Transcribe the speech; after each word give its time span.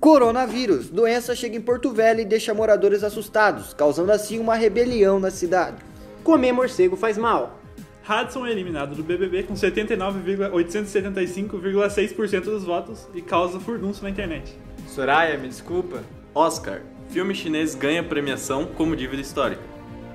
Coronavírus. 0.00 0.88
Doença 0.88 1.36
chega 1.36 1.58
em 1.58 1.60
Porto 1.60 1.92
Velho 1.92 2.20
e 2.20 2.24
deixa 2.24 2.54
moradores 2.54 3.04
assustados, 3.04 3.74
causando 3.74 4.10
assim 4.10 4.38
uma 4.38 4.54
rebelião 4.54 5.20
na 5.20 5.30
cidade. 5.30 5.76
Comer 6.24 6.52
morcego 6.52 6.96
faz 6.96 7.18
mal. 7.18 7.60
Hudson 8.08 8.46
é 8.46 8.50
eliminado 8.50 8.94
do 8.94 9.02
BBB 9.02 9.42
com 9.42 9.52
79,875,6% 9.52 12.44
dos 12.44 12.64
votos 12.64 13.06
e 13.14 13.20
causa 13.20 13.60
furdunço 13.60 14.02
na 14.02 14.08
internet. 14.08 14.56
Soraya, 14.88 15.36
me 15.36 15.48
desculpa. 15.48 16.02
Oscar. 16.34 16.80
Filme 17.10 17.34
chinês 17.34 17.74
ganha 17.74 18.02
premiação 18.02 18.64
como 18.64 18.96
dívida 18.96 19.20
histórica. 19.20 19.60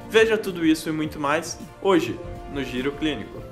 Veja 0.10 0.36
tudo 0.36 0.65
isso 0.65 0.89
e 0.89 0.92
muito 0.92 1.20
mais 1.20 1.60
hoje 1.79 2.20
no 2.52 2.64
Giro 2.64 2.92
Clínico. 2.93 3.45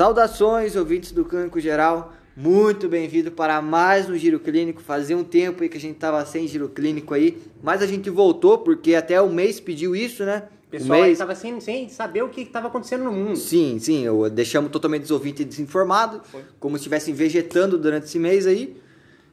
Saudações, 0.00 0.76
ouvintes 0.76 1.12
do 1.12 1.26
Clínico 1.26 1.60
Geral. 1.60 2.14
Muito 2.34 2.88
bem-vindo 2.88 3.30
para 3.30 3.60
mais 3.60 4.08
um 4.08 4.16
Giro 4.16 4.40
Clínico. 4.40 4.80
Fazia 4.80 5.14
um 5.14 5.22
tempo 5.22 5.62
aí 5.62 5.68
que 5.68 5.76
a 5.76 5.80
gente 5.80 5.98
tava 5.98 6.24
sem 6.24 6.48
Giro 6.48 6.70
Clínico 6.70 7.12
aí, 7.12 7.36
mas 7.62 7.82
a 7.82 7.86
gente 7.86 8.08
voltou 8.08 8.56
porque 8.56 8.94
até 8.94 9.20
o 9.20 9.28
mês 9.28 9.60
pediu 9.60 9.94
isso, 9.94 10.24
né? 10.24 10.44
O 10.68 10.70
pessoal 10.70 11.00
o 11.00 11.02
aí 11.02 11.08
mês... 11.08 11.18
tava 11.18 11.34
sem, 11.34 11.60
sem 11.60 11.90
saber 11.90 12.22
o 12.22 12.30
que 12.30 12.40
estava 12.40 12.68
acontecendo 12.68 13.04
no 13.04 13.12
mundo. 13.12 13.36
Sim, 13.36 13.78
sim, 13.78 14.02
eu 14.02 14.30
deixamos 14.30 14.70
totalmente 14.70 15.02
os 15.02 15.10
ouvintes 15.10 15.44
desinformados, 15.44 16.22
como 16.58 16.78
se 16.78 16.80
estivessem 16.80 17.12
vegetando 17.12 17.76
durante 17.76 18.04
esse 18.04 18.18
mês 18.18 18.46
aí. 18.46 18.74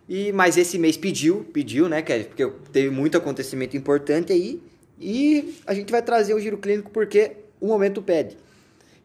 E 0.09 0.33
mas 0.33 0.57
esse 0.57 0.77
mês 0.77 0.97
pediu, 0.97 1.45
pediu, 1.53 1.87
né, 1.87 2.02
Kevin? 2.02 2.25
Porque 2.25 2.45
teve 2.73 2.89
muito 2.89 3.15
acontecimento 3.15 3.77
importante 3.77 4.33
aí. 4.33 4.61
E 4.99 5.55
a 5.65 5.73
gente 5.73 5.89
vai 5.89 6.02
trazer 6.02 6.33
o 6.33 6.39
Giro 6.41 6.57
Clínico 6.57 6.91
porque 6.91 7.37
o 7.57 7.67
momento 7.67 8.02
pede. 8.02 8.35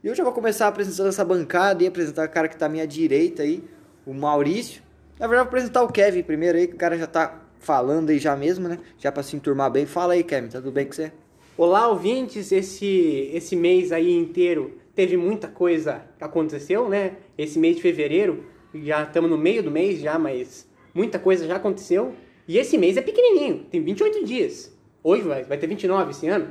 E 0.03 0.09
eu 0.09 0.15
já 0.15 0.25
vou 0.25 0.33
começar 0.33 0.67
apresentando 0.69 1.09
essa 1.09 1.25
bancada 1.25 1.83
e 1.83 1.87
apresentar 1.87 2.27
o 2.27 2.31
cara 2.31 2.49
que 2.49 2.55
está 2.55 2.67
à 2.67 2.69
minha 2.69 2.87
direita 2.87 3.43
aí, 3.43 3.63
o 4.05 4.13
Maurício. 4.13 4.83
Na 5.19 5.27
verdade, 5.29 5.45
vou 5.45 5.49
apresentar 5.49 5.83
o 5.83 5.89
Kevin 5.93 6.23
primeiro 6.23 6.59
aí, 6.59 6.67
que 6.67 6.75
o 6.75 6.79
cara 6.79 6.99
já 6.99 7.07
tá 7.07 7.41
falando 7.61 8.11
aí 8.11 8.19
já 8.19 8.35
mesmo, 8.35 8.69
né? 8.69 8.79
Já 8.99 9.13
para 9.13 9.23
se 9.23 9.37
enturmar 9.37 9.71
bem. 9.71 9.87
Fala 9.87 10.15
aí, 10.15 10.25
Kevin, 10.25 10.49
tá 10.49 10.59
tudo 10.59 10.73
bem 10.73 10.87
com 10.87 10.93
você? 10.93 11.13
Olá, 11.57 11.87
ouvintes. 11.87 12.51
Esse, 12.51 13.31
esse 13.33 13.55
mês 13.55 13.93
aí 13.93 14.13
inteiro 14.13 14.77
teve 14.95 15.17
muita 15.17 15.47
coisa 15.47 16.03
que 16.19 16.25
aconteceu, 16.25 16.89
né? 16.89 17.13
Esse 17.39 17.59
mês 17.61 17.77
de 17.77 17.83
fevereiro, 17.83 18.45
já 18.75 19.05
estamos 19.05 19.31
no 19.31 19.39
meio 19.39 19.63
do 19.63 19.71
mês 19.71 20.01
já, 20.01 20.19
mas 20.19 20.69
muita 20.93 21.19
coisa 21.21 21.47
já 21.47 21.57
aconteceu. 21.57 22.13
E 22.49 22.59
esse 22.59 22.77
mês 22.77 22.97
é 22.97 23.03
pequenininho, 23.03 23.67
tem 23.71 23.81
28 23.81 24.25
dias. 24.25 24.77
Hoje 25.05 25.23
vai, 25.23 25.45
vai 25.45 25.57
ter 25.59 25.69
29 25.69 26.11
esse 26.11 26.27
ano. 26.27 26.51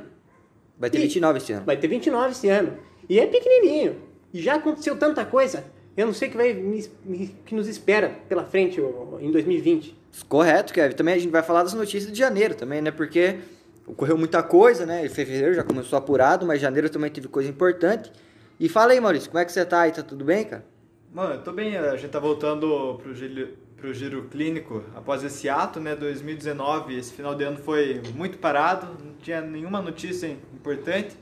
Vai 0.78 0.88
ter 0.88 0.98
E- 0.98 1.02
29 1.02 1.36
esse 1.38 1.52
ano. 1.52 1.66
Vai 1.66 1.76
ter 1.76 1.88
29 1.88 2.32
esse 2.32 2.48
ano. 2.48 2.78
E 3.08 3.18
é 3.20 3.26
pequenininho. 3.26 3.96
E 4.32 4.40
já 4.40 4.54
aconteceu 4.54 4.96
tanta 4.96 5.24
coisa. 5.24 5.64
Eu 5.96 6.06
não 6.06 6.14
sei 6.14 6.28
o 6.28 6.30
que, 6.30 6.36
vai, 6.36 6.52
me- 6.54 6.88
me- 7.04 7.34
que 7.44 7.54
nos 7.54 7.68
espera 7.68 8.08
pela 8.28 8.44
frente 8.44 8.80
em 9.20 9.30
2020. 9.30 9.94
Correto, 10.28 10.72
Kevin. 10.72 10.94
Também 10.94 11.14
a 11.14 11.18
gente 11.18 11.30
vai 11.30 11.42
falar 11.42 11.62
das 11.62 11.74
notícias 11.74 12.10
de 12.12 12.18
janeiro 12.18 12.54
também, 12.54 12.80
né? 12.80 12.90
Porque 12.90 13.40
ocorreu 13.86 14.16
muita 14.16 14.42
coisa, 14.42 14.86
né? 14.86 15.04
Em 15.04 15.08
fevereiro 15.08 15.54
já 15.54 15.62
começou 15.62 15.98
apurado, 15.98 16.46
mas 16.46 16.60
janeiro 16.60 16.88
também 16.88 17.10
teve 17.10 17.28
coisa 17.28 17.48
importante. 17.48 18.10
E 18.58 18.68
fala 18.68 18.92
aí, 18.92 19.00
Maurício, 19.00 19.28
como 19.30 19.40
é 19.40 19.44
que 19.44 19.52
você 19.52 19.64
tá 19.64 19.80
aí? 19.82 19.92
Tá 19.92 20.02
tudo 20.02 20.24
bem, 20.24 20.44
cara? 20.44 20.64
Mano, 21.12 21.34
eu 21.34 21.42
tô 21.42 21.52
bem, 21.52 21.76
a 21.76 21.94
gente 21.96 22.10
tá 22.10 22.18
voltando 22.18 22.98
pro 23.02 23.14
giro, 23.14 23.48
pro 23.76 23.92
giro 23.92 24.22
clínico 24.30 24.82
após 24.94 25.22
esse 25.22 25.46
ato, 25.46 25.78
né, 25.78 25.94
2019. 25.94 26.96
Esse 26.96 27.12
final 27.12 27.34
de 27.34 27.44
ano 27.44 27.58
foi 27.58 28.00
muito 28.14 28.38
parado, 28.38 28.86
não 29.04 29.12
tinha 29.22 29.42
nenhuma 29.42 29.82
notícia 29.82 30.26
importante. 30.54 31.14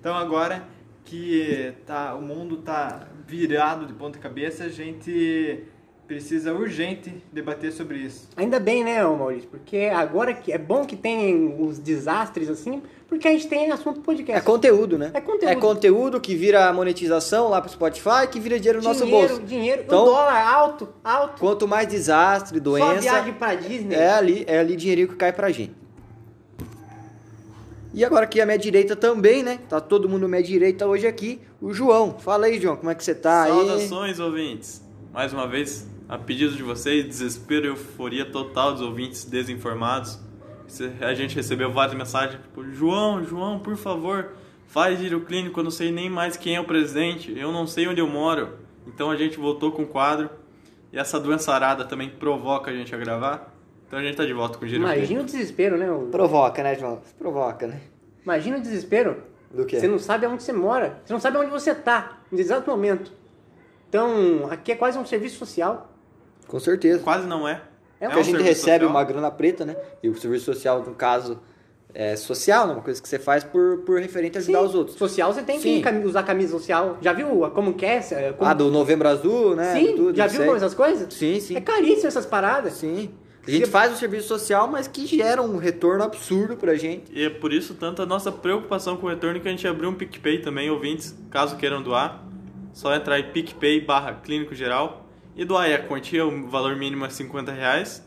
Então 0.00 0.14
agora 0.16 0.64
que 1.06 1.72
tá, 1.86 2.14
o 2.14 2.20
mundo 2.20 2.58
tá 2.58 3.06
virado 3.26 3.86
de 3.86 3.94
ponta 3.94 4.18
cabeça, 4.18 4.64
a 4.64 4.68
gente 4.68 5.64
precisa 6.06 6.52
urgente 6.52 7.12
debater 7.32 7.72
sobre 7.72 7.98
isso. 7.98 8.28
Ainda 8.36 8.60
bem, 8.60 8.84
né, 8.84 9.02
Maurício? 9.02 9.48
Porque 9.48 9.90
agora 9.92 10.32
que 10.34 10.52
é 10.52 10.58
bom 10.58 10.84
que 10.84 10.94
tem 10.94 11.56
os 11.58 11.78
desastres 11.80 12.48
assim, 12.48 12.80
porque 13.08 13.26
a 13.26 13.32
gente 13.32 13.48
tem 13.48 13.72
assunto 13.72 13.98
É 14.00 14.02
podcast. 14.04 14.44
conteúdo, 14.46 14.96
né? 14.98 15.10
É 15.14 15.20
conteúdo. 15.20 15.50
É 15.50 15.56
conteúdo 15.56 16.20
que 16.20 16.36
vira 16.36 16.72
monetização 16.72 17.48
lá 17.48 17.60
pro 17.60 17.70
Spotify, 17.70 18.28
que 18.30 18.38
vira 18.38 18.56
dinheiro 18.58 18.78
no 18.80 18.84
nosso 18.84 19.04
dinheiro, 19.04 19.28
bolso. 19.34 19.42
dinheiro, 19.42 19.82
Então- 19.84 20.02
o 20.02 20.06
dólar 20.06 20.46
alto, 20.46 20.88
alto. 21.02 21.40
Quanto 21.40 21.66
mais 21.66 21.88
desastre, 21.88 22.58
Só 22.58 22.64
doença, 22.64 23.00
viagem 23.00 23.32
pra 23.34 23.54
Disney. 23.56 23.96
é 23.96 24.10
ali, 24.10 24.44
é 24.46 24.58
ali 24.60 24.76
dinheirinho 24.76 25.08
que 25.08 25.16
cai 25.16 25.32
pra 25.32 25.50
gente. 25.50 25.74
E 27.96 28.04
agora 28.04 28.24
aqui 28.24 28.42
à 28.42 28.44
minha 28.44 28.58
direita 28.58 28.94
também, 28.94 29.42
né? 29.42 29.58
Tá 29.70 29.80
todo 29.80 30.06
mundo 30.06 30.26
à 30.26 30.28
minha 30.28 30.42
direita 30.42 30.86
hoje 30.86 31.06
aqui, 31.06 31.40
o 31.58 31.72
João. 31.72 32.18
Fala 32.18 32.44
aí, 32.44 32.60
João, 32.60 32.76
como 32.76 32.90
é 32.90 32.94
que 32.94 33.02
você 33.02 33.14
tá 33.14 33.44
aí? 33.44 33.50
Saudações, 33.50 34.20
ouvintes! 34.20 34.84
Mais 35.14 35.32
uma 35.32 35.48
vez, 35.48 35.88
a 36.06 36.18
pedido 36.18 36.54
de 36.54 36.62
vocês, 36.62 37.06
desespero 37.06 37.64
e 37.64 37.68
euforia 37.68 38.26
total 38.26 38.74
dos 38.74 38.82
ouvintes 38.82 39.24
desinformados. 39.24 40.18
A 41.00 41.14
gente 41.14 41.34
recebeu 41.34 41.72
várias 41.72 41.96
mensagens, 41.96 42.38
tipo, 42.42 42.62
João, 42.70 43.24
João, 43.24 43.60
por 43.60 43.78
favor, 43.78 44.32
faz 44.66 44.98
giro 44.98 45.22
clínico, 45.22 45.58
eu 45.58 45.64
não 45.64 45.70
sei 45.70 45.90
nem 45.90 46.10
mais 46.10 46.36
quem 46.36 46.54
é 46.54 46.60
o 46.60 46.64
presidente, 46.64 47.32
eu 47.34 47.50
não 47.50 47.66
sei 47.66 47.88
onde 47.88 48.02
eu 48.02 48.06
moro. 48.06 48.58
Então 48.86 49.10
a 49.10 49.16
gente 49.16 49.38
voltou 49.38 49.72
com 49.72 49.84
o 49.84 49.86
quadro, 49.86 50.28
e 50.92 50.98
essa 50.98 51.18
doença 51.18 51.50
arada 51.50 51.82
também 51.82 52.10
provoca 52.10 52.70
a 52.70 52.74
gente 52.74 52.94
a 52.94 52.98
gravar. 52.98 53.55
Então 53.86 53.98
a 53.98 54.02
gente 54.02 54.16
tá 54.16 54.24
de 54.24 54.32
volta 54.32 54.58
com 54.58 54.64
o 54.64 54.68
giro 54.68 54.82
Imagina 54.82 55.20
o 55.20 55.24
desespero, 55.24 55.76
né? 55.78 55.90
o- 55.90 56.06
Provoca, 56.06 56.62
né, 56.62 56.74
João? 56.74 57.00
Provoca, 57.18 57.66
né? 57.66 57.80
Imagina 58.24 58.56
o 58.56 58.60
desespero. 58.60 59.22
Do 59.50 59.64
quê? 59.64 59.78
Você 59.78 59.86
não 59.86 59.98
sabe 59.98 60.26
aonde 60.26 60.42
você 60.42 60.52
mora. 60.52 60.98
Você 61.04 61.12
não 61.12 61.20
sabe 61.20 61.36
onde 61.38 61.50
você 61.50 61.74
tá, 61.74 62.18
no 62.30 62.38
exato 62.38 62.68
momento. 62.68 63.12
Então, 63.88 64.48
aqui 64.50 64.72
é 64.72 64.74
quase 64.74 64.98
um 64.98 65.06
serviço 65.06 65.38
social. 65.38 65.92
Com 66.48 66.58
certeza. 66.58 66.98
Quase 67.02 67.26
não 67.26 67.46
é. 67.48 67.62
É 68.00 68.06
Porque 68.06 68.18
a 68.18 68.22
um 68.22 68.24
gente 68.24 68.42
recebe 68.42 68.84
social. 68.84 68.90
uma 68.90 69.04
grana 69.04 69.30
preta, 69.30 69.64
né? 69.64 69.76
E 70.02 70.08
o 70.08 70.14
serviço 70.18 70.44
social, 70.46 70.82
no 70.82 70.94
caso, 70.94 71.38
é 71.94 72.16
social, 72.16 72.66
né? 72.66 72.72
Uma 72.74 72.82
coisa 72.82 73.00
que 73.00 73.08
você 73.08 73.18
faz 73.20 73.44
por, 73.44 73.78
por 73.86 73.98
referente 74.00 74.36
a 74.36 74.40
ajudar 74.40 74.58
Sim, 74.60 74.64
os 74.66 74.74
outros. 74.74 74.96
Social, 74.98 75.32
você 75.32 75.42
tem 75.42 75.58
Sim. 75.60 75.80
que 75.80 75.88
usar 76.04 76.24
camisa 76.24 76.50
social. 76.50 76.98
Já 77.00 77.12
viu 77.12 77.44
a- 77.44 77.50
como 77.52 77.72
que 77.74 77.86
é? 77.86 78.04
é, 78.10 78.32
Como... 78.32 78.50
Ah, 78.50 78.52
do 78.52 78.70
Novembro 78.70 79.08
Azul, 79.08 79.54
né? 79.54 79.72
Sim, 79.74 79.94
Tudo, 79.96 80.16
já 80.16 80.26
viu 80.26 80.42
sei. 80.42 80.50
essas 80.54 80.74
coisas? 80.74 81.14
Sim, 81.14 81.40
sim. 81.40 81.56
É 81.56 81.60
caríssimo 81.60 82.08
essas 82.08 82.26
paradas. 82.26 82.74
Sim. 82.74 83.10
A 83.46 83.50
gente 83.50 83.66
faz 83.66 83.92
o 83.92 83.96
serviço 83.96 84.26
social, 84.28 84.66
mas 84.68 84.88
que 84.88 85.06
gera 85.06 85.40
um 85.40 85.56
retorno 85.56 86.02
absurdo 86.02 86.56
pra 86.56 86.74
gente. 86.74 87.04
E 87.12 87.22
é 87.24 87.30
por 87.30 87.52
isso 87.52 87.74
tanta 87.74 88.04
nossa 88.04 88.32
preocupação 88.32 88.96
com 88.96 89.06
o 89.06 89.08
retorno 89.10 89.38
que 89.40 89.46
a 89.46 89.50
gente 89.50 89.66
abriu 89.68 89.88
um 89.88 89.94
PicPay 89.94 90.38
também, 90.40 90.68
ouvintes, 90.70 91.14
caso 91.30 91.56
queiram 91.56 91.82
doar. 91.82 92.24
Só 92.72 92.94
entrar 92.94 93.18
em 93.20 93.30
PicPay 93.30 93.80
barra 93.80 94.14
Clínico 94.14 94.54
Geral 94.54 95.06
e 95.36 95.44
doar 95.44 95.64
aí 95.64 95.74
a 95.74 95.78
quantia, 95.82 96.26
o 96.26 96.48
valor 96.48 96.76
mínimo 96.76 97.04
é 97.04 97.08
50 97.10 97.52
reais. 97.52 98.04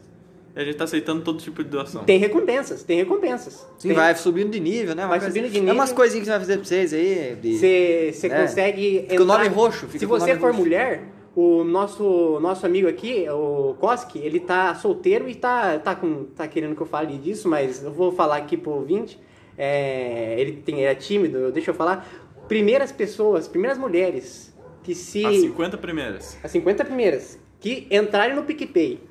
E 0.56 0.60
a 0.60 0.66
gente 0.66 0.76
tá 0.76 0.84
aceitando 0.84 1.22
todo 1.22 1.40
tipo 1.40 1.64
de 1.64 1.70
doação. 1.70 2.04
Tem 2.04 2.18
recompensas, 2.18 2.84
tem 2.84 2.98
recompensas. 2.98 3.66
Sim, 3.78 3.90
Tem- 3.90 3.96
vai 3.98 4.14
subindo 4.16 4.50
de 4.52 4.60
nível, 4.60 4.94
né? 4.96 5.04
Uma 5.04 5.10
Vai 5.10 5.20
coisa- 5.20 5.34
subindo 5.34 5.50
de 5.52 5.58
É 5.58 5.60
nível. 5.62 5.76
umas 5.76 5.92
coisinhas 5.94 6.22
que 6.22 6.26
você 6.26 6.32
vai 6.32 6.40
fazer 6.40 6.56
pra 6.58 6.66
vocês 6.66 6.94
aí. 6.94 7.38
de- 7.42 7.58
Você 7.58 8.12
você 8.14 8.28
É. 8.28 8.42
consegue. 8.42 9.06
Fica 9.10 9.24
o 9.24 9.26
nome 9.26 9.48
roxo, 9.48 9.86
fica 9.88 10.00
Se 10.00 10.06
você 10.06 10.28
nome 10.28 10.40
for 10.40 10.48
roxo. 10.48 10.60
mulher, 10.60 11.04
o 11.40 11.64
nosso, 11.64 12.38
nosso 12.42 12.66
amigo 12.66 12.88
aqui, 12.88 13.26
o 13.30 13.76
Koski, 13.80 14.20
ele 14.20 14.42
tá 14.42 14.76
solteiro 14.76 15.30
e 15.30 15.36
tá, 15.36 15.80
tá, 15.80 15.96
com, 15.96 16.26
tá 16.26 16.48
querendo 16.48 16.76
que 16.76 16.82
eu 16.82 16.86
fale 16.86 17.18
disso, 17.18 17.48
mas 17.48 17.82
eu 17.82 17.94
vou 17.94 18.12
falar 18.12 18.38
aqui 18.38 18.58
pro 18.58 18.72
ouvinte. 18.72 19.18
É, 19.58 20.36
ele 20.38 20.54
tem, 20.54 20.86
é 20.86 20.94
tímido, 20.94 21.52
deixa 21.52 21.72
eu 21.72 21.76
falar. 21.76 22.06
Primeiras 22.48 22.92
pessoas, 22.92 23.48
primeiras 23.48 23.78
mulheres 23.78 24.54
que 24.84 24.94
se. 24.94 25.26
As 25.26 25.38
50 25.38 25.78
primeiras. 25.78 26.38
As 26.44 26.52
50 26.52 26.84
primeiras 26.84 27.40
que 27.60 27.88
entrarem 27.90 28.36
no 28.36 28.44
PicPay 28.44 29.02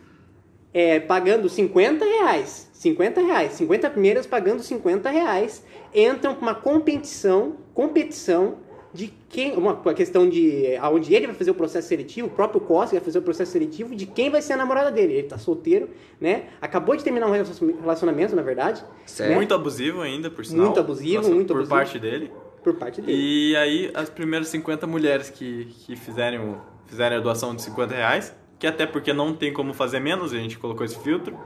é, 0.72 1.00
pagando 1.00 1.48
50 1.48 2.04
reais, 2.04 2.68
50 2.74 3.20
reais, 3.22 3.52
50 3.54 3.90
primeiras 3.90 4.26
pagando 4.26 4.62
50 4.62 5.08
reais, 5.10 5.64
entram 5.94 6.34
com 6.34 6.42
uma 6.42 6.54
competição, 6.54 7.56
competição 7.72 8.56
de 8.92 9.12
quem, 9.28 9.54
uma, 9.54 9.76
questão 9.94 10.28
de 10.28 10.74
aonde 10.76 11.14
ele 11.14 11.26
vai 11.26 11.34
fazer 11.34 11.50
o 11.50 11.54
processo 11.54 11.88
seletivo, 11.88 12.28
o 12.28 12.30
próprio 12.30 12.60
Costa 12.60 12.96
vai 12.96 13.04
fazer 13.04 13.18
o 13.18 13.22
processo 13.22 13.52
seletivo 13.52 13.94
de 13.94 14.06
quem 14.06 14.30
vai 14.30 14.40
ser 14.40 14.54
a 14.54 14.56
namorada 14.56 14.90
dele. 14.90 15.12
Ele 15.14 15.28
tá 15.28 15.36
solteiro, 15.36 15.90
né? 16.20 16.44
Acabou 16.60 16.96
de 16.96 17.04
terminar 17.04 17.26
um 17.26 17.32
relacionamento, 17.32 18.34
na 18.34 18.42
verdade, 18.42 18.82
Certo. 19.04 19.28
né? 19.30 19.36
Muito 19.36 19.52
abusivo 19.54 20.00
ainda, 20.00 20.30
por 20.30 20.44
sinal. 20.44 20.66
Muito 20.66 20.80
abusivo, 20.80 21.16
Nossa, 21.18 21.34
muito 21.34 21.48
por 21.48 21.56
abusivo. 21.56 21.74
parte 21.76 21.98
dele. 21.98 22.32
por 22.64 22.74
parte 22.74 23.00
dele. 23.00 23.16
E 23.16 23.56
aí, 23.56 23.90
as 23.94 24.08
primeiras 24.10 24.48
50 24.48 24.86
mulheres 24.86 25.30
que, 25.30 25.66
que 25.86 25.94
fizerem, 25.96 26.38
o- 26.40 26.56
fizerem 26.86 27.16
a 27.18 27.20
doação 27.20 27.54
de 27.54 27.62
50 27.62 27.94
reais, 27.94 28.34
que 28.58 28.66
até 28.66 28.84
porque 28.86 29.12
não 29.12 29.32
tem 29.34 29.52
como 29.52 29.72
fazer 29.72 30.00
menos, 30.00 30.32
a 30.32 30.36
gente 30.36 30.58
colocou 30.58 30.84
esse 30.84 30.98
filtro, 30.98 31.38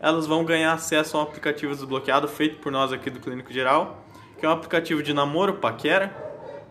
elas 0.00 0.26
vão 0.26 0.44
ganhar 0.44 0.72
acesso 0.72 1.16
a 1.16 1.20
um 1.20 1.22
aplicativo 1.22 1.74
desbloqueado 1.74 2.28
feito 2.28 2.56
por 2.60 2.70
nós 2.70 2.92
aqui 2.92 3.10
do 3.10 3.18
Clínico 3.20 3.52
Geral, 3.52 4.04
que 4.38 4.44
é 4.46 4.48
um 4.48 4.52
aplicativo 4.52 5.02
de 5.02 5.12
namoro, 5.14 5.54
paquera, 5.54 6.23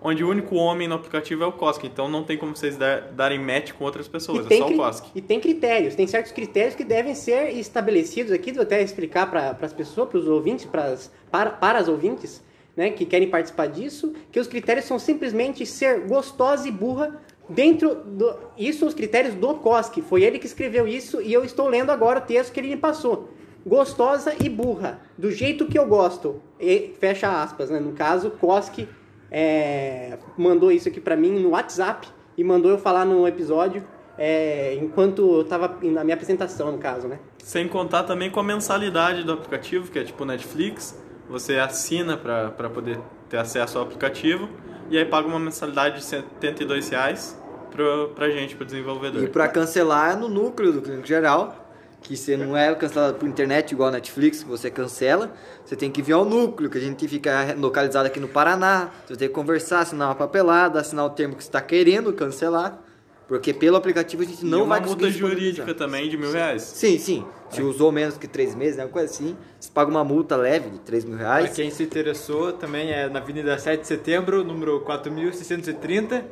onde 0.04 0.24
o 0.24 0.30
único 0.30 0.56
homem 0.56 0.88
no 0.88 0.96
aplicativo 0.96 1.44
é 1.44 1.48
o 1.48 1.52
Koski. 1.52 1.88
Então 1.88 2.10
não 2.10 2.24
tem 2.24 2.38
como 2.38 2.56
vocês 2.56 2.76
dar- 2.76 3.12
darem 3.14 3.40
match 3.40 3.72
com 3.72 3.86
outras 3.86 4.08
pessoas, 4.08 4.46
é 4.52 4.58
só 4.58 4.68
o 4.68 4.76
Koski. 4.76 5.12
e 5.16 5.22
tem 5.22 5.40
critérios, 5.40 5.96
tem 5.96 6.06
certos 6.06 6.32
critérios 6.32 6.76
que 6.76 6.84
devem 6.84 7.16
ser 7.16 7.52
estabelecidos 7.52 8.32
aqui, 8.32 8.52
vou 8.52 8.64
até 8.64 8.82
explicar 8.82 9.30
para 9.30 9.58
as 9.62 9.74
pessoas, 9.74 10.10
para 10.10 10.20
os 10.20 10.28
ouvintes, 10.28 10.66
pras, 10.66 11.12
para, 11.32 11.50
para 11.52 11.80
as 11.80 11.88
ouvintes, 11.88 12.44
né, 12.76 12.90
que 12.90 13.06
querem 13.06 13.30
participar 13.30 13.68
disso, 13.68 14.14
que 14.32 14.40
os 14.40 14.48
critérios 14.48 14.86
são 14.86 15.00
simplesmente 15.00 15.66
ser 15.66 16.02
gostosa 16.02 16.68
e 16.68 16.72
burra 16.72 17.22
dentro 17.48 17.96
do... 17.96 18.36
Isso 18.58 18.80
são 18.80 18.88
os 18.88 18.94
critérios 18.94 19.36
do 19.36 19.56
Koski, 19.56 20.02
foi 20.02 20.24
ele 20.24 20.40
que 20.40 20.48
escreveu 20.48 20.88
isso 20.88 21.22
e 21.22 21.32
eu 21.32 21.46
estou 21.46 21.68
lendo 21.68 21.92
agora 21.92 22.20
o 22.20 22.24
texto 22.24 22.52
que 22.52 22.60
ele 22.60 22.70
me 22.70 22.78
passou. 22.78 23.30
Gostosa 23.66 24.34
e 24.44 24.50
burra, 24.50 25.00
do 25.18 25.32
jeito 25.32 25.68
que 25.68 25.80
eu 25.80 25.86
gosto. 25.86 26.42
E, 26.60 26.94
fecha 27.00 27.42
aspas, 27.42 27.70
né? 27.70 27.80
No 27.80 27.94
caso, 27.94 28.32
Koski 28.32 28.90
é, 29.34 30.20
mandou 30.38 30.72
isso 30.72 30.88
aqui 30.88 31.02
pra 31.02 31.18
mim 31.18 31.40
no 31.40 31.50
WhatsApp 31.50 32.08
e 32.38 32.44
mandou 32.44 32.70
eu 32.70 32.78
falar 32.78 33.04
no 33.04 33.28
episódio 33.28 33.84
é, 34.16 34.76
enquanto 34.76 35.40
eu 35.40 35.44
tava 35.44 35.80
na 35.82 36.04
minha 36.04 36.14
apresentação, 36.14 36.72
no 36.72 36.78
caso, 36.78 37.08
né? 37.08 37.18
Sem 37.40 37.68
contar 37.68 38.04
também 38.04 38.30
com 38.30 38.40
a 38.40 38.44
mensalidade 38.44 39.24
do 39.24 39.34
aplicativo, 39.34 39.90
que 39.92 39.98
é 39.98 40.04
tipo 40.04 40.24
Netflix. 40.24 40.96
Você 41.28 41.58
assina 41.58 42.16
para 42.16 42.70
poder 42.70 43.00
ter 43.28 43.38
acesso 43.38 43.80
ao 43.80 43.86
aplicativo 43.86 44.48
e 44.90 44.98
aí 44.98 45.06
paga 45.06 45.28
uma 45.28 45.40
mensalidade 45.40 45.98
de 45.98 46.04
72 46.04 46.90
reais 46.90 47.36
pra, 47.72 48.08
pra 48.14 48.30
gente, 48.30 48.56
pro 48.56 48.66
desenvolvedor. 48.66 49.24
E 49.24 49.28
pra 49.28 49.48
cancelar 49.48 50.14
é 50.14 50.16
no 50.16 50.30
núcleo 50.30 50.74
do 50.74 50.82
clínico 50.82 51.08
geral, 51.08 51.63
que 52.04 52.18
você 52.18 52.36
não 52.36 52.56
é 52.56 52.76
cancelado 52.76 53.18
por 53.18 53.28
internet 53.28 53.72
igual 53.72 53.90
a 53.90 53.92
Netflix, 53.94 54.44
você 54.44 54.70
cancela, 54.70 55.34
você 55.66 55.76
tem 55.76 55.90
que 55.90 56.02
vir 56.02 56.14
ao 56.14 56.26
núcleo, 56.26 56.70
que 56.70 56.78
a 56.78 56.82
gente 56.82 57.08
fica 57.08 57.56
localizado 57.58 58.06
aqui 58.06 58.20
no 58.20 58.28
Paraná, 58.28 58.90
você 59.08 59.16
tem 59.16 59.28
que 59.30 59.34
conversar, 59.34 59.80
assinar 59.80 60.10
uma 60.10 60.16
papelada, 60.16 60.80
assinar 60.80 61.06
o 61.06 61.10
termo 61.10 61.36
que 61.36 61.44
você 61.44 61.50
está 61.50 61.62
querendo 61.62 62.12
cancelar, 62.12 62.80
porque 63.28 63.54
pelo 63.54 63.78
aplicativo 63.78 64.22
a 64.22 64.26
gente 64.26 64.46
e 64.46 64.46
não 64.46 64.64
uma 64.66 64.76
vai 64.78 64.80
multa 64.82 65.06
conseguir 65.06 65.18
jurídica 65.18 65.66
disponibilizar. 65.66 65.76
também 65.76 66.10
de 66.10 66.18
mil 66.18 66.32
reais. 66.32 66.62
Sim, 66.62 67.00
sim. 67.00 67.26
Se 67.50 67.62
usou 67.62 67.92
menos 67.92 68.18
que 68.18 68.28
três 68.28 68.54
meses, 68.54 68.78
né, 68.78 68.84
uma 68.84 68.90
coisa 68.90 69.12
assim, 69.12 69.38
você 69.60 69.72
paga 69.72 69.90
uma 69.90 70.04
multa 70.04 70.36
leve 70.36 70.72
de 70.72 70.80
3 70.80 71.06
mil 71.06 71.18
reais. 71.18 71.54
quem 71.56 71.70
se 71.70 71.84
interessou, 71.84 72.52
também 72.52 72.92
é 72.92 73.08
na 73.08 73.20
Avenida 73.20 73.58
7 73.58 73.82
de 73.82 73.88
Setembro, 73.88 74.44
número 74.44 74.82
4630. 74.82 76.26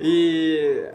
E 0.00 0.88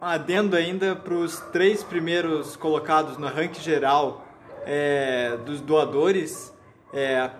adendo 0.00 0.56
ainda 0.56 0.94
para 0.94 1.14
os 1.14 1.40
três 1.52 1.82
primeiros 1.82 2.56
colocados 2.56 3.16
no 3.18 3.26
ranking 3.26 3.60
geral 3.60 4.26
é, 4.64 5.36
dos 5.44 5.60
doadores, 5.60 6.52
é, 6.92 7.30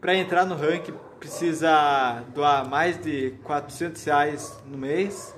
para 0.00 0.14
entrar 0.14 0.44
no 0.44 0.54
ranking 0.54 0.94
precisa 1.18 2.22
doar 2.34 2.68
mais 2.68 3.00
de 3.00 3.34
400 3.42 4.04
reais 4.04 4.62
no 4.66 4.78
mês. 4.78 5.34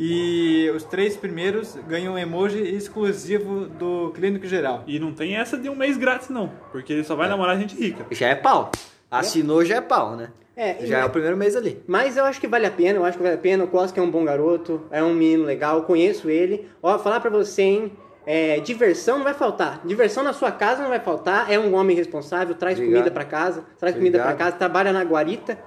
E 0.00 0.70
os 0.76 0.84
três 0.84 1.16
primeiros 1.16 1.74
ganham 1.88 2.14
um 2.14 2.18
emoji 2.18 2.62
exclusivo 2.62 3.66
do 3.66 4.12
Clínico 4.14 4.46
Geral. 4.46 4.84
E 4.86 5.00
não 5.00 5.12
tem 5.12 5.34
essa 5.34 5.58
de 5.58 5.68
um 5.68 5.74
mês 5.74 5.96
grátis, 5.96 6.28
não. 6.28 6.52
Porque 6.70 6.92
ele 6.92 7.02
só 7.02 7.16
vai 7.16 7.28
namorar 7.28 7.58
gente 7.58 7.74
rica. 7.74 8.06
Já 8.12 8.28
é 8.28 8.36
pau. 8.36 8.70
Assinou 9.10 9.64
já 9.64 9.76
é 9.76 9.80
pau, 9.80 10.14
né? 10.14 10.30
É, 10.60 10.84
já 10.84 10.98
é 10.98 11.04
o 11.04 11.10
primeiro 11.10 11.36
mês 11.36 11.54
ali. 11.54 11.80
Mas 11.86 12.16
eu 12.16 12.24
acho 12.24 12.40
que 12.40 12.48
vale 12.48 12.66
a 12.66 12.70
pena, 12.70 12.98
eu 12.98 13.04
acho 13.04 13.16
que 13.16 13.22
vale 13.22 13.36
a 13.36 13.38
pena. 13.38 13.62
O 13.62 13.68
Koski 13.68 14.00
é 14.00 14.02
um 14.02 14.10
bom 14.10 14.24
garoto, 14.24 14.82
é 14.90 15.02
um 15.02 15.14
menino 15.14 15.44
legal, 15.44 15.84
conheço 15.84 16.28
ele. 16.28 16.68
Ó, 16.82 16.98
falar 16.98 17.20
pra 17.20 17.30
você, 17.30 17.62
hein? 17.62 17.92
é, 18.30 18.60
diversão 18.60 19.16
não 19.16 19.24
vai 19.24 19.32
faltar. 19.32 19.80
Diversão 19.86 20.22
na 20.22 20.34
sua 20.34 20.52
casa 20.52 20.82
não 20.82 20.90
vai 20.90 21.00
faltar. 21.00 21.50
É 21.50 21.58
um 21.58 21.74
homem 21.74 21.96
responsável, 21.96 22.54
traz 22.54 22.76
Obrigado. 22.76 22.98
comida 22.98 23.10
pra 23.10 23.24
casa, 23.24 23.64
traz 23.78 23.94
comida 23.94 24.18
pra 24.18 24.26
Obrigado. 24.32 24.46
casa, 24.48 24.58
trabalha 24.58 24.92
na 24.92 25.02
guarita. 25.02 25.58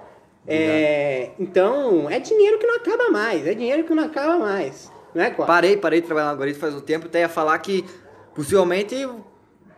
É, 0.47 1.31
então, 1.39 2.07
é 2.07 2.19
dinheiro 2.19 2.59
que 2.59 2.67
não 2.67 2.75
acaba 2.75 3.09
mais. 3.09 3.47
É 3.47 3.55
dinheiro 3.55 3.83
que 3.83 3.95
não 3.95 4.03
acaba 4.03 4.37
mais. 4.37 4.91
Não 5.15 5.23
é, 5.23 5.31
Koski? 5.31 5.47
Parei, 5.47 5.75
parei 5.75 6.01
de 6.01 6.05
trabalhar 6.05 6.25
na 6.27 6.31
Algoritmo 6.33 6.61
faz 6.61 6.75
um 6.75 6.81
tempo, 6.81 7.07
até 7.07 7.21
ia 7.21 7.29
falar 7.29 7.57
que 7.57 7.83
possivelmente 8.35 8.95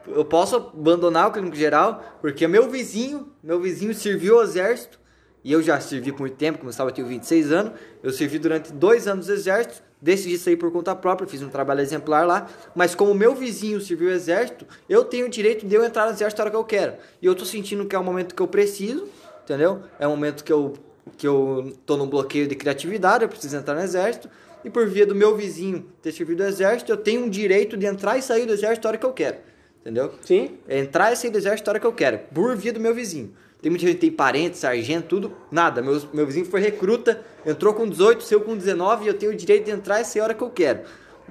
eu 0.05 0.25
posso 0.25 0.57
abandonar 0.57 1.29
o 1.29 1.31
clínico 1.31 1.55
geral, 1.55 2.03
porque 2.19 2.45
meu 2.49 2.69
vizinho, 2.69 3.31
meu 3.41 3.61
vizinho 3.61 3.93
serviu 3.93 4.39
ao 4.39 4.43
exército, 4.43 4.99
e 5.43 5.51
eu 5.51 5.61
já 5.61 5.79
servi 5.79 6.11
por 6.11 6.21
muito 6.21 6.35
tempo, 6.35 6.59
começava 6.59 6.89
a 6.89 6.93
ter 6.93 7.03
26 7.03 7.51
anos, 7.51 7.73
eu 8.01 8.11
servi 8.11 8.39
durante 8.39 8.71
dois 8.71 9.07
anos 9.07 9.27
no 9.27 9.33
exército, 9.33 9.83
decidi 10.01 10.37
sair 10.37 10.55
por 10.55 10.71
conta 10.71 10.95
própria, 10.95 11.27
fiz 11.27 11.41
um 11.41 11.49
trabalho 11.49 11.81
exemplar 11.81 12.25
lá, 12.25 12.47
mas 12.75 12.95
como 12.95 13.13
meu 13.13 13.35
vizinho 13.35 13.79
serviu 13.81 14.09
ao 14.09 14.15
exército, 14.15 14.65
eu 14.87 15.03
tenho 15.03 15.27
o 15.27 15.29
direito 15.29 15.65
de 15.65 15.75
eu 15.75 15.83
entrar 15.83 16.05
no 16.05 16.11
exército 16.11 16.41
a 16.41 16.43
hora 16.43 16.51
que 16.51 16.57
eu 16.57 16.63
quero. 16.63 16.93
E 17.21 17.25
eu 17.25 17.35
tô 17.35 17.45
sentindo 17.45 17.85
que 17.85 17.95
é 17.95 17.99
o 17.99 18.03
momento 18.03 18.35
que 18.35 18.41
eu 18.41 18.47
preciso, 18.47 19.07
entendeu? 19.43 19.81
É 19.99 20.07
o 20.07 20.11
momento 20.11 20.43
que 20.43 20.51
eu, 20.51 20.73
que 21.17 21.27
eu 21.27 21.73
tô 21.85 21.97
num 21.97 22.07
bloqueio 22.07 22.47
de 22.47 22.55
criatividade, 22.55 23.23
eu 23.23 23.29
preciso 23.29 23.55
entrar 23.55 23.75
no 23.75 23.81
exército, 23.81 24.29
e 24.63 24.69
por 24.69 24.87
via 24.87 25.05
do 25.05 25.13
meu 25.13 25.35
vizinho 25.35 25.85
ter 26.01 26.13
servido 26.13 26.43
ao 26.43 26.49
exército, 26.49 26.91
eu 26.91 26.97
tenho 26.97 27.25
um 27.25 27.29
direito 27.29 27.75
de 27.75 27.85
entrar 27.85 28.17
e 28.17 28.21
sair 28.21 28.45
do 28.45 28.53
exército 28.53 28.87
a 28.87 28.91
hora 28.91 28.97
que 28.97 29.05
eu 29.05 29.11
quero. 29.11 29.37
Entendeu? 29.81 30.13
Sim. 30.21 30.57
Entrar 30.69 31.11
e 31.11 31.17
sair 31.17 31.29
do 31.29 31.37
exército 31.37 31.69
a 31.69 31.71
hora 31.71 31.79
que 31.79 31.87
eu 31.87 31.91
quero, 31.91 32.19
por 32.33 32.55
via 32.55 32.71
do 32.71 32.79
meu 32.79 32.95
vizinho. 32.95 33.33
Tem 33.63 33.69
muita 33.71 33.85
gente 33.87 33.95
que 33.95 34.01
tem 34.01 34.11
parente, 34.11 34.57
sargento, 34.57 35.07
tudo, 35.07 35.33
nada. 35.49 35.81
Meu, 35.81 35.99
meu 36.13 36.27
vizinho 36.27 36.45
foi 36.45 36.59
recruta, 36.59 37.21
entrou 37.45 37.73
com 37.73 37.87
18, 37.89 38.21
saiu 38.23 38.41
com 38.41 38.55
19 38.55 39.05
e 39.05 39.07
eu 39.07 39.13
tenho 39.15 39.31
o 39.31 39.35
direito 39.35 39.65
de 39.65 39.71
entrar 39.71 40.01
e 40.01 40.05
sair 40.05 40.19
a 40.21 40.25
hora 40.25 40.33
que 40.33 40.43
eu 40.43 40.49
quero. 40.49 40.81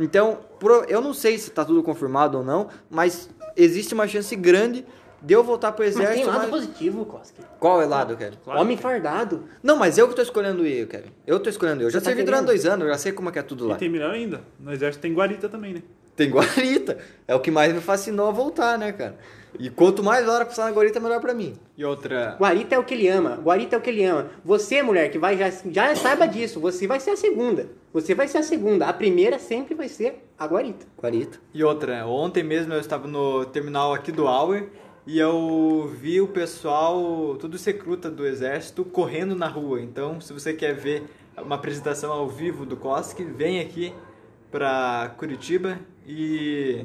Então, 0.01 0.39
pro- 0.59 0.85
eu 0.89 1.01
não 1.03 1.13
sei 1.13 1.37
se 1.39 1.51
está 1.51 1.63
tudo 1.65 1.83
confirmado 1.83 2.39
ou 2.39 2.43
não, 2.45 2.69
mas 2.91 3.29
existe 3.55 3.93
uma 3.93 4.09
chance 4.09 4.35
grande 4.35 4.85
de 5.21 5.35
eu 5.35 5.45
voltar 5.45 5.71
pro 5.73 5.85
Mas 5.85 5.95
tem 5.95 6.03
exército. 6.05 6.27
lado 6.29 6.39
mas- 6.41 6.51
positivo, 6.51 7.05
Koski. 7.05 7.41
Qual 7.61 7.81
é 7.83 7.87
o 7.87 7.89
lado, 7.89 8.17
Kevin? 8.17 8.39
Homem 8.47 8.77
fardado. 8.79 9.45
Não, 9.63 9.77
mas 9.77 9.99
eu 9.99 10.09
que 10.09 10.17
tô 10.17 10.23
escolhendo 10.23 10.67
ir, 10.67 10.89
Kevin. 10.89 11.11
Eu 11.27 11.39
tô 11.39 11.49
escolhendo 11.51 11.83
ir. 11.83 11.85
Eu 11.85 11.91
já 11.91 11.99
Você 12.01 12.05
tá 12.07 12.11
servi 12.11 12.25
durante 12.25 12.47
querendo? 12.47 12.47
dois 12.47 12.67
anos, 12.67 12.87
eu 12.87 12.93
já 12.93 12.99
sei 12.99 13.13
como 13.13 13.29
é 13.29 13.33
que 13.33 13.39
é 13.39 13.43
tudo 13.43 13.69
lá. 13.69 13.75
E 13.77 13.79
tem 13.79 13.89
melhor 13.91 14.11
ainda. 14.15 14.41
No 14.59 14.73
exército 14.73 15.03
tem 15.03 15.13
guarita 15.13 15.49
também, 15.51 15.75
né? 15.75 15.83
Tem 16.17 16.31
guarita. 16.31 16.99
É 17.29 17.35
o 17.35 17.41
que 17.41 17.51
mais 17.51 17.73
me 17.73 17.81
fascinou 17.81 18.29
a 18.29 18.31
voltar, 18.31 18.77
né, 18.77 18.93
cara? 18.93 19.17
E 19.59 19.71
quanto 19.71 20.03
mais 20.03 20.29
hora 20.29 20.45
passar 20.45 20.65
na 20.65 20.73
guarita, 20.73 20.99
melhor 20.99 21.21
pra 21.21 21.33
mim. 21.33 21.55
E 21.77 21.85
outra, 21.85 22.37
Guarita 22.39 22.75
é 22.75 22.79
o 22.79 22.85
que 22.85 22.95
ele 22.95 23.09
ama. 23.09 23.37
Guarita 23.37 23.77
é 23.77 23.79
o 23.79 23.83
que 23.83 23.91
ele 23.91 24.05
ama. 24.05 24.31
Você, 24.45 24.83
mulher, 24.83 25.11
que 25.11 25.19
vai 25.19 25.39
já, 25.39 25.51
já 25.71 25.95
saiba 25.95 26.27
disso. 26.27 26.61
Você 26.61 26.87
vai 26.87 27.01
ser 27.01 27.11
a 27.11 27.17
segunda. 27.17 27.69
Você 27.93 28.15
vai 28.15 28.29
ser 28.29 28.39
a 28.39 28.43
segunda. 28.43 28.87
A 28.87 28.93
primeira 28.93 29.39
sempre 29.39 29.75
vai 29.75 29.89
ser 29.89 30.27
a 30.39 30.47
Guarita. 30.47 30.87
Guarita. 30.99 31.39
E 31.55 31.63
outra, 31.63 32.07
ontem 32.07 32.43
mesmo 32.43 32.73
eu 32.73 32.81
estava 32.81 33.07
no 33.07 33.45
terminal 33.47 33.95
aqui 33.95 34.11
do 34.11 34.27
Auer 34.27 34.69
e 35.07 35.19
eu 35.19 35.91
vi 36.01 36.21
o 36.21 36.29
pessoal, 36.29 37.37
tudo 37.37 37.57
recruta 37.57 38.11
do 38.11 38.27
exército, 38.27 38.85
correndo 38.85 39.35
na 39.35 39.49
rua. 39.49 39.81
Então, 39.81 40.21
se 40.21 40.33
você 40.33 40.53
quer 40.53 40.75
ver 40.75 41.05
uma 41.37 41.57
apresentação 41.57 42.13
ao 42.13 42.29
vivo 42.29 42.65
do 42.65 42.77
Koski, 42.77 43.25
vem 43.25 43.61
aqui 43.61 43.93
pra 44.51 45.15
Curitiba 45.17 45.79
e 46.07 46.85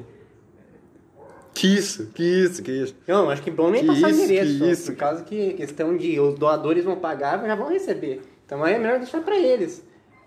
Que 1.53 1.67
isso, 1.67 2.11
que 2.13 2.23
isso, 2.23 2.61
que 2.61 2.71
isso. 2.71 2.95
Não, 3.07 3.29
acho 3.29 3.41
que 3.41 3.49
bom 3.49 3.71
nem 3.71 3.81
Que 3.81 3.87
passar 3.87 4.09
isso, 4.11 4.23
endereço. 4.23 4.57
que 4.59 4.69
isso, 4.69 4.91
por 4.91 4.97
causa 4.97 5.23
que 5.23 5.53
questão 5.53 5.97
de 5.97 6.19
os 6.19 6.35
doadores 6.35 6.83
vão 6.85 6.97
pagar, 6.97 7.43
já 7.45 7.55
vão 7.55 7.69
receber. 7.69 8.21
Então 8.45 8.63
aí 8.63 8.75
é 8.75 8.79
melhor 8.79 8.99
deixar 8.99 9.21
pra 9.21 9.37
eles. 9.37 9.85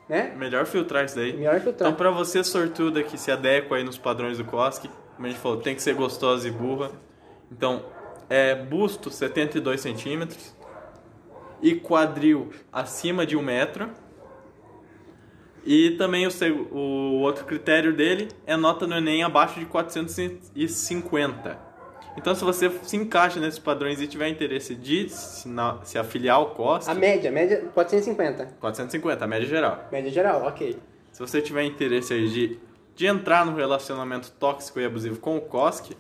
Né? 0.09 0.35
Melhor 0.37 0.67
filtrar 0.67 1.05
isso 1.05 1.15
daí. 1.15 1.37
Melhor 1.37 1.61
filtrar. 1.61 1.89
Então, 1.89 1.97
pra 1.97 2.11
você 2.11 2.43
sortuda 2.43 3.01
que 3.05 3.17
se 3.17 3.31
adequa 3.31 3.77
aí 3.77 3.85
nos 3.85 3.97
padrões 3.97 4.39
do 4.39 4.45
Koski, 4.45 4.91
como 5.15 5.27
a 5.27 5.31
gente 5.31 5.41
falou, 5.41 5.59
tem 5.59 5.73
que 5.77 5.81
ser 5.83 5.95
gostosa 5.95 6.49
e 6.49 6.51
burra. 6.51 6.91
Então, 7.51 7.85
é 8.29 8.57
busto 8.57 9.09
72 9.09 9.81
centímetros 9.81 10.53
e 11.63 11.77
quadril 11.77 12.51
acima 12.73 13.25
de 13.25 13.37
um 13.37 13.43
metro. 13.43 13.89
E 15.65 15.91
também 15.93 16.27
o, 16.27 16.31
o 16.75 17.21
outro 17.21 17.45
critério 17.45 17.95
dele 17.95 18.29
é 18.47 18.57
nota 18.57 18.87
no 18.87 18.97
Enem 18.97 19.23
abaixo 19.23 19.61
de 19.61 19.67
450. 19.67 21.71
Então, 22.17 22.35
se 22.35 22.43
você 22.45 22.71
se 22.83 22.97
encaixa 22.97 23.39
nesses 23.39 23.59
padrões 23.59 24.01
e 24.01 24.07
tiver 24.07 24.29
interesse 24.29 24.75
de 24.75 25.09
se, 25.09 25.49
na- 25.49 25.79
se 25.85 25.97
afiliar 25.99 26.37
ao 26.37 26.51
Koski, 26.51 26.91
A 26.91 26.95
média, 26.95 27.31
a 27.31 27.33
média 27.33 27.65
450. 27.73 28.47
450, 28.61 29.25
a 29.25 29.29
média 29.29 29.47
geral. 29.47 29.89
Média 29.93 30.11
geral, 30.11 30.43
ok. 30.47 30.77
Se 31.13 31.21
você 31.21 31.41
tiver 31.41 31.63
interesse 31.65 32.13
aí 32.13 32.29
de, 32.29 32.59
de 32.97 33.07
entrar 33.07 33.47
no 33.47 33.55
relacionamento 33.55 34.31
tóxico 34.33 34.81
e 34.81 34.85
abusivo 34.85 35.21
com 35.21 35.37
o 35.37 35.41
Koski, 35.41 35.97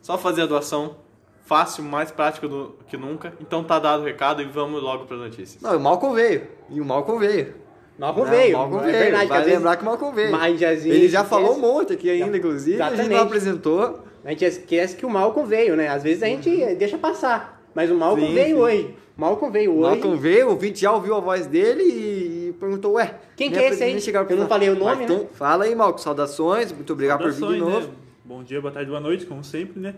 só 0.00 0.16
fazer 0.16 0.42
a 0.42 0.46
doação 0.46 0.96
fácil, 1.44 1.84
mais 1.84 2.10
prático 2.10 2.48
do 2.48 2.78
que 2.86 2.96
nunca. 2.96 3.34
Então 3.40 3.62
tá 3.62 3.78
dado 3.78 4.00
o 4.02 4.04
recado 4.04 4.40
e 4.40 4.46
vamos 4.46 4.82
logo 4.82 5.04
para 5.04 5.16
notícias. 5.18 5.62
Não, 5.62 5.74
e 5.74 5.76
o 5.76 5.80
Malcolm 5.80 6.14
veio. 6.14 6.48
E 6.70 6.80
o 6.80 6.84
Malcolm 6.84 7.20
veio. 7.20 7.54
Malcolm 7.98 8.24
Não, 8.30 8.36
veio. 8.36 8.58
Malcolm 8.58 8.80
é 8.80 8.90
veio. 8.92 9.02
verdade. 9.04 9.22
que 9.22 9.28
Vai 9.28 9.38
às 9.38 9.44
vezes 9.44 9.58
lembrar 9.58 9.76
que 9.76 9.82
o 9.82 9.86
Malcolm 9.86 10.14
veio. 10.14 10.32
Mas 10.32 10.62
Ele 10.62 11.08
já 11.08 11.24
falou 11.24 11.56
um 11.56 11.60
monte 11.60 11.92
aqui 11.92 12.10
ainda, 12.10 12.36
inclusive. 12.36 12.80
A 12.80 12.84
gente 12.86 12.94
Exatamente. 12.94 13.16
não 13.16 13.22
apresentou. 13.24 14.04
A 14.24 14.30
gente 14.30 14.44
esquece 14.44 14.96
que 14.96 15.04
o 15.04 15.10
Malcolm 15.10 15.48
veio, 15.48 15.76
né? 15.76 15.88
Às 15.88 16.02
vezes 16.02 16.22
a 16.22 16.26
gente 16.26 16.50
deixa 16.76 16.96
passar. 16.96 17.60
Mas 17.74 17.90
o 17.90 17.94
Malcolm 17.94 18.28
Sim, 18.28 18.34
veio 18.34 18.56
sim. 18.56 18.62
hoje. 18.62 18.94
Malcolm 19.16 19.52
veio 19.52 19.72
hoje. 19.72 19.90
Malcolm 19.90 20.16
veio, 20.16 20.46
o 20.46 20.50
ouvinte 20.50 20.80
já 20.80 20.92
ouviu 20.92 21.14
a 21.14 21.20
voz 21.20 21.46
dele 21.46 21.82
e, 21.82 22.48
e 22.48 22.52
perguntou, 22.58 22.92
ué... 22.94 23.14
Quem 23.36 23.50
que 23.50 23.58
é 23.58 23.68
esse 23.68 23.82
aí? 23.82 23.96
Eu 24.28 24.36
não 24.36 24.48
falei 24.48 24.68
o 24.70 24.74
nome, 24.74 25.02
Mas 25.02 25.04
então, 25.04 25.18
né? 25.18 25.28
Fala 25.32 25.64
aí, 25.64 25.74
Malcolm. 25.74 26.02
Saudações, 26.02 26.72
muito 26.72 26.92
obrigado 26.92 27.18
por 27.20 27.30
vir 27.30 27.34
de 27.34 27.40
Saudações, 27.40 27.72
novo. 27.74 27.86
né? 27.88 27.92
Bom 28.24 28.42
dia, 28.42 28.60
boa 28.60 28.72
tarde, 28.72 28.88
boa 28.88 29.00
noite, 29.00 29.26
como 29.26 29.42
sempre, 29.44 29.80
né? 29.80 29.94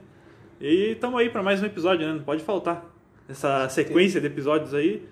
E 0.61 0.93
estamos 0.93 1.21
aí 1.21 1.29
para 1.29 1.43
mais 1.43 1.63
um 1.63 1.67
episódio, 1.67 2.07
né? 2.07 2.15
Não 2.15 2.23
pode 2.23 2.43
faltar. 2.43 2.85
Essa 3.29 3.69
sequência 3.69 4.21
de 4.21 4.27
episódios 4.27 4.75
aí. 4.75 5.03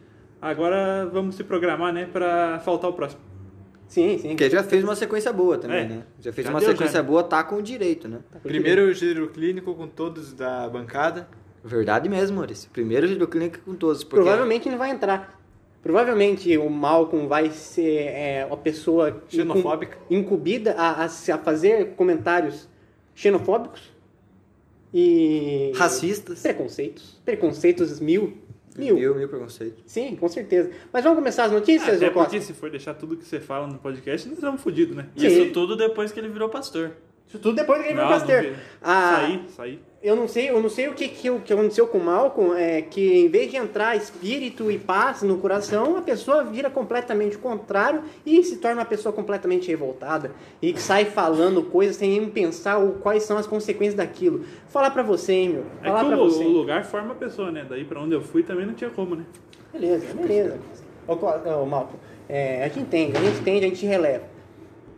Agora 0.42 1.08
vamos 1.12 1.36
se 1.36 1.44
programar, 1.44 1.92
né, 1.92 2.04
pra 2.12 2.58
faltar 2.64 2.90
o 2.90 2.92
próximo. 2.92 3.20
Sim, 3.86 4.18
sim. 4.18 4.28
Porque 4.30 4.50
já 4.50 4.62
fez 4.64 4.82
uma 4.82 4.96
sequência 4.96 5.32
boa 5.32 5.56
também, 5.56 5.84
É. 5.84 5.88
né? 5.88 6.02
Já 6.18 6.32
fez 6.32 6.44
Já 6.46 6.52
uma 6.52 6.58
deu, 6.58 6.70
sequência 6.70 6.96
já. 6.96 7.02
boa, 7.02 7.22
tá 7.22 7.44
com 7.44 7.56
o 7.56 7.62
direito, 7.62 8.08
né? 8.08 8.18
Primeiro 8.42 8.92
giro 8.92 9.28
clínico 9.28 9.72
com 9.74 9.86
todos 9.86 10.32
da 10.32 10.68
bancada. 10.68 11.28
Verdade 11.62 12.08
mesmo, 12.08 12.38
Maurício. 12.38 12.68
Primeiro 12.72 13.06
giro 13.06 13.28
clínico 13.28 13.60
com 13.64 13.74
todos. 13.76 14.02
Porque 14.02 14.16
Provavelmente 14.16 14.68
não 14.68 14.78
vai 14.78 14.90
entrar. 14.90 15.40
Provavelmente 15.82 16.56
o 16.58 16.68
Malcolm 16.70 17.28
vai 17.28 17.50
ser 17.50 18.06
é, 18.08 18.44
uma 18.46 18.56
pessoa 18.56 19.22
Xenofóbica. 19.28 19.96
incumbida 20.10 20.72
a, 20.76 21.02
a 21.02 21.04
a 21.04 21.38
fazer 21.38 21.94
comentários 21.94 22.68
xenofóbicos 23.14 23.92
e 24.94 25.72
Racistas. 25.76 26.40
preconceitos. 26.42 27.20
Preconceitos 27.24 28.00
mil. 28.00 28.38
Mil. 28.78 28.94
Mil, 28.94 29.14
mil 29.14 29.28
preconceitos. 29.28 29.82
Sim, 29.86 30.16
com 30.16 30.28
certeza. 30.28 30.70
Mas 30.92 31.02
vamos 31.04 31.18
começar 31.18 31.44
as 31.44 31.52
notícias, 31.52 31.96
Até 31.96 32.08
ô 32.08 32.12
Costa? 32.12 32.30
porque 32.30 32.40
se 32.44 32.52
for 32.52 32.70
deixar 32.70 32.94
tudo 32.94 33.16
que 33.16 33.24
você 33.24 33.38
fala 33.40 33.66
no 33.66 33.78
podcast, 33.78 34.26
nós 34.28 34.38
estamos 34.38 34.60
fodidos, 34.60 34.96
né? 34.96 35.08
Sim. 35.16 35.26
Isso 35.26 35.52
tudo 35.52 35.76
depois 35.76 36.10
que 36.12 36.18
ele 36.20 36.28
virou 36.28 36.48
pastor. 36.48 36.92
Isso 37.32 37.38
tudo 37.38 37.56
depois 37.56 37.80
que 37.82 37.94
pastor. 37.94 38.42
não 38.42 38.50
vi. 38.50 38.56
Ah, 38.82 39.16
Sair, 39.22 39.40
sair. 39.56 39.80
Eu 40.02 40.14
não 40.16 40.28
sei, 40.28 40.50
eu 40.50 40.60
não 40.60 40.68
sei 40.68 40.88
o 40.88 40.92
que, 40.94 41.08
que, 41.08 41.30
o 41.30 41.40
que 41.40 41.50
aconteceu 41.50 41.86
com 41.86 41.96
o 41.96 42.04
Malcolm, 42.04 42.54
é 42.58 42.82
que 42.82 43.20
em 43.20 43.28
vez 43.28 43.50
de 43.50 43.56
entrar 43.56 43.96
espírito 43.96 44.70
e 44.70 44.76
paz 44.78 45.22
no 45.22 45.38
coração, 45.38 45.96
a 45.96 46.02
pessoa 46.02 46.44
vira 46.44 46.68
completamente 46.68 47.36
o 47.36 47.38
contrário 47.38 48.02
e 48.26 48.42
se 48.44 48.58
torna 48.58 48.80
uma 48.80 48.84
pessoa 48.84 49.14
completamente 49.14 49.68
revoltada 49.68 50.32
e 50.60 50.74
que 50.74 50.80
sai 50.82 51.06
falando 51.06 51.62
coisas 51.62 51.96
sem 51.96 52.10
nem 52.20 52.28
pensar 52.28 52.78
o, 52.78 52.94
quais 52.94 53.22
são 53.22 53.38
as 53.38 53.46
consequências 53.46 53.94
daquilo. 53.94 54.44
Falar 54.68 54.90
pra 54.90 55.02
você, 55.02 55.32
hein, 55.32 55.48
meu. 55.50 55.64
É 55.82 55.86
Falar 55.86 56.00
que 56.00 56.06
pra 56.10 56.18
o, 56.20 56.28
você. 56.30 56.44
o 56.44 56.48
lugar 56.48 56.84
forma 56.84 57.12
a 57.12 57.16
pessoa, 57.16 57.50
né? 57.50 57.64
Daí 57.66 57.84
pra 57.84 57.98
onde 58.00 58.14
eu 58.14 58.20
fui 58.20 58.42
também 58.42 58.66
não 58.66 58.74
tinha 58.74 58.90
como, 58.90 59.14
né? 59.14 59.24
Beleza, 59.72 60.12
beleza. 60.14 60.58
Ô, 61.08 61.16
Co- 61.16 61.32
ô, 61.62 61.64
Malcolm, 61.64 61.98
é, 62.28 62.62
a 62.64 62.68
gente 62.68 62.80
entende, 62.80 63.16
a 63.16 63.20
gente 63.20 63.38
entende, 63.40 63.64
a 63.64 63.68
gente 63.68 63.86
releva. 63.86 64.24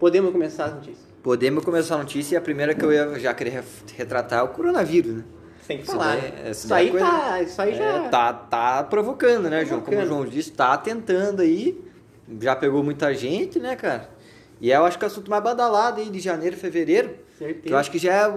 Podemos 0.00 0.33
começar 0.33 0.64
as 0.64 0.75
notícias. 0.75 1.13
Podemos 1.25 1.64
começar 1.64 1.95
a 1.95 1.99
notícia 1.99 2.35
e 2.35 2.37
a 2.37 2.40
primeira 2.43 2.75
que 2.75 2.85
eu 2.85 2.93
ia 2.93 3.19
já 3.19 3.33
querer 3.33 3.49
re- 3.50 3.62
retratar 3.97 4.40
é 4.40 4.43
o 4.43 4.49
coronavírus, 4.49 5.14
né? 5.16 5.25
Tem 5.66 5.78
que 5.78 5.85
Isso 5.85 5.93
falar. 5.93 6.16
daí- 6.16 6.31
né? 6.31 6.50
Isso 6.50 6.69
daí 6.69 6.83
é 6.83 6.85
aí 6.85 6.90
coisa- 6.90 7.07
tá. 7.07 7.43
Isso 7.43 7.62
aí 7.62 7.75
já. 7.75 7.85
É, 7.85 8.09
tá, 8.11 8.33
tá 8.35 8.85
provocando, 8.85 9.49
né, 9.49 9.64
João? 9.64 9.81
Como 9.81 9.97
o 9.97 10.00
Provocando. 10.00 10.07
João 10.26 10.31
disse, 10.31 10.52
tá 10.52 10.76
tentando 10.76 11.40
aí. 11.40 11.83
Já 12.43 12.54
pegou 12.54 12.83
muita 12.85 13.14
gente, 13.14 13.59
né, 13.59 13.75
cara? 13.75 14.11
E 14.61 14.71
eu 14.71 14.85
acho 14.85 14.99
que 14.99 15.04
é 15.07 15.09
o 15.09 15.11
assunto 15.11 15.31
mais 15.31 15.43
badalado 15.43 15.99
aí 15.99 16.11
de 16.11 16.21
janeiro, 16.21 16.59
fevereiro. 16.59 17.14
Certeza. 17.38 17.62
Que 17.62 17.73
eu 17.73 17.78
acho 17.78 17.90
que 17.90 17.99
já 17.99 18.12
é 18.12 18.33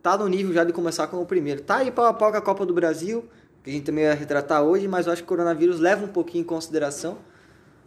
tá 0.00 0.16
no 0.16 0.28
nível 0.28 0.52
já 0.54 0.62
de 0.62 0.72
começar 0.72 1.08
com 1.08 1.20
o 1.20 1.26
primeiro. 1.26 1.60
Tá 1.62 1.78
aí 1.78 1.90
pau 1.90 2.04
a 2.06 2.14
pau 2.14 2.30
com 2.30 2.38
a 2.38 2.40
Copa 2.40 2.64
do 2.64 2.72
Brasil, 2.72 3.24
que 3.64 3.70
a 3.70 3.72
gente 3.72 3.82
também 3.84 4.06
vai 4.06 4.14
retratar 4.14 4.62
hoje, 4.62 4.86
mas 4.86 5.08
eu 5.08 5.12
acho 5.12 5.22
que 5.22 5.26
o 5.26 5.28
coronavírus 5.28 5.80
leva 5.80 6.04
um 6.04 6.08
pouquinho 6.08 6.42
em 6.42 6.46
consideração. 6.46 7.18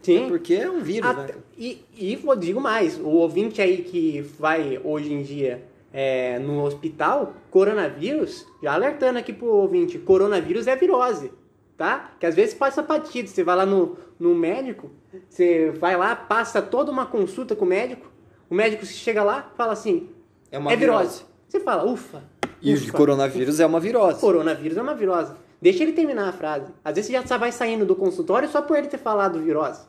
Sim. 0.01 0.27
Porque 0.27 0.55
é 0.55 0.69
um 0.69 0.81
vírus, 0.81 1.09
Até- 1.09 1.33
né? 1.33 1.39
e, 1.57 1.83
e 1.95 2.15
vou 2.15 2.35
digo 2.35 2.59
mais, 2.59 2.97
o 2.99 3.07
ouvinte 3.07 3.61
aí 3.61 3.83
que 3.83 4.21
vai 4.39 4.79
hoje 4.83 5.13
em 5.13 5.21
dia 5.21 5.63
é, 5.93 6.39
no 6.39 6.63
hospital, 6.63 7.33
coronavírus, 7.49 8.45
já 8.63 8.73
alertando 8.73 9.19
aqui 9.19 9.31
pro 9.33 9.47
ouvinte, 9.47 9.99
coronavírus 9.99 10.65
é 10.67 10.75
virose, 10.75 11.31
tá? 11.77 12.11
Que 12.19 12.25
às 12.25 12.33
vezes 12.35 12.53
passa 12.53 12.81
batido, 12.81 13.29
você 13.29 13.43
vai 13.43 13.55
lá 13.55 13.65
no, 13.65 13.97
no 14.19 14.33
médico, 14.33 14.89
você 15.29 15.69
vai 15.71 15.95
lá, 15.97 16.15
passa 16.15 16.61
toda 16.61 16.91
uma 16.91 17.05
consulta 17.05 17.55
com 17.55 17.65
o 17.65 17.67
médico, 17.67 18.09
o 18.49 18.55
médico 18.55 18.85
chega 18.85 19.23
lá, 19.23 19.51
fala 19.55 19.73
assim, 19.73 20.09
É 20.51 20.57
uma 20.57 20.71
é 20.71 20.75
virose. 20.75 21.03
virose. 21.03 21.25
Você 21.47 21.59
fala, 21.59 21.85
ufa. 21.85 22.23
E 22.61 22.71
o 22.71 22.75
ufa. 22.75 22.85
de 22.85 22.91
coronavírus 22.91 23.59
é 23.59 23.65
uma 23.65 23.79
virose. 23.79 24.19
Coronavírus 24.19 24.77
é 24.77 24.81
uma 24.81 24.95
virose. 24.95 25.33
Deixa 25.61 25.83
ele 25.83 25.91
terminar 25.93 26.29
a 26.29 26.31
frase. 26.31 26.71
Às 26.83 26.95
vezes 26.95 27.11
você 27.11 27.27
já 27.27 27.37
vai 27.37 27.51
saindo 27.51 27.85
do 27.85 27.95
consultório 27.95 28.49
só 28.49 28.61
por 28.61 28.77
ele 28.77 28.87
ter 28.87 28.97
falado 28.97 29.39
virose. 29.39 29.81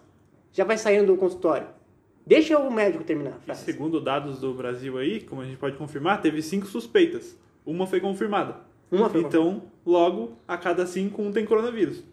Já 0.52 0.64
vai 0.64 0.76
saindo 0.76 1.06
do 1.06 1.16
consultório. 1.16 1.66
Deixa 2.26 2.59
o 2.59 2.71
médico 2.71 3.02
terminar 3.02 3.32
a 3.32 3.38
E 3.38 3.44
frase. 3.47 3.64
segundo 3.64 4.00
dados 4.00 4.38
do 4.40 4.54
Brasil 4.54 4.97
aí, 4.99 5.21
como 5.21 5.40
a 5.40 5.44
gente 5.44 5.56
pode 5.56 5.76
confirmar, 5.76 6.21
teve 6.21 6.40
cinco 6.40 6.66
suspeitas. 6.66 7.37
Uma 7.66 7.87
foi 7.87 8.00
confirmada. 8.00 8.56
Uma 8.90 9.09
foi 9.09 9.23
então, 9.23 9.62
logo, 9.85 10.37
a 10.47 10.56
cada 10.56 10.87
cinco, 10.87 11.23
um 11.23 11.32
tem 11.32 11.44
coronavírus. 11.44 12.04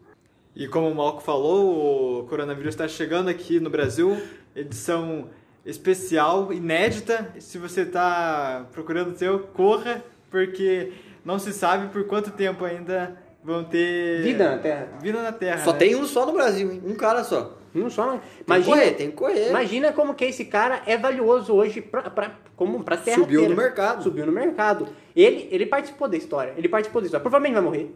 E 0.55 0.67
como 0.67 0.89
o 0.89 0.95
Malco 0.95 1.21
falou, 1.21 2.21
o 2.21 2.23
coronavírus 2.23 2.73
está 2.73 2.87
chegando 2.87 3.29
aqui 3.29 3.59
no 3.59 3.69
Brasil, 3.69 4.17
edição 4.55 5.29
especial, 5.65 6.51
inédita. 6.51 7.33
Se 7.39 7.57
você 7.57 7.81
está 7.81 8.65
procurando 8.71 9.11
o 9.11 9.17
seu, 9.17 9.39
corra, 9.39 10.03
porque 10.31 10.91
não 11.23 11.37
se 11.37 11.53
sabe 11.53 11.89
por 11.89 12.05
quanto 12.05 12.31
tempo 12.31 12.65
ainda 12.65 13.15
vão 13.43 13.63
ter 13.63 14.23
Vida 14.23 14.49
na 14.49 14.57
Terra. 14.57 14.87
Vida 15.01 15.21
na 15.21 15.31
Terra. 15.31 15.63
Só 15.63 15.73
né? 15.73 15.77
tem 15.77 15.95
um 15.95 16.05
só 16.05 16.25
no 16.25 16.33
Brasil, 16.33 16.71
hein? 16.71 16.81
Um 16.85 16.95
cara 16.95 17.23
só. 17.23 17.58
Não 17.73 17.89
só, 17.89 18.11
Tem 18.11 18.19
que 18.19 18.43
imagina, 18.47 18.75
correr, 18.77 18.91
tem 18.93 19.09
que 19.11 19.15
correr. 19.17 19.49
imagina 19.49 19.93
como 19.93 20.13
que 20.15 20.25
esse 20.25 20.45
cara 20.45 20.81
é 20.85 20.97
valioso 20.97 21.53
hoje 21.53 21.81
pra, 21.81 22.03
pra, 22.09 22.35
como 22.55 22.83
pra 22.83 22.97
terra 22.97 23.17
Subiu 23.17 23.41
inteira. 23.41 23.55
no 23.55 23.61
mercado. 23.61 24.03
Subiu 24.03 24.25
no 24.25 24.31
mercado. 24.31 24.87
Ele, 25.15 25.47
ele 25.51 25.65
participou 25.65 26.07
da 26.07 26.17
história. 26.17 26.53
Ele 26.57 26.67
participou 26.67 27.01
da 27.01 27.05
história. 27.05 27.21
Provavelmente 27.21 27.53
vai 27.53 27.63
morrer. 27.63 27.95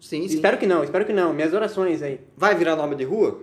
Sim, 0.00 0.28
sim. 0.28 0.34
Espero 0.34 0.58
que 0.58 0.66
não, 0.66 0.82
espero 0.84 1.04
que 1.04 1.12
não. 1.12 1.32
Minhas 1.32 1.54
orações 1.54 2.02
aí. 2.02 2.20
Vai 2.36 2.54
virar 2.54 2.74
nome 2.76 2.96
de 2.96 3.04
rua? 3.04 3.40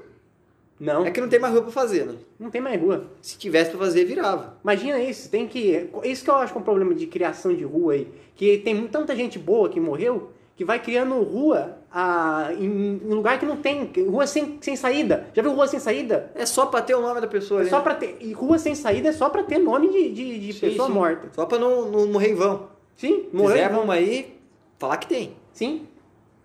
Não, 0.80 1.06
É 1.06 1.12
que 1.12 1.22
não 1.22 1.30
tem 1.30 1.40
mais 1.40 1.54
rua 1.54 1.64
pra 1.64 1.72
fazer, 1.72 2.06
né? 2.06 2.16
não 2.38 2.50
tem 2.50 2.60
mais 2.60 2.82
rua. 2.82 3.06
Se 3.22 3.38
tivesse 3.38 3.70
pra 3.70 3.80
fazer, 3.80 4.04
virava. 4.04 4.58
Imagina 4.64 5.00
isso, 5.00 5.30
tem 5.30 5.48
que. 5.48 5.88
Isso 6.04 6.24
que 6.26 6.30
eu 6.30 6.36
acho 6.36 6.52
que 6.52 6.58
é 6.58 6.62
um 6.62 6.64
problema 6.64 6.94
de 6.94 7.08
criação 7.08 7.56
de 7.56 7.64
rua 7.64 7.94
aí. 7.94 8.08
Que 8.36 8.58
tem 8.58 8.86
tanta 8.88 9.16
gente 9.16 9.40
boa 9.40 9.70
que 9.70 9.80
morreu 9.80 10.33
que 10.56 10.64
vai 10.64 10.80
criando 10.80 11.16
rua 11.24 11.78
ah, 11.92 12.50
em, 12.54 13.02
em 13.04 13.14
lugar 13.14 13.40
que 13.40 13.46
não 13.46 13.58
tem. 13.58 13.92
Rua 14.08 14.28
sem, 14.28 14.58
sem 14.62 14.76
saída. 14.76 15.28
Já 15.34 15.42
viu 15.42 15.54
rua 15.54 15.68
sem 15.68 15.80
saída? 15.80 16.32
É 16.36 16.46
só 16.46 16.66
pra 16.68 16.82
ter 16.82 16.96
o 16.96 17.02
nome 17.02 17.22
da 17.22 17.28
pessoa 17.28 17.60
É 17.60 17.62
ali, 17.62 17.70
só 17.70 17.78
né? 17.78 17.84
pra 17.84 17.96
ter. 17.96 18.18
E 18.20 18.34
rua 18.34 18.58
sem 18.60 18.76
saída 18.76 19.10
é 19.10 19.12
só 19.12 19.30
pra 19.30 19.44
ter 19.44 19.58
nome 19.58 19.90
de, 19.90 20.10
de, 20.12 20.40
de 20.40 20.54
Sim, 20.54 20.60
pessoa 20.60 20.88
sim. 20.88 20.94
morta. 20.94 21.30
Só 21.34 21.46
pra 21.46 21.58
não, 21.58 21.90
não 21.90 22.08
morrer 22.08 22.32
em 22.32 22.36
vão. 22.36 22.68
Sim, 22.96 23.28
Se 23.30 23.36
morreu. 23.36 23.54
quiser, 23.56 23.70
vamos 23.72 23.90
aí 23.90 24.40
falar 24.78 24.98
que 24.98 25.08
tem. 25.08 25.34
Sim. 25.52 25.88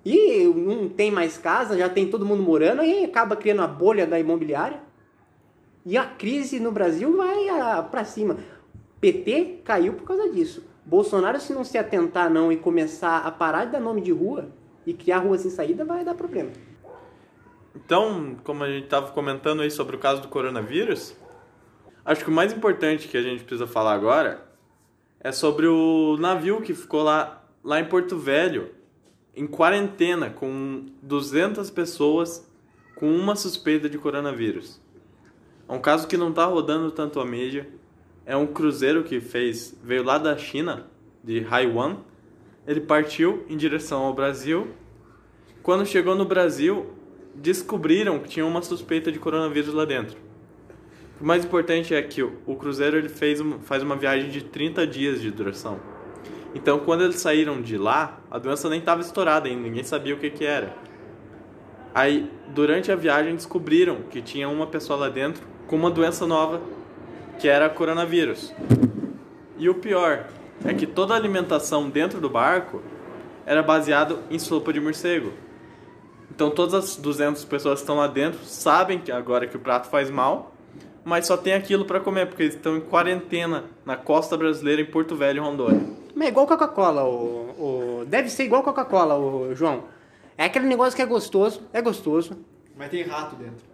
E 0.04 0.44
não 0.44 0.88
tem 0.88 1.10
mais 1.10 1.36
casa, 1.36 1.76
já 1.76 1.88
tem 1.88 2.08
todo 2.08 2.24
mundo 2.24 2.42
morando, 2.42 2.80
aí 2.80 3.04
acaba 3.04 3.36
criando 3.36 3.60
a 3.62 3.66
bolha 3.66 4.06
da 4.06 4.18
imobiliária. 4.18 4.80
E 5.84 5.96
a 5.98 6.04
crise 6.04 6.58
no 6.60 6.72
Brasil 6.72 7.14
vai 7.16 7.48
ah, 7.50 7.82
pra 7.82 8.04
cima. 8.04 8.38
PT 9.00 9.60
caiu 9.64 9.94
por 9.94 10.04
causa 10.04 10.28
disso. 10.30 10.62
Bolsonaro, 10.88 11.38
se 11.38 11.52
não 11.52 11.64
se 11.64 11.76
atentar 11.76 12.30
não 12.30 12.50
e 12.50 12.56
começar 12.56 13.18
a 13.18 13.30
parar 13.30 13.66
de 13.66 13.72
dar 13.72 13.80
nome 13.80 14.00
de 14.00 14.10
rua 14.10 14.48
e 14.86 14.94
criar 14.94 15.18
rua 15.18 15.36
sem 15.36 15.50
saída, 15.50 15.84
vai 15.84 16.02
dar 16.02 16.14
problema. 16.14 16.50
Então, 17.76 18.34
como 18.42 18.64
a 18.64 18.68
gente 18.68 18.84
estava 18.84 19.10
comentando 19.10 19.60
aí 19.60 19.70
sobre 19.70 19.96
o 19.96 19.98
caso 19.98 20.22
do 20.22 20.28
coronavírus, 20.28 21.14
acho 22.06 22.24
que 22.24 22.30
o 22.30 22.32
mais 22.32 22.54
importante 22.54 23.06
que 23.06 23.18
a 23.18 23.22
gente 23.22 23.44
precisa 23.44 23.66
falar 23.66 23.92
agora 23.92 24.48
é 25.20 25.30
sobre 25.30 25.66
o 25.66 26.16
navio 26.18 26.62
que 26.62 26.72
ficou 26.72 27.02
lá, 27.02 27.44
lá 27.62 27.78
em 27.78 27.84
Porto 27.84 28.16
Velho, 28.16 28.70
em 29.36 29.46
quarentena, 29.46 30.30
com 30.30 30.86
200 31.02 31.70
pessoas 31.70 32.50
com 32.96 33.14
uma 33.14 33.36
suspeita 33.36 33.90
de 33.90 33.98
coronavírus. 33.98 34.80
É 35.68 35.72
um 35.74 35.80
caso 35.80 36.08
que 36.08 36.16
não 36.16 36.30
está 36.30 36.46
rodando 36.46 36.90
tanto 36.90 37.20
a 37.20 37.26
mídia. 37.26 37.68
É 38.28 38.36
um 38.36 38.46
cruzeiro 38.46 39.04
que 39.04 39.20
fez 39.20 39.74
veio 39.82 40.04
lá 40.04 40.18
da 40.18 40.36
China, 40.36 40.86
de 41.24 41.46
Haiwan. 41.50 41.96
Ele 42.66 42.82
partiu 42.82 43.46
em 43.48 43.56
direção 43.56 44.02
ao 44.02 44.12
Brasil 44.12 44.68
quando 45.62 45.86
chegou 45.86 46.14
no 46.14 46.26
Brasil, 46.26 46.86
descobriram 47.34 48.18
que 48.18 48.28
tinha 48.28 48.44
uma 48.44 48.60
suspeita 48.60 49.10
de 49.10 49.18
coronavírus 49.18 49.72
lá 49.72 49.86
dentro. 49.86 50.16
O 51.18 51.24
mais 51.24 51.42
importante 51.42 51.94
é 51.94 52.02
que 52.02 52.22
o 52.22 52.54
cruzeiro 52.54 52.98
ele 52.98 53.08
fez 53.08 53.40
faz 53.62 53.82
uma 53.82 53.96
viagem 53.96 54.30
de 54.30 54.42
30 54.44 54.86
dias 54.86 55.22
de 55.22 55.30
duração. 55.30 55.80
Então, 56.54 56.78
quando 56.80 57.04
eles 57.04 57.16
saíram 57.16 57.62
de 57.62 57.76
lá, 57.76 58.20
a 58.30 58.38
doença 58.38 58.68
nem 58.68 58.78
estava 58.78 59.00
estourada 59.00 59.48
ainda, 59.48 59.62
ninguém 59.62 59.84
sabia 59.84 60.14
o 60.14 60.18
que, 60.18 60.28
que 60.28 60.44
era. 60.44 60.76
Aí, 61.94 62.30
durante 62.48 62.92
a 62.92 62.96
viagem, 62.96 63.34
descobriram 63.34 64.02
que 64.10 64.20
tinha 64.20 64.48
uma 64.50 64.66
pessoa 64.66 64.98
lá 64.98 65.08
dentro 65.08 65.46
com 65.66 65.76
uma 65.76 65.90
doença 65.90 66.26
nova, 66.26 66.62
que 67.38 67.48
era 67.48 67.68
coronavírus. 67.68 68.52
E 69.56 69.68
o 69.68 69.74
pior 69.74 70.26
é 70.64 70.74
que 70.74 70.86
toda 70.86 71.14
a 71.14 71.16
alimentação 71.16 71.88
dentro 71.88 72.20
do 72.20 72.28
barco 72.28 72.82
era 73.46 73.62
baseado 73.62 74.20
em 74.30 74.38
sopa 74.38 74.72
de 74.72 74.80
morcego. 74.80 75.32
Então 76.30 76.50
todas 76.50 76.74
as 76.74 76.96
200 76.96 77.44
pessoas 77.44 77.78
que 77.78 77.82
estão 77.84 77.96
lá 77.96 78.06
dentro 78.06 78.44
sabem 78.44 78.98
que 78.98 79.10
agora 79.10 79.46
que 79.46 79.56
o 79.56 79.60
prato 79.60 79.88
faz 79.88 80.10
mal, 80.10 80.54
mas 81.04 81.26
só 81.26 81.36
tem 81.36 81.54
aquilo 81.54 81.84
para 81.84 81.98
comer 82.00 82.26
porque 82.26 82.42
eles 82.44 82.54
estão 82.54 82.76
em 82.76 82.80
quarentena 82.80 83.64
na 83.84 83.96
costa 83.96 84.36
brasileira 84.36 84.82
em 84.82 84.84
Porto 84.84 85.16
Velho, 85.16 85.42
Rondônia. 85.42 85.80
Mas 86.14 86.26
é 86.28 86.30
igual 86.30 86.46
Coca-Cola, 86.46 87.04
o, 87.04 88.00
o- 88.00 88.04
deve 88.06 88.28
ser 88.28 88.44
igual 88.44 88.62
Coca-Cola, 88.62 89.16
o 89.16 89.54
João. 89.54 89.84
É 90.36 90.44
aquele 90.44 90.66
negócio 90.66 90.94
que 90.94 91.02
é 91.02 91.06
gostoso, 91.06 91.62
é 91.72 91.80
gostoso, 91.80 92.36
Mas 92.76 92.90
tem 92.90 93.02
rato 93.02 93.34
dentro. 93.36 93.64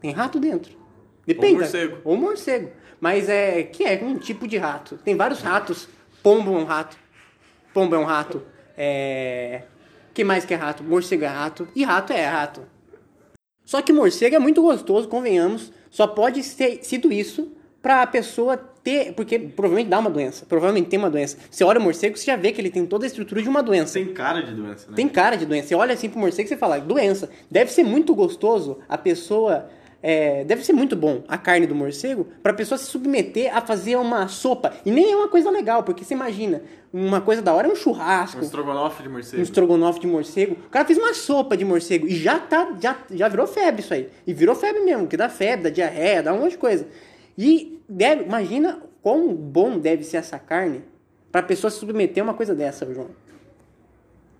Tem 0.00 0.10
rato 0.12 0.38
dentro. 0.38 0.75
Depende. 1.26 1.54
Ou 1.54 1.60
morcego. 1.60 1.98
Ou 2.04 2.16
morcego. 2.16 2.70
Mas 3.00 3.28
é 3.28 3.62
que 3.62 3.84
é 3.84 4.00
um 4.02 4.16
tipo 4.16 4.46
de 4.46 4.56
rato. 4.56 4.98
Tem 5.04 5.16
vários 5.16 5.40
ratos. 5.40 5.88
Pombo 6.22 6.54
é 6.54 6.58
um 6.58 6.64
rato. 6.64 6.96
Pombo 7.74 7.94
é 7.94 7.98
um 7.98 8.04
rato. 8.04 8.42
É. 8.76 9.62
que 10.14 10.24
mais 10.24 10.44
que 10.44 10.54
é 10.54 10.56
rato? 10.56 10.82
Morcego 10.82 11.24
é 11.24 11.28
rato. 11.28 11.68
E 11.74 11.84
rato 11.84 12.12
é 12.12 12.24
rato. 12.26 12.62
Só 13.64 13.82
que 13.82 13.92
morcego 13.92 14.36
é 14.36 14.38
muito 14.38 14.62
gostoso, 14.62 15.08
convenhamos. 15.08 15.72
Só 15.90 16.06
pode 16.06 16.42
ter 16.54 16.84
sido 16.84 17.12
isso 17.12 17.52
pra 17.82 18.06
pessoa 18.06 18.56
ter. 18.56 19.12
Porque 19.12 19.38
provavelmente 19.38 19.88
dá 19.88 19.98
uma 19.98 20.10
doença. 20.10 20.46
Provavelmente 20.46 20.88
tem 20.88 20.98
uma 20.98 21.10
doença. 21.10 21.36
Você 21.50 21.64
olha 21.64 21.80
o 21.80 21.82
morcego, 21.82 22.16
você 22.16 22.26
já 22.26 22.36
vê 22.36 22.52
que 22.52 22.60
ele 22.60 22.70
tem 22.70 22.86
toda 22.86 23.04
a 23.04 23.08
estrutura 23.08 23.42
de 23.42 23.48
uma 23.48 23.62
doença. 23.62 23.94
Tem 23.94 24.12
cara 24.12 24.42
de 24.42 24.54
doença, 24.54 24.88
né? 24.88 24.96
Tem 24.96 25.08
cara 25.08 25.36
de 25.36 25.44
doença. 25.44 25.68
Você 25.68 25.74
olha 25.74 25.94
assim 25.94 26.08
pro 26.08 26.20
morcego 26.20 26.46
e 26.46 26.48
você 26.48 26.56
fala, 26.56 26.78
doença. 26.78 27.28
Deve 27.50 27.72
ser 27.72 27.82
muito 27.82 28.14
gostoso 28.14 28.78
a 28.88 28.96
pessoa. 28.96 29.68
É, 30.08 30.44
deve 30.44 30.64
ser 30.64 30.72
muito 30.72 30.94
bom 30.94 31.24
a 31.26 31.36
carne 31.36 31.66
do 31.66 31.74
morcego 31.74 32.28
pra 32.40 32.52
pessoa 32.52 32.78
se 32.78 32.84
submeter 32.84 33.52
a 33.52 33.60
fazer 33.60 33.96
uma 33.96 34.28
sopa. 34.28 34.72
E 34.84 34.90
nem 34.92 35.10
é 35.10 35.16
uma 35.16 35.26
coisa 35.26 35.50
legal, 35.50 35.82
porque 35.82 36.04
você 36.04 36.14
imagina, 36.14 36.62
uma 36.92 37.20
coisa 37.20 37.42
da 37.42 37.52
hora 37.52 37.66
é 37.66 37.72
um 37.72 37.74
churrasco, 37.74 38.38
Um 38.38 38.44
estrogonofe 38.44 39.02
de 39.02 39.08
um 39.08 39.12
morcego. 39.12 39.42
estrogonofe 39.42 39.98
de 39.98 40.06
morcego. 40.06 40.56
O 40.64 40.70
cara 40.70 40.84
fez 40.84 40.96
uma 40.96 41.12
sopa 41.12 41.56
de 41.56 41.64
morcego 41.64 42.06
e 42.06 42.14
já 42.14 42.38
tá, 42.38 42.76
já, 42.80 42.96
já 43.10 43.26
virou 43.26 43.48
febre 43.48 43.80
isso 43.80 43.92
aí. 43.92 44.08
E 44.24 44.32
virou 44.32 44.54
febre 44.54 44.80
mesmo, 44.82 45.08
que 45.08 45.16
dá 45.16 45.28
febre, 45.28 45.64
dá 45.64 45.70
diarreia, 45.70 46.22
dá 46.22 46.32
um 46.32 46.38
monte 46.38 46.52
de 46.52 46.58
coisa. 46.58 46.86
E 47.36 47.82
deve, 47.88 48.22
imagina 48.22 48.80
quão 49.02 49.34
bom 49.34 49.76
deve 49.76 50.04
ser 50.04 50.18
essa 50.18 50.38
carne 50.38 50.84
pra 51.32 51.42
pessoa 51.42 51.68
se 51.68 51.80
submeter 51.80 52.22
a 52.22 52.26
uma 52.26 52.34
coisa 52.34 52.54
dessa, 52.54 52.86
João. 52.94 53.10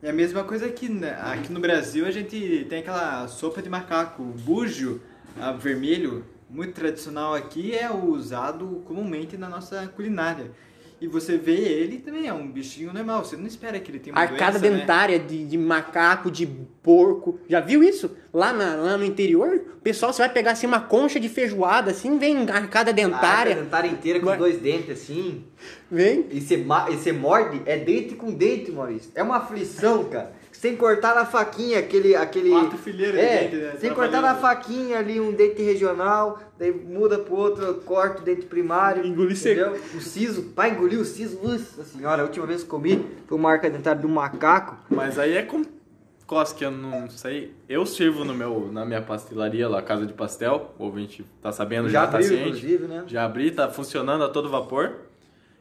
É 0.00 0.11
a 0.11 0.12
mesma 0.12 0.44
coisa 0.44 0.68
que 0.68 0.88
né, 0.88 1.18
aqui 1.20 1.52
no 1.52 1.58
Brasil 1.58 2.06
a 2.06 2.12
gente 2.12 2.66
tem 2.70 2.78
aquela 2.78 3.26
sopa 3.26 3.61
de 3.61 3.68
macaco, 3.68 4.23
bujo 4.23 5.00
ah, 5.40 5.52
vermelho, 5.52 6.25
muito 6.49 6.73
tradicional 6.73 7.35
aqui, 7.35 7.75
é 7.75 7.90
usado 7.93 8.83
comumente 8.87 9.37
na 9.37 9.49
nossa 9.49 9.87
culinária. 9.95 10.50
E 10.99 11.07
você 11.07 11.37
vê 11.37 11.52
ele 11.52 11.99
também, 11.99 12.26
é 12.26 12.33
um 12.33 12.50
bichinho 12.50 12.90
normal, 12.90 13.23
você 13.23 13.37
não 13.37 13.47
espera 13.47 13.78
que 13.78 13.90
ele 13.90 13.99
tenha 13.99 14.16
uma 14.16 14.23
Arcada 14.23 14.59
doença, 14.59 14.75
né? 14.75 14.81
dentária 14.81 15.19
de, 15.19 15.45
de 15.45 15.59
macaco, 15.59 16.31
de 16.31 16.47
porco. 16.47 17.38
Já 17.47 17.61
viu 17.61 17.83
isso? 17.83 18.16
Lá, 18.33 18.50
na- 18.50 18.76
lá 18.76 18.97
no 18.97 19.05
interior, 19.05 19.61
o 19.76 19.81
pessoal, 19.83 20.11
você 20.11 20.23
vai 20.23 20.33
pegar 20.33 20.52
assim 20.52 20.66
uma 20.66 20.81
concha 20.81 21.21
de 21.21 21.28
feijoada, 21.28 21.90
assim, 21.90 22.16
vem 22.19 22.49
arcada 22.49 22.93
A 22.93 22.95
dentária. 22.95 23.52
arca 23.52 23.62
dentária 23.62 23.88
inteira 23.90 24.21
com 24.21 24.25
Vai- 24.26 24.38
dois 24.38 24.59
dentes 24.59 24.88
assim. 24.90 25.45
Vem. 25.90 26.25
E 26.31 26.40
você, 26.40 26.55
e 26.57 26.95
você 26.97 27.12
morde, 27.12 27.61
é 27.66 27.76
dente 27.76 28.14
com 28.14 28.33
dente, 28.33 28.73
Maurício. 28.73 29.11
É 29.14 29.23
uma 29.23 29.37
aflição, 29.37 30.05
cara. 30.05 30.33
Sem 30.60 30.75
cortar 30.75 31.14
na 31.14 31.26
faquinha, 31.26 31.78
aquele. 31.78 32.16
aquele 32.16 32.50
Quatro 32.50 32.78
fileiras 32.78 33.14
de 33.14 33.20
é, 33.20 33.38
dente, 33.44 33.56
né? 33.56 33.72
Sem 33.78 33.92
cortar 33.92 34.22
na 34.22 34.34
faquinha 34.34 34.98
ali 34.98 35.20
um 35.20 35.32
dente 35.32 35.62
regional, 35.62 36.38
daí 36.58 36.72
muda 36.72 37.18
pro 37.18 37.34
outro, 37.34 37.75
corta 37.84 38.22
o 38.22 38.25
dente 38.25 38.46
primário. 38.46 39.06
Engolir 39.06 39.36
entendeu? 39.36 39.72
O 39.94 40.00
siso, 40.00 40.42
pra 40.54 40.68
engolir 40.68 40.98
o 40.98 41.04
siso, 41.04 41.38
nossa 41.42 41.84
senhora, 41.84 42.22
a 42.22 42.25
última 42.25 42.46
vez 42.46 42.62
que 42.62 42.68
comi 42.68 43.04
foi 43.26 43.36
uma 43.36 43.50
arca 43.50 43.68
dentária 43.68 44.00
de 44.00 44.06
um 44.06 44.10
macaco. 44.10 44.76
Mas 44.88 45.18
aí 45.18 45.36
é 45.36 45.42
com 45.42 45.62
que 46.56 46.64
eu 46.64 46.70
não 46.72 47.08
sei. 47.08 47.54
Eu 47.68 47.86
sirvo 47.86 48.25
no 48.25 48.34
meu, 48.34 48.68
na 48.72 48.84
minha 48.84 49.00
pastelaria 49.00 49.68
lá, 49.68 49.80
Casa 49.80 50.04
de 50.04 50.12
Pastel. 50.12 50.75
O 50.78 50.84
ouvinte 50.84 51.25
tá 51.40 51.52
sabendo, 51.52 51.88
já, 51.88 52.00
Já 52.00 52.06
tá 52.08 52.16
abriu, 52.18 52.28
ciente. 52.28 52.48
inclusive, 52.48 52.84
né? 52.86 53.04
Já 53.06 53.25
abri, 53.25 53.50
tá 53.52 53.70
funcionando 53.70 54.25
a 54.25 54.28
todo 54.28 54.48
vapor. 54.48 55.05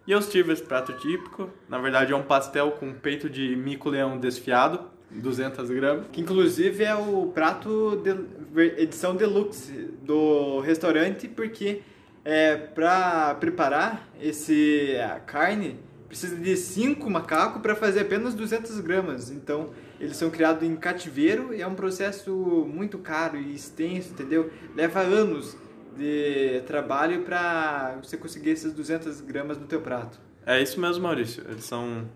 E 0.08 0.12
eu 0.12 0.22
sirvo 0.22 0.52
esse 0.52 0.62
prato 0.62 0.94
típico. 0.94 1.50
Na 1.68 1.80
verdade 1.80 2.14
é 2.14 2.16
um 2.16 2.24
pastel 2.24 2.72
com 2.72 2.94
peito 2.94 3.28
de 3.28 3.56
mico-leão 3.56 4.20
desfiado, 4.20 4.82
200 5.10 5.70
gramas. 5.72 6.06
Que 6.12 6.22
inclusive 6.22 6.84
é 6.84 6.94
o 6.94 7.32
prato 7.34 8.02
de, 8.04 8.62
edição 8.80 9.16
deluxe 9.16 9.72
do 10.04 10.60
restaurante, 10.60 11.28
porque 11.28 11.82
é, 12.24 12.56
para 12.56 13.36
preparar 13.36 14.08
esse 14.22 14.96
a 15.00 15.20
carne 15.20 15.80
precisa 16.08 16.36
de 16.36 16.56
cinco 16.56 17.10
macacos 17.10 17.62
para 17.62 17.76
fazer 17.76 18.02
apenas 18.02 18.36
200 18.36 18.80
gramas. 18.82 19.32
Então 19.32 19.72
eles 20.00 20.18
são 20.18 20.30
criados 20.30 20.62
em 20.62 20.76
cativeiro 20.76 21.52
e 21.52 21.64
é 21.64 21.68
um 21.68 21.74
processo 21.76 22.32
muito 22.72 23.00
caro 23.00 23.38
e 23.38 23.56
extenso, 23.56 24.12
entendeu? 24.12 24.52
Leva 24.76 25.00
anos 25.00 25.58
de 25.98 26.62
trabalho 26.68 27.22
para 27.24 27.98
você 28.02 28.18
conseguir 28.18 28.52
essas 28.52 28.74
200 28.74 29.22
gramas 29.22 29.58
no 29.58 29.66
teu 29.66 29.82
prato. 29.82 30.20
É 30.46 30.62
isso 30.62 30.80
mesmo, 30.80 31.04
Maurício. 31.04 31.44
Eles 31.50 31.66
são 31.66 32.08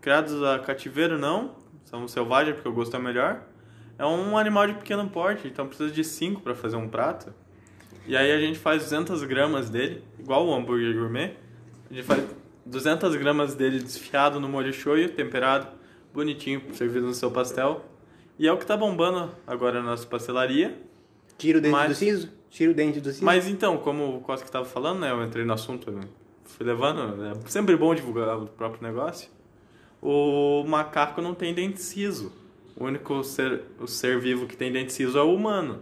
criados 0.00 0.42
a 0.42 0.58
cativeiro, 0.58 1.18
não. 1.18 1.54
São 1.84 2.06
selvagens, 2.08 2.54
porque 2.56 2.68
o 2.68 2.72
gosto 2.72 2.96
é 2.96 2.98
melhor. 2.98 3.42
É 3.98 4.04
um 4.04 4.36
animal 4.36 4.66
de 4.66 4.74
pequeno 4.74 5.08
porte, 5.08 5.46
então 5.46 5.66
precisa 5.66 5.90
de 5.92 6.02
5 6.02 6.40
para 6.40 6.54
fazer 6.54 6.76
um 6.76 6.88
prato. 6.88 7.32
E 8.06 8.16
aí 8.16 8.32
a 8.32 8.38
gente 8.40 8.58
faz 8.58 8.82
200 8.82 9.22
gramas 9.24 9.70
dele, 9.70 10.02
igual 10.18 10.46
o 10.46 10.54
hambúrguer 10.54 10.94
gourmet. 10.94 11.36
A 11.90 11.94
gente 11.94 12.04
faz 12.04 12.24
200 12.66 13.14
gramas 13.16 13.54
dele 13.54 13.78
desfiado 13.78 14.40
no 14.40 14.48
molho 14.48 14.72
shoyu, 14.72 15.10
temperado, 15.10 15.68
bonitinho, 16.12 16.62
servido 16.74 17.06
no 17.06 17.14
seu 17.14 17.30
pastel. 17.30 17.84
E 18.38 18.48
é 18.48 18.52
o 18.52 18.58
que 18.58 18.66
tá 18.66 18.76
bombando 18.76 19.30
agora 19.46 19.80
na 19.80 19.90
nossa 19.90 20.06
pastelaria. 20.06 20.76
Tira 21.38 21.58
o 21.58 21.60
dente 21.60 21.72
Mas- 21.72 21.88
do 21.90 21.94
siso. 21.94 22.32
Tira 22.54 22.70
o 22.70 22.74
dente 22.74 23.00
do 23.00 23.10
siso. 23.12 23.24
Mas 23.24 23.48
então, 23.48 23.76
como 23.78 24.16
o 24.16 24.20
Costa 24.20 24.46
estava 24.46 24.64
falando, 24.64 25.00
né? 25.00 25.10
Eu 25.10 25.20
entrei 25.24 25.44
no 25.44 25.52
assunto, 25.52 25.92
fui 26.44 26.64
levando. 26.64 27.24
É 27.24 27.32
sempre 27.50 27.76
bom 27.76 27.92
divulgar 27.92 28.38
o 28.38 28.46
próprio 28.46 28.80
negócio. 28.80 29.28
O 30.00 30.62
macaco 30.64 31.20
não 31.20 31.34
tem 31.34 31.52
dente 31.52 31.80
ciso. 31.82 32.30
O 32.76 32.84
único 32.84 33.24
ser, 33.24 33.62
o 33.80 33.88
ser 33.88 34.20
vivo 34.20 34.46
que 34.46 34.56
tem 34.56 34.70
dente 34.70 34.92
ciso 34.92 35.18
é 35.18 35.22
o 35.22 35.34
humano. 35.34 35.80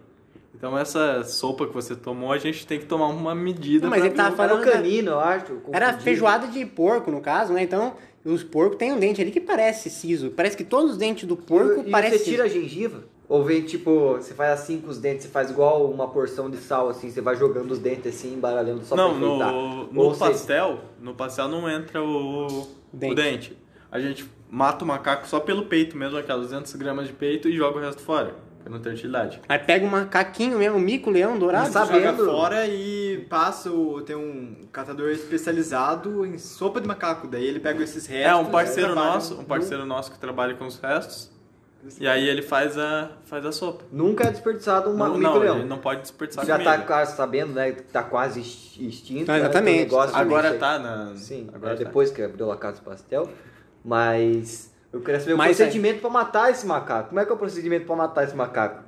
Então 0.54 0.78
essa 0.78 1.22
sopa 1.24 1.66
que 1.66 1.74
você 1.74 1.94
tomou, 1.94 2.32
a 2.32 2.38
gente 2.38 2.66
tem 2.66 2.78
que 2.78 2.86
tomar 2.86 3.08
uma 3.08 3.34
medida 3.34 3.84
Não, 3.84 3.90
mas 3.90 4.00
pra 4.00 4.06
ele 4.08 4.16
tá 4.16 4.30
o- 4.30 4.36
falando- 4.36 4.62
Era 4.62 4.70
o 4.70 4.72
canino, 4.72 5.10
eu 5.10 5.20
acho. 5.20 5.44
Era 5.44 5.60
confundido. 5.86 6.02
feijoada 6.02 6.46
de 6.46 6.64
porco, 6.64 7.10
no 7.10 7.20
caso, 7.20 7.52
né? 7.52 7.62
Então, 7.64 7.96
os 8.24 8.42
porcos 8.42 8.78
têm 8.78 8.92
um 8.92 8.98
dente 8.98 9.20
ali 9.20 9.30
que 9.30 9.40
parece 9.40 9.90
siso. 9.90 10.30
Parece 10.30 10.56
que 10.56 10.64
todos 10.64 10.92
os 10.92 10.96
dentes 10.96 11.28
do 11.28 11.36
porco 11.36 11.82
e 11.86 11.90
parecem 11.90 12.18
você 12.18 12.24
tira 12.24 12.44
a 12.44 12.48
gengiva? 12.48 13.04
Ou 13.32 13.42
vem 13.42 13.62
tipo, 13.62 14.12
você 14.18 14.34
faz 14.34 14.60
assim 14.60 14.78
com 14.78 14.90
os 14.90 14.98
dentes, 14.98 15.22
você 15.24 15.30
faz 15.30 15.48
igual 15.50 15.90
uma 15.90 16.06
porção 16.06 16.50
de 16.50 16.58
sal, 16.58 16.90
assim, 16.90 17.10
você 17.10 17.22
vai 17.22 17.34
jogando 17.34 17.70
os 17.70 17.78
dentes 17.78 18.14
assim, 18.14 18.34
embaralhando 18.34 18.84
só 18.84 18.94
Não, 18.94 19.18
pra 19.18 19.26
enfeitar. 19.26 19.52
no, 19.52 19.92
no 19.92 20.00
Ou 20.02 20.10
você- 20.14 20.18
pastel, 20.26 20.78
no 21.00 21.14
pastel 21.14 21.48
não 21.48 21.66
entra 21.70 22.02
o 22.02 22.66
Dente. 22.92 23.12
o 23.12 23.14
dente. 23.14 23.58
A 23.90 23.98
gente 23.98 24.28
mata 24.50 24.84
o 24.84 24.86
macaco 24.86 25.26
só 25.26 25.40
pelo 25.40 25.64
peito 25.64 25.96
mesmo, 25.96 26.18
aquelas 26.18 26.42
200 26.42 26.74
gramas 26.74 27.06
de 27.06 27.14
peito 27.14 27.48
e 27.48 27.56
joga 27.56 27.78
o 27.78 27.80
resto 27.80 28.02
fora, 28.02 28.34
porque 28.58 28.68
não 28.68 28.78
tem 28.80 28.92
utilidade. 28.92 29.40
Aí 29.48 29.58
pega 29.58 29.86
um 29.86 29.88
macaquinho 29.88 30.58
mesmo, 30.58 30.76
um 30.76 30.80
mico, 30.80 31.08
leão, 31.08 31.38
dourado. 31.38 31.64
Não 31.64 31.72
sabe- 31.72 31.94
Joga 31.94 32.10
Sabendo- 32.12 32.24
fora 32.30 32.66
e 32.66 33.24
passa 33.30 33.70
o, 33.70 34.02
tem 34.02 34.14
um 34.14 34.56
catador 34.70 35.08
especializado 35.10 36.26
em 36.26 36.36
sopa 36.36 36.82
de 36.82 36.86
macaco. 36.86 37.26
Daí 37.26 37.46
ele 37.46 37.60
pega 37.60 37.82
esses 37.82 38.04
restos. 38.06 38.30
É 38.30 38.34
um 38.34 38.50
parceiro 38.50 38.94
nosso, 38.94 39.40
um 39.40 39.44
parceiro 39.44 39.86
nosso 39.86 40.12
que 40.12 40.18
trabalha 40.18 40.54
com 40.54 40.66
os 40.66 40.78
restos. 40.78 41.31
E 41.98 42.06
aí 42.06 42.28
ele 42.28 42.42
faz 42.42 42.78
a 42.78 43.10
faz 43.24 43.44
a 43.44 43.50
sopa. 43.52 43.84
Nunca 43.90 44.24
é 44.24 44.30
desperdiçado 44.30 44.88
uma, 44.90 45.08
não, 45.08 45.14
um 45.14 45.18
não, 45.18 45.30
mico-leão. 45.32 45.58
ele 45.58 45.68
não 45.68 45.78
pode 45.78 46.02
desperdiçar 46.02 46.44
Já 46.46 46.54
comida. 46.58 46.78
tá 46.78 46.82
quase 46.86 47.16
sabendo, 47.16 47.52
né? 47.54 47.72
que 47.72 47.82
Tá 47.82 48.02
quase 48.02 48.40
ex- 48.40 48.76
extinto. 48.78 49.30
Ah, 49.30 49.34
né, 49.34 49.40
exatamente. 49.40 49.78
um 49.80 49.82
negócio 49.84 50.16
Agora 50.16 50.54
tá 50.54 50.78
na 50.78 51.14
Sim, 51.16 51.48
agora 51.52 51.72
é 51.74 51.76
tá. 51.76 51.84
depois 51.84 52.10
que 52.10 52.22
abriu 52.22 52.50
a 52.52 52.56
Casa 52.56 52.78
do 52.80 52.84
Pastel. 52.84 53.28
Mas 53.84 54.72
eu 54.92 55.00
queria 55.00 55.20
saber 55.20 55.34
Mas 55.34 55.56
o 55.56 55.56
procedimento 55.58 56.00
pra 56.00 56.10
matar 56.10 56.50
esse 56.50 56.66
macaco. 56.66 57.08
Como 57.08 57.20
é 57.20 57.24
que 57.24 57.30
é 57.30 57.34
o 57.34 57.38
procedimento 57.38 57.86
pra 57.86 57.96
matar 57.96 58.24
esse 58.24 58.34
macaco? 58.36 58.82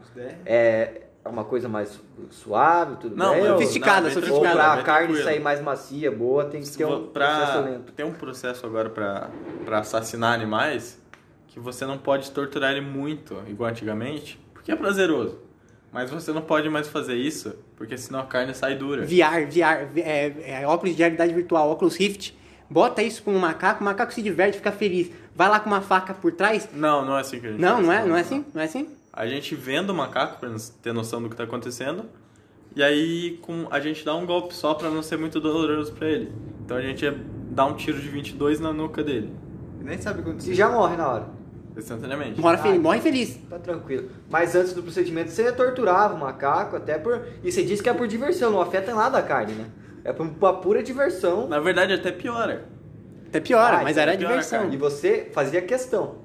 É. 0.46 1.00
É 1.24 1.28
uma 1.30 1.42
coisa 1.44 1.70
mais 1.70 1.98
suave, 2.30 2.96
tudo 2.96 3.16
Não, 3.16 3.32
bem? 3.32 3.40
ou- 3.50 3.58
Sofisticada, 3.58 4.00
não, 4.02 4.06
Ou 4.08 4.12
sofisticada. 4.12 4.42
tranquilo, 4.42 4.62
pra 4.66 4.74
bem 4.76 4.84
carne 4.84 5.06
tranquilo. 5.06 5.24
sair 5.24 5.40
mais 5.40 5.60
macia, 5.62 6.10
boa, 6.12 6.44
tem 6.44 6.60
que 6.60 6.68
ter 6.70 6.84
um 6.84 7.06
processo 7.06 7.52
pra, 7.52 7.60
lento. 7.60 7.92
tem 7.92 8.04
um 8.04 8.12
processo 8.12 8.66
agora 8.66 8.90
pra 8.90 9.28
para 9.64 9.78
assassinar 9.78 10.34
animais 10.34 11.00
que 11.54 11.60
você 11.60 11.86
não 11.86 11.96
pode 11.96 12.32
torturar 12.32 12.72
ele 12.72 12.80
muito, 12.80 13.40
igual 13.46 13.70
antigamente, 13.70 14.40
porque 14.52 14.72
é 14.72 14.76
prazeroso. 14.76 15.38
Mas 15.92 16.10
você 16.10 16.32
não 16.32 16.42
pode 16.42 16.68
mais 16.68 16.88
fazer 16.88 17.14
isso, 17.14 17.54
porque 17.76 17.96
senão 17.96 18.18
a 18.18 18.24
carne 18.24 18.52
sai 18.52 18.74
dura. 18.74 19.02
VR, 19.06 19.46
VR, 19.48 19.96
é, 20.00 20.62
é, 20.62 20.66
óculos 20.66 20.96
de 20.96 21.00
realidade 21.00 21.32
virtual, 21.32 21.70
óculos 21.70 21.96
Rift. 21.96 22.34
Bota 22.68 23.04
isso 23.04 23.22
com 23.22 23.32
um 23.32 23.38
macaco, 23.38 23.82
o 23.82 23.84
macaco 23.84 24.12
se 24.12 24.20
diverte, 24.20 24.56
fica 24.56 24.72
feliz. 24.72 25.12
Vai 25.32 25.48
lá 25.48 25.60
com 25.60 25.70
uma 25.70 25.80
faca 25.80 26.12
por 26.12 26.32
trás. 26.32 26.68
Não, 26.74 27.04
não 27.04 27.16
é 27.16 27.20
assim 27.20 27.38
que 27.38 27.46
a 27.46 27.50
gente 27.52 27.60
Não, 27.60 27.74
faz, 27.76 27.86
não 27.86 27.92
é, 27.92 28.04
não 28.04 28.16
é 28.16 28.20
assim? 28.20 28.44
Não 28.52 28.60
é 28.60 28.64
assim? 28.64 28.88
A 29.12 29.24
gente 29.28 29.54
venda 29.54 29.92
o 29.92 29.94
macaco 29.96 30.40
pra 30.40 30.50
ter 30.82 30.92
noção 30.92 31.22
do 31.22 31.30
que 31.30 31.36
tá 31.36 31.44
acontecendo. 31.44 32.06
E 32.74 32.82
aí 32.82 33.38
com, 33.42 33.68
a 33.70 33.78
gente 33.78 34.04
dá 34.04 34.12
um 34.16 34.26
golpe 34.26 34.52
só 34.52 34.74
pra 34.74 34.90
não 34.90 35.04
ser 35.04 35.16
muito 35.18 35.38
doloroso 35.38 35.92
pra 35.92 36.08
ele. 36.08 36.32
Então 36.64 36.76
a 36.76 36.82
gente 36.82 37.06
é- 37.06 37.14
dá 37.50 37.64
um 37.64 37.74
tiro 37.74 38.00
de 38.00 38.08
22 38.08 38.58
na 38.58 38.72
nuca 38.72 39.04
dele, 39.04 39.32
Nem 39.80 39.98
sabe 39.98 40.22
quando 40.22 40.42
E 40.42 40.52
já 40.52 40.68
morre 40.68 40.96
na 40.96 41.06
hora. 41.08 41.43
Instantaneamente. 41.76 42.40
Morre, 42.40 42.56
Ah, 42.56 42.58
feliz, 42.62 42.80
morre 42.80 43.00
feliz. 43.00 43.38
Tá 43.50 43.58
tranquilo. 43.58 44.08
Mas 44.30 44.54
antes 44.54 44.72
do 44.72 44.82
procedimento, 44.82 45.30
você 45.30 45.50
torturava 45.52 46.14
o 46.14 46.18
macaco, 46.18 46.76
até 46.76 46.98
por. 46.98 47.22
E 47.42 47.50
você 47.50 47.62
disse 47.62 47.82
que 47.82 47.88
é 47.88 47.94
por 47.94 48.06
diversão, 48.06 48.50
não 48.50 48.60
afeta 48.60 48.94
nada 48.94 49.18
a 49.18 49.22
carne, 49.22 49.54
né? 49.54 49.66
É 50.04 50.12
por 50.12 50.26
uma 50.26 50.60
pura 50.60 50.82
diversão. 50.82 51.48
Na 51.48 51.58
verdade 51.60 51.92
até 51.92 52.12
piora. 52.12 52.64
Até 53.28 53.40
piora, 53.40 53.78
Ah, 53.78 53.82
mas 53.82 53.96
era 53.96 54.14
é 54.14 54.16
pior, 54.16 54.28
diversão. 54.28 54.60
cara. 54.62 54.74
E 54.74 54.76
você 54.76 55.28
fazia 55.32 55.60
questão. 55.62 56.16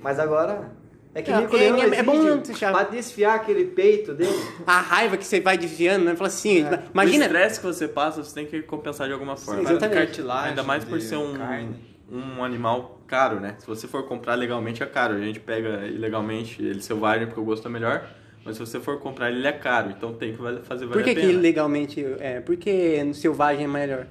Mas 0.00 0.18
agora. 0.18 0.74
É 1.14 1.22
que 1.22 1.30
É, 1.32 1.38
Leão 1.40 1.78
é- 1.82 1.96
é 1.96 2.02
bom 2.02 2.36
deixar- 2.36 2.70
pra 2.72 2.82
desfiar 2.82 3.36
aquele 3.36 3.64
peito 3.64 4.12
dele. 4.12 4.30
A 4.66 4.80
raiva 4.82 5.16
que 5.16 5.24
você 5.24 5.40
vai 5.40 5.56
desviando, 5.56 6.04
né? 6.04 6.14
Fala 6.14 6.28
assim, 6.28 6.62
O 6.62 6.78
imagina. 6.92 7.24
estresse 7.24 7.58
que 7.58 7.64
você 7.66 7.88
passa, 7.88 8.22
você 8.22 8.34
tem 8.34 8.44
que 8.44 8.60
compensar 8.60 9.06
de 9.06 9.14
alguma 9.14 9.34
forma. 9.34 9.62
Sim, 9.62 9.70
exatamente. 9.70 9.96
cartilagem. 9.98 10.50
Ainda 10.50 10.62
mais 10.62 10.84
por 10.84 11.00
ser 11.00 11.16
um, 11.16 11.32
carne. 11.34 11.74
Um 12.10 12.42
animal 12.44 13.00
caro, 13.06 13.40
né? 13.40 13.56
Se 13.58 13.66
você 13.66 13.86
for 13.88 14.04
comprar 14.04 14.34
legalmente 14.34 14.82
é 14.82 14.86
caro. 14.86 15.14
A 15.14 15.18
gente 15.20 15.40
pega 15.40 15.86
ilegalmente 15.86 16.62
ele 16.62 16.80
selvagem 16.82 17.26
porque 17.26 17.40
o 17.40 17.44
gosto 17.44 17.66
é 17.66 17.70
melhor. 17.70 18.06
Mas 18.44 18.56
se 18.56 18.60
você 18.64 18.78
for 18.78 19.00
comprar 19.00 19.30
ele, 19.30 19.44
é 19.44 19.50
caro, 19.52 19.90
então 19.90 20.12
tem 20.14 20.32
que 20.32 20.38
fazer 20.62 20.86
Por 20.86 20.90
valer 21.00 21.04
que, 21.04 21.10
a 21.10 21.14
que 21.14 21.20
pena. 21.20 21.40
legalmente. 21.40 22.04
É, 22.20 22.40
por 22.40 22.56
que 22.56 23.02
no 23.02 23.12
selvagem 23.12 23.64
é 23.64 23.68
melhor? 23.68 24.06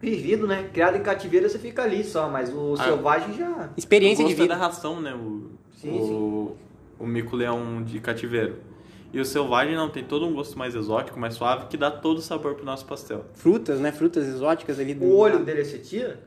Vivido, 0.00 0.46
né? 0.46 0.70
Criado 0.72 0.96
em 0.96 1.02
cativeiro 1.02 1.48
você 1.48 1.58
fica 1.58 1.82
ali 1.82 2.02
só, 2.02 2.30
mas 2.30 2.48
o 2.50 2.74
Ah. 2.78 2.82
selvagem 2.84 3.34
já. 3.36 3.70
Experiência 3.76 4.24
o 4.24 4.28
de 4.28 4.32
é 4.32 4.36
da 4.36 4.42
vida. 4.42 4.56
ração, 4.56 5.00
né? 5.02 5.12
O, 5.14 5.50
Sim, 5.76 5.90
o, 5.98 6.56
o 6.98 7.06
mico-leão 7.06 7.82
de 7.82 8.00
cativeiro. 8.00 8.56
E 9.12 9.20
o 9.20 9.24
selvagem 9.24 9.74
não, 9.76 9.90
tem 9.90 10.02
todo 10.02 10.26
um 10.26 10.32
gosto 10.32 10.58
mais 10.58 10.74
exótico, 10.74 11.20
mais 11.20 11.34
suave, 11.34 11.66
que 11.66 11.76
dá 11.76 11.90
todo 11.90 12.18
o 12.18 12.22
sabor 12.22 12.54
pro 12.54 12.64
nosso 12.64 12.84
pastel. 12.86 13.26
Frutas, 13.34 13.80
né? 13.80 13.92
Frutas 13.92 14.26
exóticas 14.26 14.80
ali. 14.80 14.94
do- 14.94 15.04
O 15.04 15.16
olho 15.18 15.40
dele 15.44 15.62
você 15.64 15.78
tira? 15.78 16.18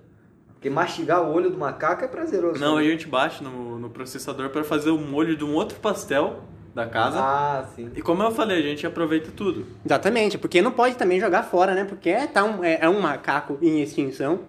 Porque 0.67 0.69
mastigar 0.69 1.23
o 1.23 1.33
olho 1.33 1.49
do 1.49 1.57
macaco 1.57 2.03
é 2.03 2.07
prazeroso. 2.07 2.59
Não, 2.59 2.77
a 2.77 2.81
né? 2.81 2.87
gente 2.87 3.07
baixa 3.07 3.43
no, 3.43 3.79
no 3.79 3.89
processador 3.89 4.49
para 4.49 4.63
fazer 4.63 4.89
o 4.89 4.97
molho 4.97 5.35
de 5.35 5.43
um 5.45 5.53
outro 5.53 5.79
pastel 5.79 6.41
da 6.75 6.85
casa. 6.85 7.17
Ah, 7.19 7.65
sim. 7.75 7.89
E 7.95 8.01
como 8.01 8.21
eu 8.21 8.31
falei, 8.31 8.59
a 8.59 8.61
gente 8.61 8.85
aproveita 8.85 9.31
tudo. 9.35 9.65
Exatamente, 9.85 10.37
porque 10.37 10.61
não 10.61 10.71
pode 10.71 10.95
também 10.95 11.19
jogar 11.19 11.43
fora, 11.43 11.73
né? 11.73 11.85
Porque 11.85 12.09
é, 12.09 12.27
tá 12.27 12.43
um, 12.43 12.63
é, 12.63 12.79
é 12.81 12.89
um 12.89 12.99
macaco 12.99 13.57
em 13.61 13.81
extinção. 13.81 14.41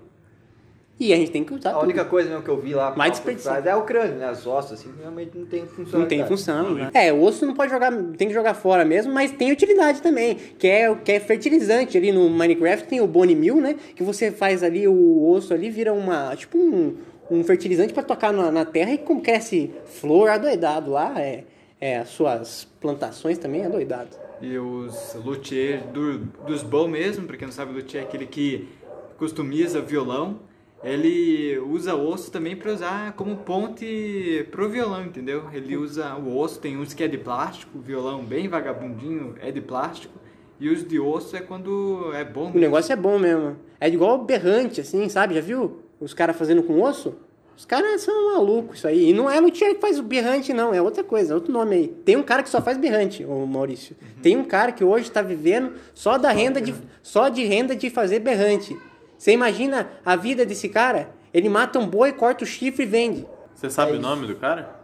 E 1.00 1.12
a 1.12 1.16
gente 1.16 1.30
tem 1.30 1.44
que 1.44 1.54
usar 1.54 1.70
A 1.70 1.74
tudo. 1.74 1.84
única 1.84 2.04
coisa 2.04 2.28
mesmo 2.28 2.42
que 2.42 2.50
eu 2.50 2.60
vi 2.60 2.74
lá 2.74 2.94
Mais 2.96 3.10
por 3.12 3.16
desperdício. 3.16 3.50
trás 3.50 3.66
é 3.66 3.74
o 3.76 3.82
crânio, 3.82 4.16
né? 4.16 4.26
As 4.26 4.46
ossos, 4.46 4.72
assim, 4.72 4.92
realmente 5.00 5.36
não 5.38 5.46
tem 5.46 5.64
função. 5.66 6.00
Não 6.00 6.06
tem 6.08 6.26
função. 6.26 6.74
né? 6.74 6.90
É, 6.92 7.12
o 7.12 7.22
osso 7.22 7.46
não 7.46 7.54
pode 7.54 7.70
jogar, 7.70 7.92
tem 8.16 8.26
que 8.28 8.34
jogar 8.34 8.54
fora 8.54 8.84
mesmo, 8.84 9.12
mas 9.12 9.30
tem 9.30 9.52
utilidade 9.52 10.02
também, 10.02 10.34
que 10.58 10.66
é, 10.66 10.92
que 10.96 11.12
é 11.12 11.20
fertilizante. 11.20 11.96
Ali 11.96 12.10
no 12.10 12.28
Minecraft 12.28 12.88
tem 12.88 13.00
o 13.00 13.06
Bone 13.06 13.34
Meal, 13.36 13.56
né? 13.58 13.76
Que 13.94 14.02
você 14.02 14.32
faz 14.32 14.62
ali 14.64 14.88
o 14.88 15.30
osso 15.30 15.54
ali, 15.54 15.70
vira 15.70 15.92
uma, 15.92 16.34
tipo 16.34 16.58
um, 16.58 16.96
um 17.30 17.44
fertilizante 17.44 17.92
para 17.94 18.02
tocar 18.02 18.32
na, 18.32 18.50
na 18.50 18.64
terra 18.64 18.90
e 18.92 18.98
como 18.98 19.20
cresce 19.22 19.70
flor 19.84 20.28
adoidado 20.30 20.90
lá. 20.90 21.14
É, 21.20 21.44
é, 21.80 21.98
as 21.98 22.08
suas 22.08 22.66
plantações 22.80 23.38
também 23.38 23.64
adoidado. 23.64 24.16
E 24.42 24.58
os 24.58 25.14
luthier 25.24 25.84
do, 25.92 26.18
dos 26.44 26.64
bons 26.64 26.88
mesmo, 26.88 27.24
pra 27.24 27.36
quem 27.36 27.46
não 27.46 27.52
sabe, 27.52 27.70
o 27.70 27.74
luthier 27.76 28.02
é 28.02 28.06
aquele 28.06 28.26
que 28.26 28.68
customiza 29.16 29.80
violão. 29.80 30.40
Ele 30.82 31.58
usa 31.58 31.94
osso 31.94 32.30
também 32.30 32.54
para 32.54 32.72
usar 32.72 33.12
como 33.14 33.36
ponte 33.38 34.46
pro 34.50 34.68
violão, 34.68 35.04
entendeu? 35.04 35.44
Ele 35.52 35.76
usa 35.76 36.14
o 36.14 36.38
osso, 36.38 36.60
tem 36.60 36.76
uns 36.76 36.94
que 36.94 37.02
é 37.02 37.08
de 37.08 37.18
plástico, 37.18 37.78
o 37.78 37.80
violão 37.80 38.24
bem 38.24 38.48
vagabundinho 38.48 39.34
é 39.40 39.50
de 39.50 39.60
plástico, 39.60 40.14
e 40.60 40.68
os 40.68 40.86
de 40.86 41.00
osso 41.00 41.36
é 41.36 41.40
quando 41.40 42.12
é 42.14 42.24
bom. 42.24 42.52
O 42.52 42.58
negócio 42.58 42.92
é 42.92 42.96
bom 42.96 43.18
mesmo. 43.18 43.56
É 43.80 43.88
igual 43.88 44.24
berrante, 44.24 44.80
assim, 44.80 45.08
sabe? 45.08 45.34
Já 45.34 45.40
viu? 45.40 45.82
Os 46.00 46.14
caras 46.14 46.36
fazendo 46.36 46.62
com 46.62 46.80
osso? 46.80 47.14
Os 47.56 47.64
caras 47.64 48.02
são 48.02 48.32
malucos 48.32 48.78
isso 48.78 48.86
aí. 48.86 49.10
E 49.10 49.12
não 49.12 49.28
é 49.28 49.40
luthier 49.40 49.74
que 49.74 49.80
faz 49.80 49.98
o 49.98 50.02
berrante, 50.04 50.52
não. 50.52 50.72
É 50.72 50.80
outra 50.80 51.02
coisa, 51.02 51.32
é 51.32 51.34
outro 51.34 51.52
nome 51.52 51.74
aí. 51.74 51.88
Tem 51.88 52.16
um 52.16 52.22
cara 52.22 52.44
que 52.44 52.48
só 52.48 52.62
faz 52.62 52.78
berrante, 52.78 53.24
o 53.24 53.44
Maurício. 53.46 53.96
Tem 54.22 54.36
um 54.36 54.44
cara 54.44 54.70
que 54.70 54.84
hoje 54.84 55.08
está 55.08 55.22
vivendo 55.22 55.72
só 55.92 56.16
da 56.18 56.30
renda 56.30 56.60
de, 56.60 56.72
só 57.02 57.28
de 57.28 57.42
renda 57.44 57.74
de 57.74 57.90
fazer 57.90 58.20
berrante. 58.20 58.78
Você 59.18 59.32
imagina 59.32 59.90
a 60.06 60.14
vida 60.14 60.46
desse 60.46 60.68
cara? 60.68 61.10
Ele 61.34 61.48
mata 61.48 61.78
um 61.78 61.86
boi, 61.86 62.12
corta 62.12 62.44
o 62.44 62.46
chifre 62.46 62.84
e 62.84 62.86
vende. 62.86 63.26
Você 63.52 63.68
sabe 63.68 63.90
É 63.90 63.94
o 63.94 63.96
isso. 63.98 64.02
nome 64.08 64.26
do 64.28 64.36
cara? 64.36 64.78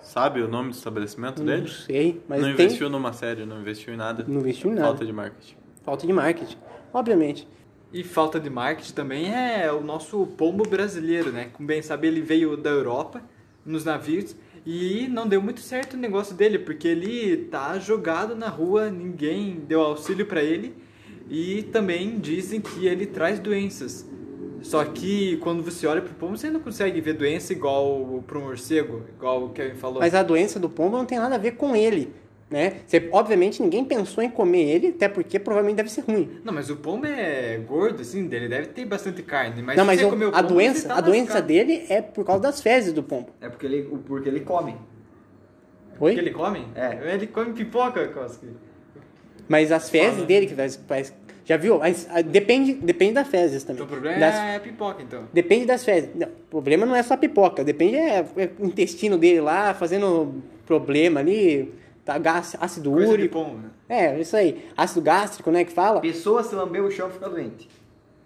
Sabe 0.00 0.40
o 0.40 0.48
nome 0.48 0.70
do 0.70 0.74
estabelecimento 0.76 1.38
Não 1.40 1.46
dele? 1.46 1.68
sei, 1.68 2.22
mas 2.28 2.40
não 2.40 2.54
tem... 2.54 2.66
investiu 2.66 2.88
numa 2.88 3.12
série, 3.12 3.44
não 3.44 3.60
investiu 3.60 3.92
em 3.92 3.96
nada. 3.96 4.24
Não 4.28 4.40
investiu 4.40 4.70
em 4.70 4.74
nada. 4.74 4.86
Falta 4.88 5.04
de 5.04 5.12
marketing. 5.12 5.56
Falta 5.82 6.06
de 6.06 6.12
marketing, 6.12 6.56
obviamente. 6.92 7.48
E 7.92 8.04
falta 8.04 8.38
de 8.38 8.48
marketing 8.50 8.92
também 8.92 9.34
é 9.34 9.70
o 9.72 9.80
nosso 9.80 10.26
pombo 10.38 10.64
brasileiro, 10.68 11.32
né? 11.32 11.48
Como 11.52 11.66
bem 11.66 11.82
sabe, 11.82 12.06
ele 12.06 12.20
veio 12.20 12.56
da 12.56 12.70
Europa 12.70 13.22
nos 13.64 13.84
navios 13.84 14.36
e 14.66 15.08
não 15.08 15.26
deu 15.26 15.40
muito 15.42 15.60
certo 15.60 15.94
o 15.94 15.96
negócio 15.96 16.34
dele, 16.34 16.58
porque 16.58 16.86
ele 16.88 17.36
tá 17.50 17.78
jogado 17.78 18.34
na 18.36 18.48
rua, 18.48 18.90
ninguém 18.90 19.60
deu 19.66 19.80
auxílio 19.80 20.26
para 20.26 20.42
ele 20.42 20.74
e 21.28 21.62
também 21.64 22.18
dizem 22.18 22.60
que 22.60 22.86
ele 22.86 23.06
traz 23.06 23.38
doenças. 23.38 24.06
Só 24.62 24.82
que 24.84 25.36
quando 25.38 25.62
você 25.62 25.86
olha 25.86 26.00
pro 26.00 26.14
pombo, 26.14 26.36
você 26.38 26.48
não 26.48 26.60
consegue 26.60 27.00
ver 27.00 27.12
doença 27.14 27.52
igual 27.52 28.24
pro 28.26 28.40
morcego, 28.40 29.02
igual 29.14 29.44
o 29.44 29.48
Kevin 29.50 29.74
falou. 29.76 30.00
Mas 30.00 30.14
a 30.14 30.22
doença 30.22 30.58
do 30.58 30.70
pombo 30.70 30.96
não 30.96 31.04
tem 31.04 31.18
nada 31.18 31.34
a 31.34 31.38
ver 31.38 31.52
com 31.52 31.76
ele, 31.76 32.14
né? 32.48 32.76
Você, 32.86 33.06
obviamente 33.12 33.60
ninguém 33.62 33.84
pensou 33.84 34.24
em 34.24 34.30
comer 34.30 34.62
ele, 34.62 34.86
até 34.88 35.06
porque 35.06 35.38
provavelmente 35.38 35.76
deve 35.76 35.90
ser 35.90 36.00
ruim. 36.00 36.40
Não, 36.42 36.50
mas 36.52 36.70
o 36.70 36.76
pombo 36.76 37.04
é 37.04 37.58
gordo, 37.58 38.00
assim, 38.00 38.26
dele 38.26 38.48
deve 38.48 38.68
ter 38.68 38.86
bastante 38.86 39.22
carne. 39.22 39.60
Mas 39.60 39.76
não, 39.76 39.84
mas 39.84 40.02
o- 40.02 40.06
a 40.06 40.10
pombo, 40.10 40.30
você 40.32 40.42
doença, 40.44 40.88
tá 40.88 40.96
a 40.96 41.00
doença 41.02 41.42
dele 41.42 41.84
é 41.90 42.00
por 42.00 42.24
causa 42.24 42.40
das 42.42 42.62
fezes 42.62 42.94
do 42.94 43.02
pombo. 43.02 43.28
É 43.42 43.50
porque 43.50 43.66
ele, 43.66 43.82
porque 44.06 44.28
ele 44.30 44.40
come. 44.40 44.76
Oi? 46.00 46.14
Que 46.14 46.20
ele 46.20 46.30
come? 46.30 46.66
É. 46.74 47.12
Ele 47.14 47.26
come 47.26 47.52
pipoca, 47.52 48.08
Koski. 48.08 48.46
Mas 49.48 49.70
as 49.72 49.90
fezes 49.90 50.14
Fala. 50.14 50.26
dele 50.26 50.46
que 50.46 50.54
faz, 50.54 50.76
faz- 50.86 51.14
já 51.44 51.56
viu? 51.56 51.78
Mas, 51.78 52.06
ah, 52.10 52.22
depende, 52.22 52.72
depende 52.74 53.14
das 53.14 53.28
fezes 53.28 53.62
também. 53.64 53.82
Então 53.82 53.86
o 53.86 54.00
problema 54.00 54.18
Das- 54.18 54.34
é 54.34 54.56
a 54.56 54.60
pipoca, 54.60 55.02
então. 55.02 55.24
Depende 55.32 55.66
das 55.66 55.84
fezes. 55.84 56.10
Não, 56.14 56.26
o 56.28 56.46
problema 56.50 56.86
não 56.86 56.94
é 56.96 57.02
só 57.02 57.14
a 57.14 57.16
pipoca, 57.18 57.62
depende 57.62 57.96
é, 57.96 58.18
é 58.36 58.50
o 58.58 58.66
intestino 58.66 59.18
dele 59.18 59.40
lá 59.40 59.74
fazendo 59.74 60.42
problema 60.64 61.20
ali, 61.20 61.74
tá, 62.04 62.16
gás, 62.18 62.56
ácido 62.60 62.90
Coisa 62.90 63.06
de 63.08 63.12
úrico. 63.12 63.34
pombo, 63.34 63.58
né? 63.58 63.70
É, 63.88 64.18
isso 64.20 64.34
aí. 64.34 64.64
Ácido 64.76 65.02
gástrico, 65.02 65.50
né, 65.50 65.64
que 65.64 65.72
fala? 65.72 66.00
Pessoa 66.00 66.42
se 66.42 66.54
lambeu 66.54 66.86
o 66.86 66.90
chão 66.90 67.10
fica 67.10 67.28
doente. 67.28 67.68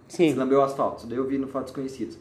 Sim. 0.06 0.30
Se 0.30 0.36
lambeu 0.38 0.60
o 0.60 0.62
asfalto. 0.62 0.98
Isso 0.98 1.06
daí 1.08 1.18
eu 1.18 1.26
vi 1.26 1.36
no 1.36 1.48
Fatos 1.48 1.72
Conhecidos. 1.72 2.16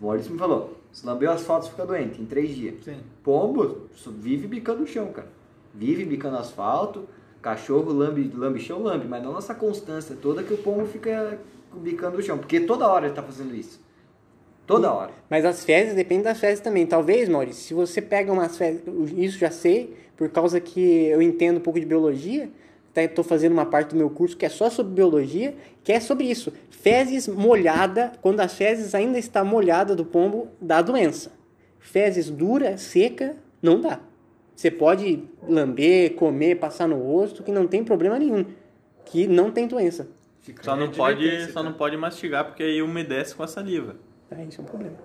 O 0.00 0.06
Maurício 0.06 0.32
me 0.32 0.38
falou. 0.38 0.78
Se 0.90 1.06
lambeu 1.06 1.28
o 1.30 1.32
asfalto 1.34 1.68
fica 1.68 1.84
doente 1.84 2.20
em 2.20 2.24
três 2.24 2.54
dias. 2.56 2.76
Sim. 2.82 2.96
Pombo 3.22 3.82
vive 4.18 4.46
bicando 4.48 4.82
o 4.82 4.86
chão, 4.86 5.08
cara. 5.12 5.28
Vive 5.74 6.04
bicando 6.06 6.38
asfalto. 6.38 7.06
Cachorro 7.40 7.92
lambe, 7.92 8.30
lambe 8.34 8.60
chão, 8.60 8.82
lambe. 8.82 9.06
Mas 9.06 9.22
não 9.22 9.34
nessa 9.34 9.54
constância 9.54 10.16
toda 10.20 10.42
que 10.42 10.54
o 10.54 10.58
pombo 10.58 10.86
fica 10.86 11.38
bicando 11.74 12.18
o 12.18 12.22
chão. 12.22 12.38
Porque 12.38 12.60
toda 12.60 12.86
hora 12.86 13.06
ele 13.06 13.14
tá 13.14 13.22
fazendo 13.22 13.54
isso. 13.54 13.80
Toda 14.66 14.92
hora. 14.92 15.12
Mas 15.30 15.44
as 15.46 15.64
fezes 15.64 15.94
dependem 15.94 16.24
das 16.24 16.38
fezes 16.38 16.60
também. 16.60 16.86
Talvez, 16.86 17.28
Maurício, 17.28 17.62
se 17.62 17.74
você 17.74 18.02
pega 18.02 18.30
umas 18.30 18.56
fezes, 18.58 18.82
isso 19.16 19.38
já 19.38 19.50
sei, 19.50 19.96
por 20.14 20.28
causa 20.28 20.60
que 20.60 21.06
eu 21.06 21.22
entendo 21.22 21.56
um 21.56 21.60
pouco 21.60 21.80
de 21.80 21.86
biologia, 21.86 22.50
até 22.90 23.04
estou 23.04 23.24
fazendo 23.24 23.52
uma 23.52 23.64
parte 23.64 23.90
do 23.90 23.96
meu 23.96 24.10
curso 24.10 24.36
que 24.36 24.44
é 24.44 24.48
só 24.48 24.68
sobre 24.68 24.92
biologia, 24.92 25.54
que 25.82 25.92
é 25.92 26.00
sobre 26.00 26.26
isso. 26.26 26.52
Fezes 26.68 27.28
molhada, 27.28 28.12
quando 28.20 28.40
as 28.40 28.54
fezes 28.54 28.94
ainda 28.94 29.18
está 29.18 29.42
molhada 29.42 29.96
do 29.96 30.04
pombo, 30.04 30.48
dá 30.60 30.82
doença. 30.82 31.32
Fezes 31.78 32.28
dura, 32.28 32.76
seca, 32.76 33.36
não 33.62 33.80
dá. 33.80 34.00
Você 34.58 34.72
pode 34.72 35.22
lamber, 35.48 36.14
comer, 36.14 36.56
passar 36.56 36.88
no 36.88 36.96
rosto, 37.00 37.44
que 37.44 37.52
não 37.52 37.68
tem 37.68 37.84
problema 37.84 38.18
nenhum. 38.18 38.44
Que 39.04 39.24
não 39.28 39.52
tem 39.52 39.68
doença. 39.68 40.08
Fica 40.40 40.64
Só 40.64 40.74
não, 40.74 40.90
pode, 40.90 41.46
só 41.52 41.52
tá? 41.52 41.62
não 41.62 41.74
pode 41.74 41.96
mastigar, 41.96 42.44
porque 42.44 42.64
aí 42.64 42.82
umedece 42.82 43.36
com 43.36 43.44
a 43.44 43.46
saliva. 43.46 43.94
É, 44.28 44.44
isso 44.44 44.60
é 44.60 44.64
um 44.64 44.66
problema. 44.66 44.96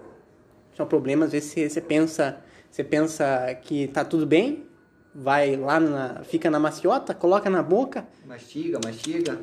Isso 0.71 0.81
é 0.81 0.85
um 0.85 0.87
problema, 0.87 1.25
às 1.25 1.31
vezes 1.33 1.51
você, 1.51 1.69
você 1.69 1.79
pensa, 1.81 2.41
você 2.71 2.83
pensa 2.83 3.53
que 3.61 3.85
tá 3.89 4.03
tudo 4.03 4.25
bem, 4.25 4.65
vai 5.13 5.55
lá 5.55 5.79
na, 5.79 6.23
fica 6.23 6.49
na 6.49 6.59
maciota, 6.59 7.13
coloca 7.13 7.47
na 7.47 7.61
boca, 7.61 8.07
Mastiga, 8.25 8.79
mastiga. 8.83 9.39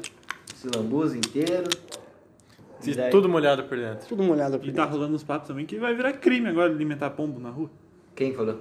Se 0.57 0.66
lambuza 0.77 1.16
inteiro. 1.16 1.70
Se 2.81 2.90
E 2.90 2.94
daí- 2.96 3.11
tudo 3.12 3.29
molhado 3.29 3.62
por 3.62 3.79
dentro. 3.79 4.09
tudo 4.09 4.25
molhado 4.25 4.59
por 4.59 4.66
E 4.68 4.73
tá 4.73 4.83
dentro. 4.83 4.96
rolando 4.99 5.14
uns 5.14 5.23
papos 5.23 5.46
também 5.46 5.66
que 5.66 5.79
vai 5.79 5.94
virar 5.94 6.14
crime 6.14 6.49
agora 6.49 6.73
alimentar 6.73 7.11
pombo 7.11 7.38
na 7.38 7.51
rua. 7.51 7.70
Quem 8.16 8.35
falou? 8.35 8.59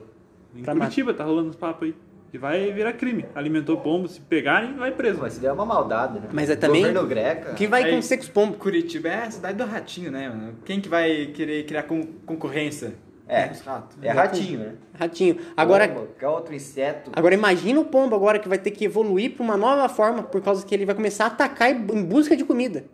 Em 0.56 0.64
Pra 0.64 0.74
Curitiba 0.74 1.14
tá 1.14 1.24
rolando 1.24 1.50
uns 1.50 1.56
papos 1.56 1.88
aí. 1.90 1.96
Que 2.32 2.38
vai 2.38 2.72
virar 2.72 2.94
crime. 2.94 3.26
Alimentou 3.34 3.78
pombo, 3.78 4.08
se 4.08 4.22
pegarem, 4.22 4.76
vai 4.76 4.92
preso. 4.92 5.20
Mas 5.20 5.36
isso 5.36 5.48
é 5.48 5.52
uma 5.52 5.66
maldade, 5.66 6.20
né? 6.20 6.28
Mas 6.32 6.48
é 6.50 6.56
também- 6.56 6.84
Governo 6.86 7.08
greca. 7.08 7.52
O 7.52 7.56
que 7.56 7.66
vai 7.66 7.84
Aí- 7.84 7.96
com 7.96 8.02
sex 8.04 8.30
pombo? 8.30 8.56
Curitiba 8.56 9.08
é 9.10 9.24
a 9.26 9.32
cidade 9.32 9.58
do 9.58 9.66
ratinho, 9.66 10.12
né? 10.12 10.30
mano? 10.30 10.54
Quem 10.64 10.80
que 10.80 10.88
vai 10.88 11.28
querer 11.34 11.66
criar 11.66 11.84
con- 11.84 12.06
concorrência? 12.28 12.94
É. 13.28 13.50
Os 13.52 13.62
ratos. 13.62 13.98
É 14.02 14.12
ratinho, 14.12 14.60
né? 14.60 14.74
Ratinho. 14.98 15.38
Agora, 15.58 15.88
Pomba, 15.88 16.00
qualquer 16.02 16.28
outro 16.28 16.54
inseto. 16.56 17.12
agora 17.16 17.34
imagina 17.34 17.80
o 17.80 17.86
pombo 17.86 18.16
agora 18.16 18.38
que 18.40 18.48
vai 18.50 18.58
ter 18.60 18.72
que 18.72 18.86
evoluir 18.86 19.34
para 19.36 19.44
uma 19.44 19.58
nova 19.58 19.88
forma 19.90 20.22
por 20.24 20.42
causa 20.42 20.64
que 20.66 20.74
ele 20.74 20.86
vai 20.86 20.94
começar 20.96 21.26
a 21.26 21.28
atacar 21.28 21.72
em 21.72 21.76
em 21.96 22.04
busca 22.04 22.36
de 22.36 22.44
comida. 22.44 22.86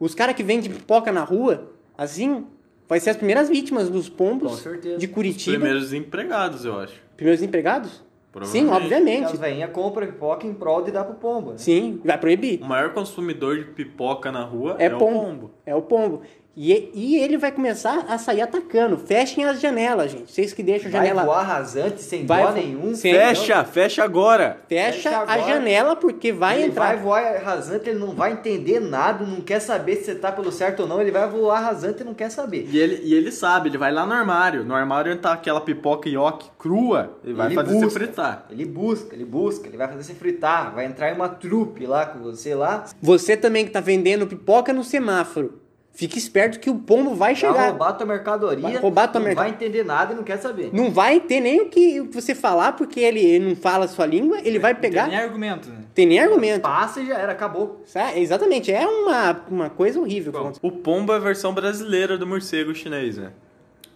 Os 0.00 0.14
caras 0.14 0.34
que 0.34 0.42
vendem 0.42 0.70
pipoca 0.70 1.10
na 1.12 1.24
rua, 1.24 1.72
assim, 1.96 2.46
vai 2.88 2.98
ser 3.00 3.10
as 3.10 3.16
primeiras 3.16 3.48
vítimas 3.48 3.88
dos 3.90 4.08
pombos 4.08 4.50
Com 4.52 4.56
certeza. 4.56 4.98
de 4.98 5.06
Os 5.06 5.12
Curitiba. 5.12 5.56
primeiros 5.58 5.92
empregados, 5.92 6.64
eu 6.64 6.78
acho. 6.78 6.94
Primeiros 7.16 7.42
empregados? 7.42 8.06
Sim, 8.44 8.68
obviamente. 8.68 9.24
As 9.24 9.38
veinhas 9.38 9.70
compram 9.72 10.06
pipoca 10.06 10.46
em 10.46 10.54
prol 10.54 10.82
de 10.82 10.92
dar 10.92 11.02
pro 11.04 11.14
pombo. 11.14 11.52
Né? 11.52 11.58
Sim, 11.58 12.00
vai 12.04 12.16
proibir. 12.18 12.60
O 12.62 12.66
maior 12.66 12.92
consumidor 12.92 13.56
de 13.58 13.64
pipoca 13.64 14.30
na 14.30 14.44
rua 14.44 14.76
É, 14.78 14.84
é, 14.84 14.90
pombo. 14.90 15.04
o 15.18 15.20
pombo. 15.22 15.50
É 15.66 15.74
o 15.74 15.82
pombo. 15.82 16.22
E, 16.60 16.90
e 16.92 17.16
ele 17.18 17.38
vai 17.38 17.52
começar 17.52 18.04
a 18.08 18.18
sair 18.18 18.40
atacando. 18.40 18.96
Fechem 18.96 19.44
as 19.44 19.60
janelas, 19.60 20.10
gente. 20.10 20.32
Vocês 20.32 20.52
que 20.52 20.60
deixam 20.60 20.88
a 20.88 20.92
Vai 20.92 21.06
janela. 21.06 21.24
voar 21.24 21.42
rasante, 21.42 22.02
sem 22.02 22.26
Vai 22.26 22.42
dó 22.42 22.50
nenhum. 22.50 22.96
Sem- 22.96 23.12
Fecha, 23.14 23.62
fecha 23.62 24.02
agora. 24.02 24.58
Fecha 24.68 24.92
Fecha 24.92 25.10
a 25.10 25.20
agora. 25.22 25.42
janela 25.44 25.94
porque 25.94 26.32
vai 26.32 26.56
ele 26.58 26.70
entrar. 26.72 26.86
vai 26.86 26.96
voar 26.96 27.36
rasante, 27.44 27.88
ele 27.90 28.00
não 28.00 28.08
vai 28.12 28.32
entender 28.32 28.80
nada, 28.80 29.24
não 29.24 29.40
quer 29.40 29.60
saber 29.60 29.96
se 29.98 30.06
você 30.06 30.14
tá 30.16 30.32
pelo 30.32 30.50
certo 30.50 30.80
ou 30.80 30.88
não, 30.88 31.00
ele 31.00 31.12
vai 31.12 31.28
voar 31.28 31.60
rasante 31.60 32.02
e 32.02 32.04
não 32.04 32.12
quer 32.12 32.28
saber. 32.28 32.68
E 32.72 32.76
ele, 32.76 33.02
e 33.04 33.14
ele 33.14 33.30
sabe, 33.30 33.68
ele 33.68 33.78
vai 33.78 33.92
lá 33.92 34.04
no 34.04 34.12
armário. 34.14 34.64
No 34.64 34.74
armário 34.74 35.16
tá 35.16 35.34
aquela 35.34 35.60
pipoca 35.60 36.08
ioki 36.08 36.50
crua. 36.58 37.18
Ele 37.22 37.34
vai 37.34 37.46
Ele 37.46 37.54
fazer 37.54 37.72
busca. 37.74 37.88
você 37.90 37.94
fritar. 38.00 38.46
Ele 38.50 38.64
busca, 38.64 39.14
ele 39.14 39.24
busca, 39.24 39.68
ele 39.68 39.76
vai 39.76 39.86
fazer 39.86 40.02
você 40.02 40.14
fritar, 40.14 40.74
vai 40.74 40.86
entrar 40.86 41.12
em 41.12 41.14
uma 41.14 41.28
trupe 41.28 41.86
lá 41.86 42.04
com 42.04 42.18
você 42.18 42.52
lá, 42.52 42.84
Você 43.00 43.36
também 43.36 43.64
que 43.64 43.70
tá 43.70 43.80
vendendo 43.80 44.26
pipoca 44.26 44.72
no 44.72 44.82
semáforo. 44.82 45.60
Fique 45.98 46.16
esperto 46.16 46.60
que 46.60 46.70
o 46.70 46.76
pombo 46.76 47.10
vai 47.10 47.18
vai 47.30 47.34
chegar. 47.34 47.70
roubar 47.70 47.92
tua 47.94 48.06
mercadoria, 48.06 48.62
Vai 48.62 48.76
roubar 48.76 49.08
tua 49.08 49.20
não 49.20 49.34
vai 49.34 49.50
entender 49.50 49.82
nada 49.84 50.12
e 50.12 50.16
não 50.16 50.22
quer 50.22 50.36
saber. 50.36 50.70
Não 50.72 50.92
vai 50.92 51.18
ter 51.18 51.40
nem 51.40 51.60
o 51.62 51.68
que 51.68 52.00
você 52.02 52.36
falar, 52.36 52.74
porque 52.74 53.00
ele, 53.00 53.18
ele 53.18 53.48
não 53.48 53.56
fala 53.56 53.86
a 53.86 53.88
sua 53.88 54.06
língua, 54.06 54.38
ele 54.44 54.60
vai 54.60 54.74
Não 54.74 54.80
tem 54.80 54.90
pegar. 54.90 55.08
nem 55.08 55.16
argumento, 55.18 55.68
né? 55.68 55.78
Tem 55.92 56.06
nem 56.06 56.20
argumento. 56.20 56.62
Passa 56.62 57.00
e 57.00 57.06
já 57.08 57.18
era, 57.18 57.32
acabou. 57.32 57.82
Sabe? 57.84 58.20
Exatamente, 58.20 58.70
é 58.70 58.86
uma, 58.86 59.42
uma 59.50 59.70
coisa 59.70 59.98
horrível. 59.98 60.30
que 60.30 60.38
acontece. 60.38 60.60
O 60.62 60.70
pombo 60.70 61.12
é 61.12 61.16
a 61.16 61.18
versão 61.18 61.52
brasileira 61.52 62.16
do 62.16 62.24
morcego 62.28 62.72
chinês, 62.76 63.16
né? 63.18 63.32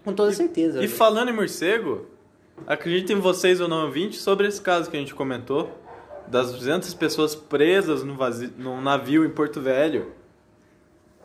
Com 0.04 0.12
toda 0.12 0.32
certeza. 0.32 0.82
E 0.82 0.88
falando 0.88 1.28
em 1.28 1.32
morcego, 1.32 2.06
acreditem 2.66 3.20
vocês 3.20 3.60
ou 3.60 3.68
não 3.68 3.84
ouvintes 3.84 4.20
sobre 4.20 4.48
esse 4.48 4.60
caso 4.60 4.90
que 4.90 4.96
a 4.96 4.98
gente 5.00 5.14
comentou, 5.14 5.70
das 6.26 6.50
200 6.52 6.94
pessoas 6.94 7.36
presas 7.36 8.02
no 8.02 8.16
vazi- 8.16 8.52
num 8.58 8.80
navio 8.80 9.24
em 9.24 9.30
Porto 9.30 9.60
Velho. 9.60 10.20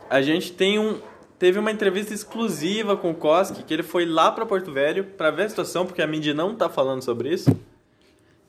A 0.10 0.22
gente 0.22 0.54
tem 0.54 0.80
um 0.80 1.00
teve 1.38 1.60
uma 1.60 1.72
entrevista 1.72 2.14
exclusiva 2.14 2.98
com 2.98 3.12
o 3.12 3.16
Koski, 3.16 3.64
que 3.64 3.74
ele 3.74 3.84
foi 3.84 4.06
lá 4.06 4.32
para 4.32 4.46
Porto 4.46 4.72
Velho 4.72 5.04
para 5.04 5.30
ver 5.30 5.44
a 5.44 5.50
situação, 5.50 5.86
porque 5.86 6.02
a 6.02 6.08
mídia 6.08 6.34
não 6.34 6.56
tá 6.56 6.68
falando 6.68 7.04
sobre 7.04 7.32
isso. 7.32 7.56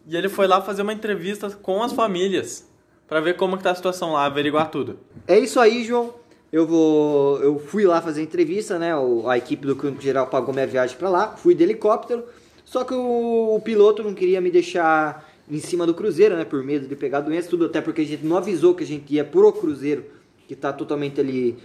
E 0.06 0.16
ele 0.16 0.28
foi 0.28 0.46
lá 0.46 0.62
fazer 0.62 0.82
uma 0.82 0.92
entrevista 0.92 1.50
com 1.50 1.82
as 1.82 1.92
famílias 1.92 2.66
para 3.06 3.20
ver 3.20 3.36
como 3.36 3.56
que 3.56 3.62
tá 3.62 3.72
a 3.72 3.74
situação 3.74 4.12
lá, 4.12 4.24
averiguar 4.24 4.70
tudo. 4.70 4.98
É 5.26 5.38
isso 5.38 5.60
aí, 5.60 5.84
João. 5.84 6.14
Eu 6.50 6.66
vou. 6.66 7.38
Eu 7.42 7.58
fui 7.58 7.84
lá 7.84 8.00
fazer 8.00 8.22
entrevista, 8.22 8.78
né? 8.78 8.92
A 9.26 9.36
equipe 9.36 9.66
do 9.66 9.76
Clínico 9.76 10.00
Geral 10.00 10.26
pagou 10.28 10.54
minha 10.54 10.66
viagem 10.66 10.96
pra 10.96 11.10
lá. 11.10 11.36
Fui 11.36 11.54
de 11.54 11.62
helicóptero. 11.62 12.24
Só 12.64 12.84
que 12.84 12.94
o, 12.94 13.54
o 13.54 13.60
piloto 13.60 14.02
não 14.02 14.14
queria 14.14 14.40
me 14.40 14.50
deixar 14.50 15.28
em 15.50 15.58
cima 15.58 15.86
do 15.86 15.92
cruzeiro, 15.92 16.36
né? 16.36 16.44
Por 16.44 16.62
medo 16.62 16.86
de 16.86 16.96
pegar 16.96 17.20
doença, 17.20 17.50
tudo. 17.50 17.66
Até 17.66 17.82
porque 17.82 18.00
a 18.00 18.06
gente 18.06 18.24
não 18.24 18.36
avisou 18.38 18.74
que 18.74 18.84
a 18.84 18.86
gente 18.86 19.12
ia 19.12 19.24
pro 19.24 19.52
cruzeiro, 19.52 20.06
que 20.48 20.56
tá 20.56 20.72
totalmente 20.72 21.20
ali 21.20 21.56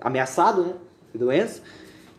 ameaçado, 0.00 0.62
né? 0.62 0.72
De 1.12 1.18
doença. 1.18 1.62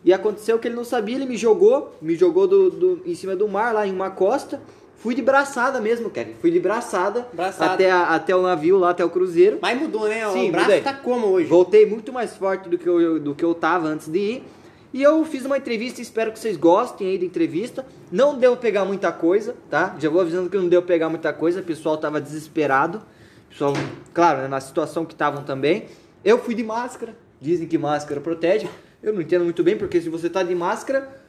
E 0.04 0.12
aconteceu 0.12 0.58
que 0.58 0.68
ele 0.68 0.76
não 0.76 0.84
sabia, 0.84 1.16
ele 1.16 1.26
me 1.26 1.36
jogou, 1.36 1.94
me 2.00 2.14
jogou 2.14 2.46
do, 2.46 2.70
do- 2.70 3.02
em 3.04 3.14
cima 3.14 3.34
do 3.34 3.48
mar, 3.48 3.74
lá 3.74 3.86
em 3.86 3.92
uma 3.92 4.10
costa. 4.10 4.60
Fui 4.96 5.14
de 5.14 5.20
braçada 5.22 5.80
mesmo, 5.80 6.08
Kevin. 6.08 6.34
Fui 6.40 6.50
de 6.50 6.60
braçada, 6.60 7.26
Braçada. 7.32 7.72
Até, 7.74 7.90
a- 7.90 8.14
até 8.14 8.34
o 8.36 8.42
navio, 8.42 8.78
lá 8.78 8.90
até 8.90 9.04
o 9.04 9.10
cruzeiro. 9.10 9.58
Mas 9.60 9.78
mudou, 9.78 10.08
né? 10.08 10.26
Sim, 10.30 10.48
o 10.48 10.52
braço 10.52 10.66
mudei. 10.66 10.80
tá 10.82 10.94
como 10.94 11.26
hoje? 11.26 11.48
Voltei 11.48 11.84
muito 11.84 12.12
mais 12.12 12.36
forte 12.36 12.68
do 12.68 12.78
que, 12.78 12.86
eu, 12.88 13.18
do 13.18 13.34
que 13.34 13.44
eu 13.44 13.54
tava 13.54 13.88
antes 13.88 14.08
de 14.08 14.18
ir. 14.18 14.44
E 14.92 15.02
eu 15.02 15.24
fiz 15.24 15.44
uma 15.44 15.58
entrevista, 15.58 16.00
espero 16.00 16.30
que 16.30 16.38
vocês 16.38 16.56
gostem 16.56 17.08
aí 17.08 17.18
da 17.18 17.24
entrevista. 17.24 17.84
Não 18.12 18.38
deu 18.38 18.56
pegar 18.56 18.84
muita 18.84 19.10
coisa, 19.10 19.56
tá? 19.68 19.96
Já 19.98 20.08
vou 20.08 20.20
avisando 20.20 20.48
que 20.48 20.56
não 20.56 20.68
deu 20.68 20.82
pegar 20.82 21.08
muita 21.08 21.32
coisa, 21.32 21.60
o 21.60 21.64
pessoal 21.64 21.96
tava 21.96 22.20
desesperado. 22.20 22.98
O 22.98 23.50
Pessoal, 23.50 23.72
claro, 24.12 24.42
né, 24.42 24.48
na 24.48 24.60
situação 24.60 25.04
que 25.04 25.12
estavam 25.14 25.42
também. 25.42 25.86
Eu 26.24 26.38
fui 26.38 26.54
de 26.54 26.62
máscara, 26.64 27.16
dizem 27.40 27.66
que 27.68 27.76
máscara 27.78 28.20
protege. 28.20 28.68
Eu 29.02 29.12
não 29.12 29.20
entendo 29.20 29.44
muito 29.44 29.62
bem, 29.62 29.76
porque 29.76 30.00
se 30.00 30.08
você 30.08 30.30
tá 30.30 30.42
de 30.42 30.54
máscara, 30.54 31.20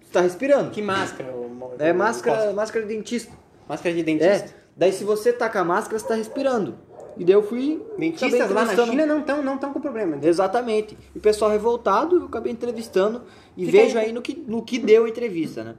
você 0.00 0.12
tá 0.12 0.20
respirando. 0.20 0.70
Que 0.70 0.80
máscara? 0.80 1.32
É 1.78 1.92
máscara, 1.92 2.36
Costa? 2.38 2.52
máscara 2.52 2.86
de 2.86 2.94
dentista. 2.94 3.32
Máscara 3.68 3.94
de 3.94 4.00
É, 4.00 4.04
dentista? 4.04 4.54
daí 4.76 4.92
se 4.92 5.02
você 5.04 5.32
tá 5.32 5.48
com 5.48 5.58
a 5.58 5.64
máscara, 5.64 5.98
você 5.98 6.06
tá 6.06 6.14
respirando. 6.14 6.76
E 7.16 7.24
daí 7.24 7.34
eu 7.34 7.42
fui. 7.42 7.82
Dentistas 7.98 8.50
lá 8.50 8.64
na 8.64 8.76
China 8.76 9.06
não 9.06 9.20
estão 9.20 9.42
não 9.42 9.56
tão 9.58 9.72
com 9.72 9.80
problema. 9.80 10.18
Exatamente. 10.22 10.96
E 11.14 11.18
o 11.18 11.20
pessoal 11.20 11.50
revoltado, 11.50 12.16
eu 12.20 12.26
acabei 12.26 12.52
entrevistando 12.52 13.22
e 13.56 13.66
Fica 13.66 13.78
vejo 13.78 13.98
aí. 13.98 14.06
aí 14.06 14.12
no 14.12 14.20
que, 14.22 14.34
no 14.46 14.62
que 14.62 14.78
deu 14.78 15.04
a 15.04 15.08
entrevista, 15.08 15.62
né? 15.64 15.74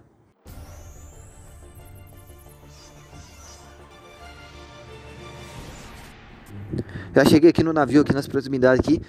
Já 7.16 7.24
cheguei 7.24 7.50
aqui 7.50 7.64
no 7.64 7.72
navio, 7.72 8.02
aqui 8.02 8.14
nas 8.14 8.28
proximidades 8.28 8.82
aqui. 8.82 9.02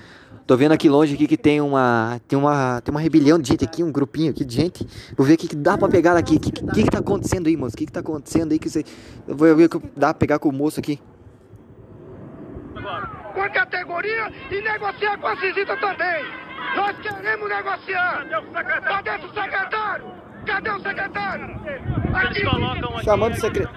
Tô 0.47 0.57
vendo 0.57 0.71
aqui 0.71 0.89
longe 0.89 1.15
aqui 1.15 1.27
que 1.27 1.37
tem 1.37 1.61
uma 1.61 2.21
tem 2.29 2.39
uma 2.39 2.81
tem 2.81 2.93
uma 2.95 3.01
rebelião 3.01 3.37
de 3.37 3.49
gente 3.49 3.65
aqui, 3.65 3.83
um 3.83 3.91
grupinho 3.91 4.31
aqui 4.31 4.45
de 4.45 4.55
gente. 4.55 4.87
Vou 5.17 5.27
ver 5.27 5.35
o 5.35 5.37
que, 5.37 5.49
que 5.49 5.57
dá 5.57 5.77
pra 5.77 5.89
pegar 5.89 6.17
aqui. 6.17 6.37
O 6.37 6.41
que, 6.41 6.53
que, 6.53 6.85
que 6.85 6.91
tá 6.91 6.99
acontecendo 6.99 7.49
aí, 7.49 7.57
moço? 7.57 7.75
O 7.75 7.79
que, 7.79 7.85
que 7.85 7.91
tá 7.91 7.99
acontecendo 7.99 8.53
aí 8.53 8.59
que 8.61 8.71
você 8.71 8.85
eu 9.27 9.37
vou 9.37 9.57
ver 9.57 9.65
o 9.65 9.69
que 9.69 9.91
dá 9.97 10.15
pra 10.15 10.21
pegar 10.21 10.39
com 10.39 10.49
o 10.49 10.53
moço 10.53 10.79
aqui. 10.79 11.01
com 13.35 13.43
a 13.43 13.51
categoria 13.51 14.33
e 14.53 14.63
negociar 14.63 15.19
com 15.19 15.27
a 15.27 15.37
Cisita 15.39 15.77
também. 15.79 16.25
Nós 16.77 16.97
queremos 16.99 17.49
negociar. 17.49 18.25
Cadê 18.85 19.11
o 19.11 19.35
secretário? 19.35 20.07
Cadê 20.47 20.71
o 20.71 20.81
secretário? 20.81 21.45
Aqui, 22.15 23.05
chamando 23.05 23.35
o 23.35 23.41
secre... 23.41 23.69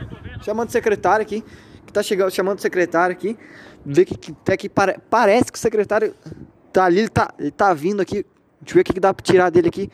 chamando 0.42 0.70
o 0.70 0.72
secretário 0.72 1.24
aqui, 1.24 1.44
que 1.86 1.92
tá 1.92 2.04
chegando, 2.04 2.30
chamando 2.32 2.60
o 2.60 2.62
secretário 2.62 3.13
aqui, 3.13 3.38
ver 3.86 4.06
que, 4.06 4.18
que 4.18 4.32
até 4.32 4.58
que 4.58 4.70
pare- 4.70 5.00
parece 5.10 5.52
que 5.52 5.58
o 5.58 5.62
secretário 5.62 6.15
tá 6.72 6.86
ali, 6.86 7.00
ele 7.00 7.10
tá, 7.10 7.34
ele 7.39 7.52
tá 7.52 7.74
vindo 7.74 8.02
aqui. 8.02 8.26
Deixa 8.62 8.72
eu 8.72 8.76
ver 8.76 8.82
o 8.82 8.84
que, 8.84 9.00
dá 9.00 9.13
pra 9.13 9.24
tirar 9.24 9.50
dele 9.50 9.70
aqui. 9.70 9.89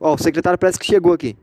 Ó, 0.00 0.14
o 0.14 0.18
secretário 0.18 0.58
parece 0.58 0.78
que 0.78 0.86
chegou 0.86 1.12
aqui. 1.12 1.36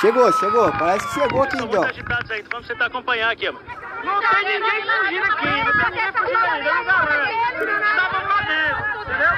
Chegou, 0.00 0.30
chegou, 0.34 0.70
parece 0.72 1.06
que 1.08 1.14
chegou 1.14 1.42
aqui 1.42 1.56
então. 1.56 1.82
vamos 2.52 2.66
tentar 2.68 2.86
acompanhar 2.86 3.30
aqui, 3.32 3.50
mano. 3.50 3.64
Não 4.04 4.20
tem 4.20 4.44
ninguém 4.44 4.82
fugindo 4.82 5.24
aqui, 5.24 5.46
não 5.46 5.72
tem 5.72 5.90
ninguém 5.90 6.12
fugindo 6.12 6.38
não 6.38 6.84
garante. 6.84 7.32
Estavam 7.90 8.28
lá 8.28 8.40
dentro, 8.42 9.00
entendeu? 9.00 9.32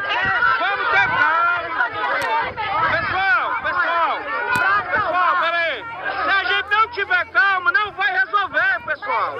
Vamos 0.59 0.87
ter 0.91 1.07
calma. 1.09 1.49
Pessoal, 2.91 3.45
pessoal, 3.62 4.19
pessoal, 4.93 5.41
peraí. 5.41 5.85
Se 6.25 6.31
a 6.31 6.45
gente 6.45 6.69
não 6.71 6.88
tiver 6.91 7.25
calma, 7.31 7.73
não 7.73 7.93
vai 7.93 8.12
resolver, 8.19 8.81
pessoal. 8.85 9.37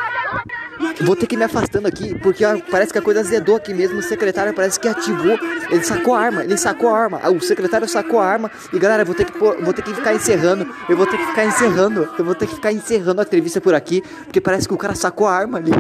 Vou 1.01 1.15
ter 1.15 1.27
que 1.27 1.37
me 1.37 1.45
afastando 1.45 1.87
aqui, 1.87 2.19
porque 2.19 2.45
parece 2.71 2.93
que 2.93 2.99
a 2.99 3.03
coisa 3.03 3.21
azedou 3.21 3.57
aqui 3.57 3.73
mesmo. 3.73 3.99
O 3.99 4.03
secretário 4.03 4.53
parece 4.53 4.81
que 4.81 4.89
ativou. 4.89 5.39
Ele 5.71 5.85
sacou 5.85 6.15
a 6.15 6.21
arma, 6.21 6.45
ele 6.45 6.57
sacou 6.57 6.89
a 6.89 6.99
arma. 6.99 7.21
Ah, 7.23 7.31
O 7.31 7.41
secretário 7.41 7.89
sacou 7.89 8.19
a 8.19 8.27
arma. 8.27 8.51
E 8.73 8.79
galera, 8.79 9.05
vou 9.05 9.15
ter 9.15 9.25
que 9.25 9.39
vou 9.39 9.73
ter 9.73 9.83
que 9.83 9.95
ficar 9.95 10.15
encerrando. 10.15 10.67
Eu 10.89 10.97
vou 10.97 11.07
ter 11.07 11.17
que 11.17 11.27
ficar 11.27 11.45
encerrando. 11.45 12.09
Eu 12.19 12.25
vou 12.25 12.35
ter 12.35 12.47
que 12.47 12.55
ficar 12.55 12.73
encerrando 12.73 13.21
a 13.21 13.25
entrevista 13.25 13.61
por 13.61 13.75
aqui, 13.75 14.03
porque 14.25 14.41
parece 14.41 14.67
que 14.67 14.75
o 14.75 14.79
cara 14.79 14.95
sacou 14.95 15.27
a 15.27 15.33
arma 15.33 15.59
ali. 15.59 15.71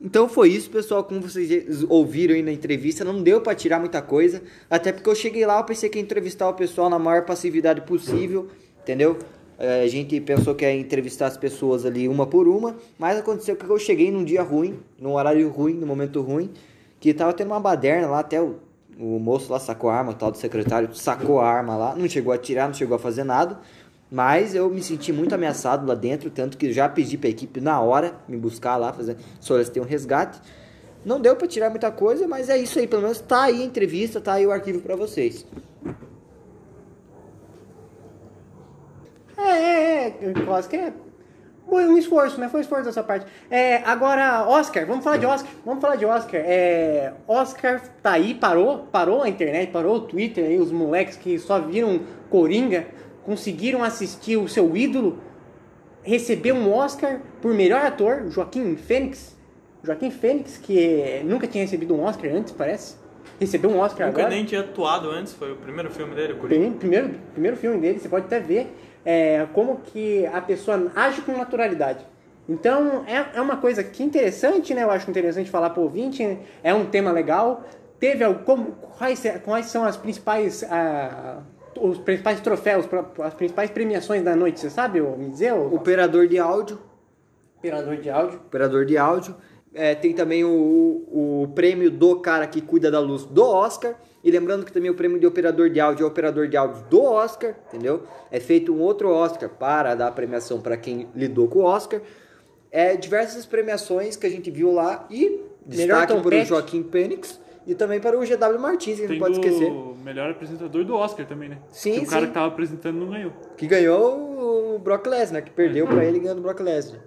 Então 0.00 0.28
foi 0.28 0.50
isso, 0.50 0.70
pessoal. 0.70 1.02
Como 1.04 1.20
vocês 1.20 1.84
ouviram 1.88 2.34
aí 2.34 2.42
na 2.42 2.52
entrevista, 2.52 3.04
não 3.04 3.22
deu 3.22 3.40
pra 3.40 3.54
tirar 3.54 3.80
muita 3.80 4.02
coisa. 4.02 4.42
Até 4.68 4.92
porque 4.92 5.08
eu 5.08 5.14
cheguei 5.14 5.44
lá, 5.46 5.58
eu 5.58 5.64
pensei 5.64 5.88
que 5.88 5.98
ia 5.98 6.02
entrevistar 6.02 6.48
o 6.48 6.54
pessoal 6.54 6.90
na 6.90 6.98
maior 6.98 7.24
passividade 7.24 7.80
possível, 7.80 8.48
entendeu? 8.82 9.18
É, 9.58 9.82
a 9.82 9.88
gente 9.88 10.20
pensou 10.20 10.54
que 10.54 10.64
ia 10.64 10.72
entrevistar 10.72 11.26
as 11.26 11.36
pessoas 11.36 11.84
ali 11.84 12.08
uma 12.08 12.24
por 12.24 12.46
uma, 12.46 12.76
mas 12.96 13.18
aconteceu 13.18 13.56
que 13.56 13.64
eu 13.66 13.78
cheguei 13.78 14.08
num 14.08 14.22
dia 14.22 14.40
ruim, 14.40 14.78
num 14.96 15.14
horário 15.14 15.48
ruim, 15.50 15.74
num 15.74 15.86
momento 15.86 16.22
ruim, 16.22 16.50
que 17.00 17.12
tava 17.12 17.32
tendo 17.32 17.48
uma 17.48 17.58
baderna 17.58 18.06
lá, 18.06 18.20
até 18.20 18.40
o, 18.40 18.60
o 18.96 19.18
moço 19.18 19.50
lá 19.50 19.58
sacou 19.58 19.90
a 19.90 19.96
arma, 19.96 20.12
o 20.12 20.14
tal 20.14 20.30
do 20.30 20.38
secretário 20.38 20.94
sacou 20.94 21.40
a 21.40 21.48
arma 21.48 21.76
lá, 21.76 21.96
não 21.96 22.08
chegou 22.08 22.32
a 22.32 22.36
atirar, 22.36 22.68
não 22.68 22.74
chegou 22.74 22.94
a 22.94 23.00
fazer 23.00 23.24
nada. 23.24 23.58
Mas 24.10 24.54
eu 24.54 24.70
me 24.70 24.82
senti 24.82 25.12
muito 25.12 25.34
ameaçado 25.34 25.86
lá 25.86 25.94
dentro, 25.94 26.30
tanto 26.30 26.56
que 26.56 26.72
já 26.72 26.88
pedi 26.88 27.18
pra 27.18 27.28
equipe 27.28 27.60
na 27.60 27.80
hora 27.80 28.14
me 28.26 28.36
buscar 28.36 28.76
lá, 28.76 28.92
fazer, 28.92 29.16
solicitei 29.40 29.82
um 29.82 29.84
resgate. 29.84 30.40
Não 31.04 31.20
deu 31.20 31.36
pra 31.36 31.46
tirar 31.46 31.68
muita 31.68 31.90
coisa, 31.90 32.26
mas 32.26 32.48
é 32.48 32.56
isso 32.56 32.78
aí, 32.78 32.86
pelo 32.86 33.02
menos 33.02 33.20
tá 33.20 33.42
aí 33.44 33.60
a 33.60 33.64
entrevista, 33.64 34.20
tá 34.20 34.34
aí 34.34 34.46
o 34.46 34.52
arquivo 34.52 34.80
pra 34.80 34.96
vocês. 34.96 35.44
É, 39.38 39.50
é, 39.50 40.06
é. 40.08 40.52
Acho 40.52 40.68
que 40.68 40.76
é. 40.76 40.92
Foi 41.68 41.86
um 41.86 41.98
esforço, 41.98 42.40
né? 42.40 42.48
Foi 42.48 42.60
um 42.60 42.62
esforço 42.62 42.84
dessa 42.86 43.02
parte. 43.02 43.26
É, 43.50 43.76
agora, 43.84 44.46
Oscar, 44.48 44.86
vamos 44.86 45.04
falar 45.04 45.18
de 45.18 45.26
Oscar. 45.26 45.50
Vamos 45.66 45.80
falar 45.82 45.96
de 45.96 46.06
Oscar. 46.06 46.40
É, 46.42 47.12
Oscar 47.26 47.82
tá 48.02 48.12
aí, 48.12 48.34
parou, 48.34 48.86
parou 48.90 49.22
a 49.22 49.28
internet, 49.28 49.70
parou 49.70 49.96
o 49.96 50.00
Twitter 50.00 50.44
aí, 50.46 50.58
os 50.58 50.72
moleques 50.72 51.16
que 51.16 51.38
só 51.38 51.58
viram 51.60 52.00
Coringa, 52.30 52.86
conseguiram 53.24 53.84
assistir 53.84 54.38
o 54.38 54.48
seu 54.48 54.74
ídolo 54.74 55.18
receber 56.02 56.52
um 56.52 56.72
Oscar 56.72 57.20
por 57.42 57.52
melhor 57.52 57.84
ator, 57.84 58.30
Joaquim 58.30 58.74
Fênix. 58.76 59.36
Joaquim 59.82 60.10
Fênix, 60.10 60.56
que 60.56 61.20
nunca 61.24 61.46
tinha 61.46 61.62
recebido 61.62 61.94
um 61.94 62.02
Oscar 62.02 62.30
antes, 62.34 62.50
parece. 62.52 62.96
Recebeu 63.38 63.70
um 63.70 63.78
Oscar 63.78 64.06
Nunca 64.08 64.20
agora. 64.22 64.34
nem 64.34 64.44
tinha 64.46 64.62
atuado 64.62 65.10
antes, 65.10 65.34
foi 65.34 65.52
o 65.52 65.56
primeiro 65.56 65.90
filme 65.90 66.14
dele, 66.14 66.32
o 66.32 66.36
Coringa. 66.36 66.60
Prim- 66.62 66.78
Primeiro, 66.78 67.10
primeiro 67.34 67.56
filme 67.58 67.78
dele, 67.78 67.98
você 67.98 68.08
pode 68.08 68.24
até 68.24 68.40
ver 68.40 68.74
é, 69.04 69.46
como 69.52 69.80
que 69.84 70.26
a 70.26 70.40
pessoa 70.40 70.90
age 70.94 71.22
com 71.22 71.32
naturalidade. 71.32 72.04
Então, 72.48 73.04
é, 73.06 73.38
é 73.38 73.40
uma 73.40 73.58
coisa 73.58 73.84
que 73.84 74.02
interessante, 74.02 74.72
né? 74.72 74.82
Eu 74.82 74.90
acho 74.90 75.10
interessante 75.10 75.50
falar 75.50 75.70
pro 75.70 75.82
ouvinte, 75.82 76.24
né? 76.24 76.38
é 76.62 76.72
um 76.72 76.86
tema 76.86 77.12
legal. 77.12 77.64
Teve 78.00 78.24
como, 78.44 78.72
quais, 78.96 79.22
quais 79.44 79.66
são 79.66 79.84
as 79.84 79.96
principais, 79.96 80.64
ah, 80.64 81.42
os 81.78 81.98
principais 81.98 82.40
troféus, 82.40 82.88
as 83.22 83.34
principais 83.34 83.70
premiações 83.70 84.22
da 84.22 84.34
noite, 84.34 84.60
você 84.60 84.70
sabe 84.70 85.00
me 85.00 85.28
dizer? 85.28 85.52
O 85.52 85.74
Operador 85.74 86.26
de 86.26 86.38
áudio. 86.38 86.78
operador 87.58 87.96
de 87.96 88.08
áudio. 88.08 88.40
Operador 88.46 88.86
de 88.86 88.96
áudio. 88.96 89.34
É, 89.74 89.94
tem 89.94 90.12
também 90.12 90.44
o, 90.44 90.50
o 90.50 91.48
prêmio 91.54 91.90
do 91.90 92.16
cara 92.20 92.46
que 92.46 92.60
cuida 92.60 92.90
da 92.90 93.00
luz 93.00 93.24
do 93.24 93.44
Oscar. 93.44 93.94
E 94.24 94.30
lembrando 94.30 94.64
que 94.64 94.72
também 94.72 94.90
o 94.90 94.94
prêmio 94.94 95.18
de 95.18 95.26
operador 95.26 95.70
de 95.70 95.78
áudio 95.78 96.02
é 96.02 96.06
o 96.06 96.08
operador 96.08 96.48
de 96.48 96.56
áudio 96.56 96.82
do 96.90 97.02
Oscar, 97.02 97.54
entendeu? 97.68 98.02
É 98.30 98.40
feito 98.40 98.72
um 98.74 98.80
outro 98.80 99.10
Oscar 99.10 99.48
para 99.48 99.94
dar 99.94 100.08
a 100.08 100.10
premiação 100.12 100.60
para 100.60 100.76
quem 100.76 101.08
lidou 101.14 101.46
com 101.48 101.60
o 101.60 101.64
Oscar. 101.64 102.00
É 102.70 102.96
diversas 102.96 103.46
premiações 103.46 104.16
que 104.16 104.26
a 104.26 104.30
gente 104.30 104.50
viu 104.50 104.72
lá 104.72 105.06
e 105.10 105.40
Melhor 105.64 106.06
destaque 106.06 106.22
para 106.22 106.36
o. 106.36 106.44
Joaquim 106.44 106.82
Phoenix 106.90 107.40
e 107.66 107.74
também 107.74 108.00
para 108.00 108.18
o 108.18 108.20
GW 108.20 108.58
Martins, 108.58 108.98
que 108.98 109.04
a 109.04 109.08
gente 109.08 109.08
Tem 109.08 109.18
não 109.20 109.26
pode 109.26 109.38
esquecer. 109.38 109.70
o 109.70 109.94
melhor 109.94 110.30
apresentador 110.30 110.84
do 110.84 110.94
Oscar 110.94 111.26
também, 111.26 111.50
né? 111.50 111.58
Sim, 111.70 112.00
Que 112.00 112.06
o 112.06 112.08
cara 112.08 112.26
que 112.26 112.32
tava 112.32 112.46
apresentando 112.46 112.96
não 112.96 113.10
ganhou. 113.10 113.30
Que 113.56 113.66
ganhou 113.66 114.74
o 114.74 114.78
Brock 114.78 115.06
Lesnar, 115.06 115.44
que 115.44 115.50
perdeu 115.50 115.86
para 115.86 116.04
ele 116.04 116.18
ganhando 116.18 116.38
o 116.38 116.42
Brock 116.42 116.60
Lesnar. 116.60 117.00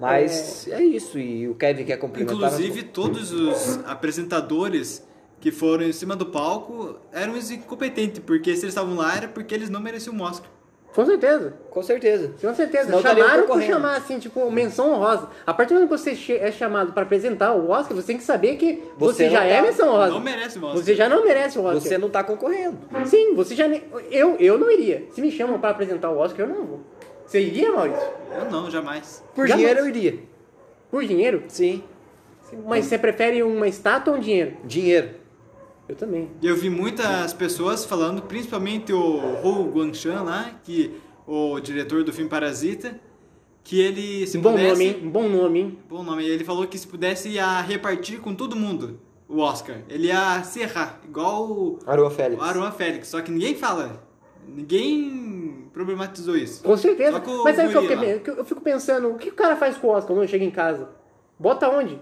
Mas 0.00 0.66
é... 0.68 0.82
isso, 0.82 1.18
e 1.18 1.48
o 1.48 1.54
Kevin 1.54 1.84
quer 1.84 1.96
complementar. 1.98 2.36
Inclusive, 2.36 2.82
todos 2.84 3.32
os 3.32 3.78
apresentadores 3.86 5.06
que 5.40 5.50
foram 5.50 5.84
em 5.84 5.92
cima 5.92 6.16
do 6.16 6.26
palco 6.26 6.96
eram 7.12 7.36
incompetentes, 7.36 8.20
porque 8.24 8.54
se 8.54 8.64
eles 8.64 8.74
estavam 8.74 8.96
lá 8.96 9.16
era 9.16 9.28
porque 9.28 9.54
eles 9.54 9.70
não 9.70 9.80
mereciam 9.80 10.14
um 10.14 10.22
Oscar. 10.22 10.50
Com 10.94 11.06
certeza. 11.06 11.54
Com 11.70 11.82
certeza. 11.82 12.34
Com 12.40 12.54
certeza. 12.54 12.86
Senão 12.86 13.00
Chamaram 13.00 13.46
por 13.46 13.62
chamar, 13.62 13.96
assim, 13.96 14.18
tipo, 14.18 14.50
menção 14.50 14.92
honrosa. 14.92 15.28
A 15.46 15.54
partir 15.54 15.74
do 15.74 15.80
momento 15.80 15.90
que 15.90 16.16
você 16.16 16.34
é 16.34 16.50
chamado 16.50 16.92
para 16.92 17.04
apresentar 17.04 17.52
o 17.52 17.70
Oscar, 17.70 17.94
você 17.94 18.08
tem 18.08 18.16
que 18.16 18.24
saber 18.24 18.56
que 18.56 18.82
você, 18.98 19.24
Você 19.24 19.30
já 19.30 19.44
é 19.44 19.56
tá- 19.56 19.62
menção 19.62 19.88
honrosa. 19.88 20.10
Não 20.10 20.20
merece 20.20 20.58
um 20.58 20.64
Oscar. 20.64 20.82
Você 20.82 20.94
já 20.96 21.08
não 21.08 21.24
merece 21.24 21.58
o 21.58 21.62
Oscar. 21.62 21.80
Você 21.80 21.98
não 21.98 22.10
tá 22.10 22.24
concorrendo. 22.24 22.78
Sim, 23.06 23.34
você 23.34 23.54
já. 23.54 23.68
Eu, 24.10 24.36
eu 24.40 24.58
não 24.58 24.70
iria. 24.70 25.06
Se 25.12 25.20
me 25.20 25.30
chamam 25.30 25.60
para 25.60 25.70
apresentar 25.70 26.10
o 26.10 26.18
Oscar, 26.18 26.48
eu 26.48 26.54
não 26.54 26.66
vou. 26.66 26.80
Você 27.30 27.42
iria, 27.42 27.70
Maurício? 27.70 28.08
Eu 28.36 28.50
não, 28.50 28.68
jamais. 28.68 29.22
Por 29.36 29.46
dinheiro 29.46 29.78
eu 29.78 29.88
iria. 29.88 30.18
Por 30.90 31.04
dinheiro? 31.04 31.44
Sim. 31.46 31.84
Mas 32.66 32.86
você 32.86 32.98
prefere 32.98 33.40
uma 33.44 33.68
estátua 33.68 34.14
ou 34.14 34.18
um 34.18 34.20
dinheiro? 34.20 34.56
Dinheiro. 34.64 35.10
Eu 35.88 35.94
também. 35.94 36.28
Eu 36.42 36.56
vi 36.56 36.68
muitas 36.68 37.32
pessoas 37.32 37.84
falando, 37.84 38.22
principalmente 38.22 38.92
o 38.92 39.20
Hou 39.44 39.70
Guangshan 39.70 40.22
lá, 40.22 40.58
que 40.64 40.92
o 41.24 41.60
diretor 41.60 42.02
do 42.02 42.12
filme 42.12 42.28
Parasita, 42.28 42.98
que 43.62 43.80
ele 43.80 44.26
se 44.26 44.36
Um 44.36 44.42
bom 44.42 44.50
pudesse, 44.50 44.70
nome, 44.72 44.84
hein? 44.86 45.00
Um 45.04 45.10
bom 45.10 45.28
nome, 45.28 45.60
hein? 45.60 45.78
bom 45.88 46.02
nome, 46.02 46.26
ele 46.26 46.42
falou 46.42 46.66
que 46.66 46.76
se 46.76 46.88
pudesse 46.88 47.28
ia 47.28 47.60
repartir 47.60 48.18
com 48.18 48.34
todo 48.34 48.56
mundo 48.56 48.98
o 49.28 49.38
Oscar. 49.38 49.82
Ele 49.88 50.08
ia 50.08 50.42
serrar, 50.42 51.00
igual 51.04 51.48
o 51.48 52.10
Félix. 52.10 52.42
o 52.42 52.72
Félix, 52.72 53.06
só 53.06 53.20
que 53.20 53.30
ninguém 53.30 53.54
fala. 53.54 54.02
Ninguém 54.48 55.30
problematizou 55.72 56.36
isso. 56.36 56.62
Com 56.62 56.76
certeza. 56.76 57.22
Mas 57.44 57.56
sabe 57.56 57.68
o 57.68 57.86
que 57.86 57.92
eu, 57.92 58.20
que 58.20 58.30
eu- 58.30 58.44
fico 58.44 58.60
pensando, 58.60 59.08
o 59.10 59.14
que 59.18 59.28
o 59.30 59.34
cara 59.34 59.56
faz 59.56 59.76
com 59.76 59.88
o 59.88 59.90
Oscar 59.90 60.14
quando 60.16 60.28
chega 60.28 60.44
em 60.44 60.50
casa? 60.50 60.88
Bota 61.38 61.68
onde? 61.68 61.98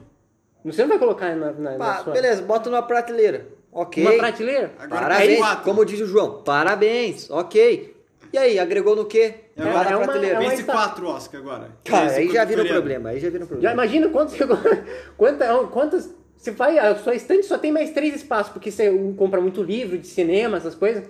Você 0.65 0.83
não 0.83 0.89
vai 0.89 0.99
colocar 0.99 1.35
na, 1.37 1.53
na, 1.53 1.71
na 1.73 1.79
Pá, 1.79 2.03
sua... 2.03 2.13
beleza, 2.13 2.43
bota 2.43 2.69
numa 2.69 2.83
prateleira. 2.83 3.47
Ok. 3.71 4.03
Uma 4.05 4.15
prateleira? 4.19 4.73
Agora 4.79 5.03
Parabéns. 5.03 5.39
quatro. 5.39 5.65
Como 5.65 5.85
diz 5.85 6.01
o 6.01 6.07
João, 6.07 6.43
parabéns. 6.43 7.31
Ok. 7.31 7.95
E 8.33 8.37
aí, 8.37 8.59
agregou 8.59 8.95
no 8.97 9.05
quê? 9.07 9.35
É 9.57 9.63
Vai 9.63 9.73
uma- 9.73 9.85
na 9.85 9.91
é 9.91 9.97
uma- 9.97 10.05
prateleira. 10.05 10.37
é 10.37 10.39
uma- 10.41 10.49
Vence 10.51 10.61
está- 10.63 10.73
quatro 10.73 11.07
Oscar 11.09 11.41
agora. 11.41 11.71
Cara, 11.85 12.11
aí 12.11 12.31
já 12.31 12.45
vira 12.45 12.63
um 12.63 12.67
problema. 12.67 13.09
Aí 13.11 13.21
já 13.21 13.31
vira 13.31 13.45
um 13.45 13.47
Já 13.47 13.49
problema. 13.53 13.73
imagina 13.75 14.09
quantos... 14.09 14.35
quanta, 15.17 15.65
quantas... 15.71 16.15
Você 16.37 16.51
vai... 16.51 16.79
A 16.79 16.95
sua 16.97 17.15
estante 17.15 17.47
só 17.47 17.57
tem 17.59 17.73
mais 17.73 17.91
três 17.93 18.15
espaços, 18.17 18.53
porque 18.53 18.71
você 18.71 18.91
compra 19.17 19.41
muito 19.41 19.63
livro 19.63 19.97
de 19.99 20.07
cinema, 20.07 20.57
essas 20.57 20.75
coisas. 20.75 21.05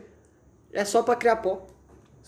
É 0.72 0.84
só 0.84 1.02
pra 1.02 1.16
criar 1.16 1.36
pó. 1.36 1.66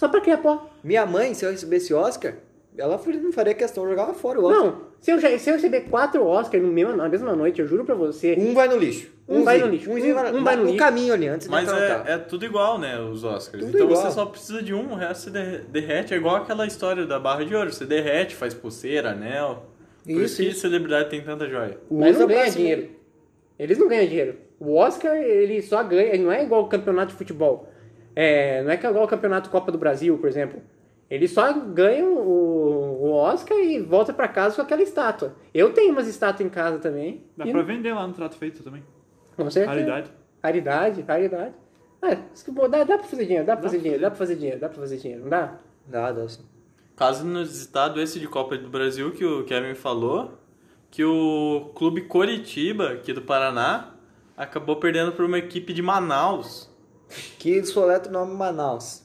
Só 0.01 0.09
pra 0.09 0.23
criar 0.23 0.39
pó. 0.39 0.67
Minha 0.83 1.05
mãe, 1.05 1.35
se 1.35 1.45
eu 1.45 1.51
recebesse 1.51 1.93
Oscar, 1.93 2.33
ela 2.79 2.99
não 3.23 3.33
faria 3.33 3.53
questão, 3.53 3.85
eu 3.85 3.91
jogava 3.91 4.15
fora 4.15 4.41
o 4.41 4.45
Oscar. 4.47 4.65
Não, 4.65 4.81
se 4.99 5.11
eu, 5.11 5.21
já- 5.21 5.39
se 5.39 5.51
eu 5.51 5.55
receber 5.57 5.83
quatro 5.91 6.25
Oscars 6.27 6.65
mesmo- 6.65 6.97
na 6.97 7.07
mesma 7.07 7.37
noite, 7.37 7.61
eu 7.61 7.67
juro 7.67 7.85
pra 7.85 7.95
você... 7.95 8.35
Um 8.39 8.55
vai 8.55 8.67
no 8.67 8.79
lixo. 8.79 9.11
Um 9.29 9.45
vai 9.45 9.57
Umzinho. 9.57 9.67
no 9.69 9.73
lixo. 9.75 9.91
Umzinho 9.91 10.13
Um- 10.13 10.15
vai, 10.23 10.33
um 10.33 10.43
vai 10.43 10.57
no 10.57 10.63
no 10.63 10.67
lixo. 10.71 10.79
caminho 10.79 11.13
ali, 11.13 11.29
antes 11.29 11.47
de 11.49 11.51
Mas 11.53 11.71
é, 11.71 12.03
é 12.15 12.17
tudo 12.17 12.47
igual, 12.47 12.79
né, 12.79 12.99
os 12.99 13.25
Oscars. 13.25 13.63
Tudo 13.63 13.77
então 13.77 13.87
igual. 13.91 14.01
você 14.03 14.11
só 14.11 14.25
precisa 14.25 14.63
de 14.63 14.73
um, 14.73 14.91
o 14.93 14.95
resto 14.95 15.25
você 15.25 15.31
derre- 15.31 15.59
derrete. 15.69 16.15
É 16.15 16.17
igual 16.17 16.37
aquela 16.37 16.67
história 16.67 17.05
da 17.05 17.19
barra 17.21 17.45
de 17.45 17.55
ouro. 17.55 17.71
Você 17.71 17.85
derrete, 17.85 18.35
faz 18.35 18.55
pulseira, 18.55 19.11
anel. 19.11 19.67
Por 20.03 20.13
Isso, 20.13 20.23
isso 20.23 20.37
que 20.37 20.49
isso. 20.49 20.61
celebridade 20.61 21.11
tem 21.11 21.21
tanta 21.21 21.47
joia. 21.47 21.77
Mas 21.91 22.19
não 22.19 22.27
ganha 22.27 22.45
pra- 22.45 22.51
dinheiro. 22.51 22.89
Eles 23.59 23.77
não 23.77 23.87
ganham 23.87 24.07
dinheiro. 24.07 24.37
O 24.59 24.75
Oscar, 24.77 25.15
ele 25.15 25.61
só 25.61 25.83
ganha. 25.85 26.15
Ele 26.15 26.23
não 26.23 26.33
é 26.33 26.43
igual 26.43 26.63
o 26.63 26.69
campeonato 26.69 27.13
de 27.13 27.19
futebol. 27.19 27.69
É, 28.15 28.63
não 28.63 28.71
é 28.71 28.77
que 28.77 28.87
igual 28.87 29.05
o 29.05 29.09
campeonato 29.09 29.51
Copa 29.51 29.71
do 29.71 29.79
Brasil, 29.79 30.17
por 30.19 30.29
exemplo. 30.29 30.61
Eles 31.09 31.33
só 31.33 31.53
ganham 31.53 32.15
o, 32.15 33.07
o 33.07 33.13
Oscar 33.13 33.59
e 33.59 33.81
volta 33.81 34.13
pra 34.13 34.29
casa 34.29 34.55
com 34.55 34.63
aquela 34.63 34.83
estátua. 34.83 35.35
Eu 35.53 35.73
tenho 35.73 35.93
umas 35.93 36.07
estátuas 36.07 36.47
em 36.47 36.51
casa 36.51 36.79
também. 36.79 37.25
Dá 37.37 37.45
pra 37.47 37.63
vender 37.63 37.93
lá 37.93 38.07
no 38.07 38.13
Trato 38.13 38.37
Feito 38.37 38.63
também. 38.63 38.85
Com 39.37 39.51
certeza. 39.51 39.75
Raridade. 39.75 40.11
Raridade, 40.43 41.03
raridade. 41.03 41.55
Isso 42.33 42.45
que, 42.45 42.53
pô, 42.53 42.67
dá, 42.69 42.85
dá 42.85 42.97
pra 42.97 43.07
fazer 43.07 43.25
dinheiro, 43.25 43.45
dá 43.45 43.57
pra 43.57 43.65
fazer 43.65 43.79
dinheiro, 43.79 44.01
dá 44.01 44.09
pra 44.09 44.19
fazer 44.19 44.37
dinheiro, 44.37 44.61
dá 44.61 44.69
pra 44.69 44.79
fazer 44.79 44.97
dinheiro, 44.97 45.23
não 45.23 45.29
dá? 45.29 45.59
Nada, 45.89 46.23
assim. 46.23 46.43
Caso 46.97 47.27
inusitado 47.27 48.01
esse 48.01 48.19
de 48.21 48.27
Copa 48.29 48.57
do 48.57 48.69
Brasil 48.69 49.11
que 49.13 49.25
o 49.25 49.45
Kevin 49.45 49.75
falou, 49.75 50.39
que 50.91 51.05
o 51.05 51.73
clube 51.75 52.03
Coritiba, 52.03 52.93
aqui 52.93 53.13
do 53.13 53.23
Paraná, 53.23 53.95
acabou 54.37 54.77
perdendo 54.77 55.13
para 55.13 55.27
uma 55.27 55.39
equipe 55.39 55.73
de 55.73 55.83
Manaus. 55.83 56.71
Que 57.39 57.65
soletra 57.65 58.09
o 58.09 58.13
nome 58.13 58.35
Manaus. 58.35 59.03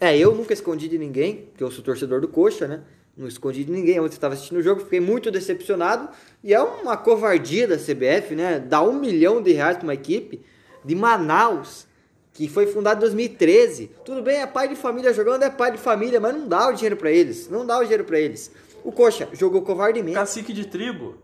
É, 0.00 0.16
eu 0.16 0.34
nunca 0.34 0.52
escondi 0.52 0.88
de 0.88 0.98
ninguém, 0.98 1.46
porque 1.50 1.62
eu 1.62 1.70
sou 1.70 1.84
torcedor 1.84 2.20
do 2.20 2.28
Coxa, 2.28 2.66
né? 2.66 2.82
Não 3.16 3.28
escondi 3.28 3.62
de 3.62 3.70
ninguém. 3.70 4.00
Ontem 4.00 4.14
estava 4.14 4.34
assistindo 4.34 4.58
o 4.58 4.62
jogo, 4.62 4.80
fiquei 4.80 5.00
muito 5.00 5.30
decepcionado. 5.30 6.08
E 6.42 6.52
é 6.52 6.60
uma 6.60 6.96
covardia 6.96 7.68
da 7.68 7.76
CBF, 7.76 8.34
né? 8.34 8.58
Dar 8.58 8.82
um 8.82 8.94
milhão 8.94 9.42
de 9.42 9.52
reais 9.52 9.76
para 9.76 9.84
uma 9.84 9.94
equipe 9.94 10.40
de 10.84 10.94
Manaus, 10.94 11.86
que 12.32 12.48
foi 12.48 12.66
fundada 12.66 12.96
em 12.96 13.00
2013. 13.00 13.90
Tudo 14.04 14.22
bem, 14.22 14.40
é 14.40 14.46
pai 14.46 14.68
de 14.68 14.74
família 14.74 15.12
jogando, 15.12 15.42
é 15.42 15.50
pai 15.50 15.72
de 15.72 15.78
família, 15.78 16.18
mas 16.18 16.34
não 16.34 16.48
dá 16.48 16.68
o 16.68 16.72
dinheiro 16.72 16.96
para 16.96 17.10
eles. 17.10 17.48
Não 17.48 17.64
dá 17.64 17.78
o 17.78 17.82
dinheiro 17.82 18.04
para 18.04 18.18
eles. 18.18 18.50
O 18.82 18.90
Coxa 18.90 19.28
jogou 19.32 19.62
covardemente. 19.62 20.16
Cacique 20.16 20.52
de 20.52 20.66
tribo. 20.66 21.16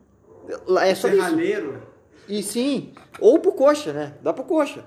É 0.83 0.94
só 0.94 1.09
isso. 1.09 1.18
E 2.29 2.42
sim, 2.42 2.92
ou 3.18 3.38
pro 3.38 3.53
Coxa, 3.53 3.92
né? 3.92 4.14
Dá 4.23 4.33
pro 4.33 4.44
Coxa. 4.44 4.85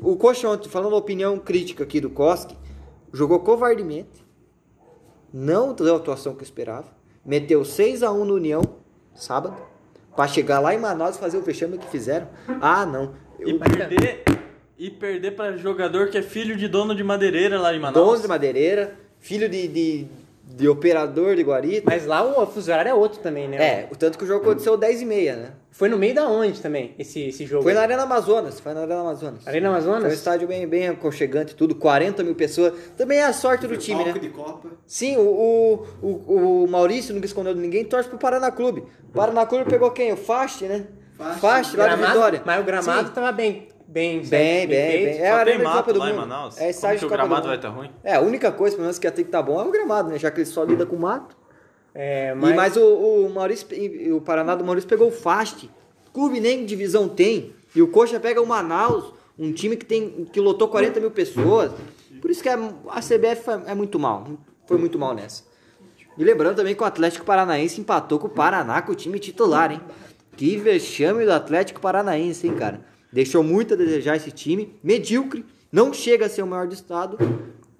O 0.00 0.16
Coxa 0.16 0.48
ontem, 0.48 0.68
falando 0.68 0.94
a 0.94 0.98
opinião 0.98 1.38
crítica 1.38 1.84
aqui 1.84 2.00
do 2.00 2.10
Koski, 2.10 2.56
jogou 3.12 3.40
covardemente. 3.40 4.24
Não 5.32 5.72
deu 5.72 5.94
a 5.94 5.96
atuação 5.98 6.34
que 6.34 6.40
eu 6.40 6.44
esperava. 6.44 6.88
Meteu 7.24 7.64
6 7.64 8.02
a 8.02 8.12
1 8.12 8.24
no 8.24 8.34
União, 8.34 8.62
sábado. 9.14 9.56
Pra 10.14 10.28
chegar 10.28 10.60
lá 10.60 10.74
em 10.74 10.78
Manaus 10.78 11.16
e 11.16 11.18
fazer 11.18 11.38
o 11.38 11.42
vexame 11.42 11.76
que 11.78 11.88
fizeram. 11.88 12.28
Ah, 12.60 12.86
não. 12.86 13.14
E 13.40 13.50
Eu, 13.50 13.58
perder, 13.58 14.22
e 14.78 14.90
perder 14.90 15.32
para 15.32 15.56
jogador 15.56 16.08
que 16.08 16.18
é 16.18 16.22
filho 16.22 16.56
de 16.56 16.68
dono 16.68 16.94
de 16.94 17.02
madeireira 17.02 17.60
lá 17.60 17.74
em 17.74 17.80
Manaus. 17.80 18.06
dono 18.06 18.22
de 18.22 18.28
madeireira, 18.28 18.96
filho 19.18 19.48
de, 19.48 19.66
de, 19.66 20.06
de 20.46 20.68
operador 20.68 21.34
de 21.36 21.42
Guarita. 21.42 21.82
Mas 21.90 22.06
lá 22.06 22.22
o 22.24 22.46
fuso 22.46 22.70
horário 22.70 22.90
é 22.90 22.94
outro 22.94 23.20
também, 23.20 23.48
né? 23.48 23.56
É, 23.56 23.88
o 23.90 23.96
tanto 23.96 24.16
que 24.18 24.24
o 24.24 24.26
jogo 24.26 24.44
aconteceu 24.44 24.76
10 24.76 25.02
e 25.02 25.04
meia, 25.04 25.36
né? 25.36 25.50
Foi 25.70 25.88
no 25.88 25.98
meio 25.98 26.14
da 26.14 26.28
onde 26.28 26.60
também, 26.60 26.94
esse, 26.96 27.20
esse 27.28 27.44
jogo? 27.46 27.64
Foi 27.64 27.74
na 27.74 27.80
Arena 27.80 28.04
Amazonas, 28.04 28.60
foi 28.60 28.72
na 28.74 28.82
Arena 28.82 29.00
Amazonas. 29.00 29.44
Arena 29.48 29.68
Amazonas? 29.70 30.02
Foi 30.02 30.10
um 30.10 30.14
estádio 30.14 30.46
bem, 30.46 30.68
bem 30.68 30.88
aconchegante, 30.88 31.56
tudo, 31.56 31.74
40 31.74 32.22
mil 32.22 32.36
pessoas. 32.36 32.72
Também 32.96 33.18
é 33.18 33.24
a 33.24 33.32
sorte 33.32 33.66
do 33.66 33.76
time, 33.76 34.04
né? 34.04 34.12
de 34.12 34.28
Copa. 34.28 34.68
Sim, 34.86 35.16
o, 35.16 35.84
o, 36.00 36.06
o, 36.06 36.64
o 36.64 36.68
Maurício 36.68 37.12
nunca 37.12 37.26
escondeu 37.26 37.52
de 37.54 37.60
ninguém, 37.60 37.84
torce 37.84 38.08
pro 38.08 38.18
Paraná 38.18 38.52
Clube. 38.52 38.84
O 39.08 39.12
Paraná 39.12 39.44
Clube 39.46 39.64
pegou 39.68 39.90
quem? 39.90 40.12
O 40.12 40.16
Fast, 40.16 40.64
né? 40.64 40.86
Fast. 41.16 41.40
Fast, 41.40 41.76
lá 41.76 41.84
de 41.88 41.90
Gramado- 41.96 42.12
Vitória. 42.14 42.42
Mas 42.44 42.60
o 42.60 42.64
gramado 42.64 43.08
Sim. 43.08 43.14
tava 43.14 43.32
bem, 43.32 43.68
bem, 43.86 44.20
Bem, 44.20 44.28
bem, 44.28 44.68
bem. 44.68 44.90
feito. 45.04 45.22
É 45.22 45.28
a 45.28 45.32
Só 45.34 45.38
Arena 45.40 45.44
tem 45.44 45.58
de 45.58 45.64
Copa 45.64 45.76
mato 45.76 45.92
do 45.92 45.98
lá 45.98 46.06
em 46.08 46.12
Mundo. 46.12 46.20
Manaus. 46.20 46.56
É 46.56 46.58
Como 46.60 46.70
estádio 46.70 46.98
que 47.00 47.04
o 47.06 47.08
gramado 47.08 47.34
Mundo. 47.34 47.46
vai 47.46 47.56
estar 47.56 47.68
ruim? 47.68 47.90
É, 48.02 48.14
a 48.14 48.20
única 48.20 48.50
coisa, 48.52 48.76
pelo 48.76 48.84
menos, 48.84 48.98
que 48.98 49.06
ia 49.06 49.10
ter 49.12 49.22
que 49.22 49.28
estar 49.28 49.42
bom 49.42 49.60
é 49.60 49.64
o 49.64 49.70
gramado, 49.70 50.08
né? 50.10 50.18
Já 50.18 50.30
que 50.30 50.38
ele 50.40 50.46
só 50.46 50.64
lida 50.64 50.84
com 50.86 50.96
mato. 50.96 51.36
É, 51.94 52.32
E, 52.32 52.34
mas, 52.34 52.54
mas 52.56 52.76
o, 52.76 52.82
o 53.26 53.30
Maurício, 53.30 53.66
e 53.72 54.12
o 54.12 54.20
Paraná 54.20 54.54
do 54.54 54.64
Maurício 54.64 54.88
pegou 54.88 55.08
o 55.08 55.12
Fast. 55.12 55.70
Clube 56.12 56.40
nem 56.40 56.64
divisão 56.64 57.08
tem. 57.08 57.52
E 57.74 57.82
o 57.82 57.88
Coxa 57.88 58.18
pega 58.20 58.40
o 58.40 58.46
Manaus, 58.46 59.12
um 59.38 59.52
time 59.52 59.76
que, 59.76 59.84
tem, 59.84 60.24
que 60.32 60.40
lotou 60.40 60.68
40 60.68 61.00
mil 61.00 61.10
pessoas. 61.10 61.72
Por 62.20 62.30
isso 62.30 62.42
que 62.42 62.48
a, 62.48 62.54
a 62.88 63.00
CBF 63.00 63.50
é 63.66 63.74
muito 63.74 63.98
mal. 63.98 64.26
Foi 64.66 64.78
muito 64.78 64.98
mal 64.98 65.14
nessa. 65.14 65.42
E 66.16 66.22
lembrando 66.24 66.56
também 66.56 66.74
que 66.74 66.82
o 66.82 66.86
Atlético 66.86 67.24
Paranaense 67.24 67.80
empatou 67.80 68.18
com 68.20 68.28
o 68.28 68.30
Paraná 68.30 68.80
com 68.82 68.92
o 68.92 68.94
time 68.94 69.18
titular, 69.18 69.72
hein? 69.72 69.80
Que 70.36 70.56
vexame 70.56 71.24
do 71.24 71.32
Atlético 71.32 71.80
Paranaense, 71.80 72.46
hein, 72.46 72.54
cara? 72.54 72.80
Deixou 73.14 73.44
muito 73.44 73.74
a 73.74 73.76
desejar 73.76 74.16
esse 74.16 74.32
time. 74.32 74.74
Medíocre. 74.82 75.46
Não 75.70 75.92
chega 75.92 76.26
a 76.26 76.28
ser 76.28 76.42
o 76.42 76.46
maior 76.48 76.66
do 76.66 76.74
estado. 76.74 77.16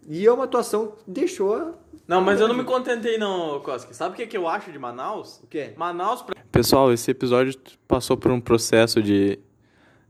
E 0.08 0.24
é 0.24 0.32
uma 0.32 0.44
atuação 0.44 0.92
que 1.04 1.10
deixou 1.10 1.72
Não, 2.06 2.20
mas 2.20 2.40
eu 2.40 2.46
não 2.46 2.54
me 2.56 2.62
contentei 2.62 3.18
não, 3.18 3.58
Koski. 3.60 3.94
Sabe 3.96 4.14
o 4.14 4.16
que, 4.16 4.26
que 4.28 4.36
eu 4.36 4.46
acho 4.48 4.70
de 4.70 4.78
Manaus? 4.78 5.40
O 5.42 5.46
quê? 5.48 5.72
Manaus... 5.76 6.22
pra- 6.22 6.34
Pessoal, 6.52 6.92
esse 6.92 7.10
episódio 7.10 7.58
passou 7.88 8.16
por 8.16 8.30
um 8.30 8.40
processo 8.40 9.02
de, 9.02 9.40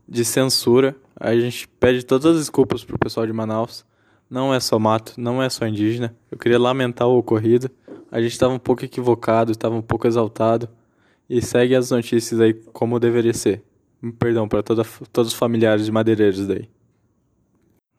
de 0.07 0.23
censura. 0.23 0.95
A 1.19 1.33
gente 1.35 1.67
pede 1.79 2.05
todas 2.05 2.25
as 2.27 2.37
desculpas 2.37 2.83
pro 2.83 2.99
pessoal 2.99 3.25
de 3.25 3.33
Manaus. 3.33 3.83
Não 4.29 4.53
é 4.53 4.59
só 4.59 4.77
mato, 4.77 5.13
não 5.17 5.41
é 5.41 5.49
só 5.49 5.65
indígena. 5.65 6.15
Eu 6.31 6.37
queria 6.37 6.59
lamentar 6.59 7.07
o 7.07 7.17
ocorrido. 7.17 7.69
A 8.11 8.21
gente 8.21 8.31
estava 8.33 8.53
um 8.53 8.59
pouco 8.59 8.85
equivocado, 8.85 9.51
estava 9.51 9.73
um 9.75 9.81
pouco 9.81 10.05
exaltado. 10.07 10.69
E 11.27 11.41
segue 11.41 11.73
as 11.75 11.89
notícias 11.89 12.39
aí 12.39 12.53
como 12.53 12.99
deveria 12.99 13.33
ser. 13.33 13.63
Perdão 14.19 14.47
para 14.47 14.61
toda, 14.63 14.83
todos 15.11 15.31
os 15.33 15.37
familiares 15.37 15.85
de 15.85 15.91
madeireiros 15.91 16.45
daí. 16.47 16.67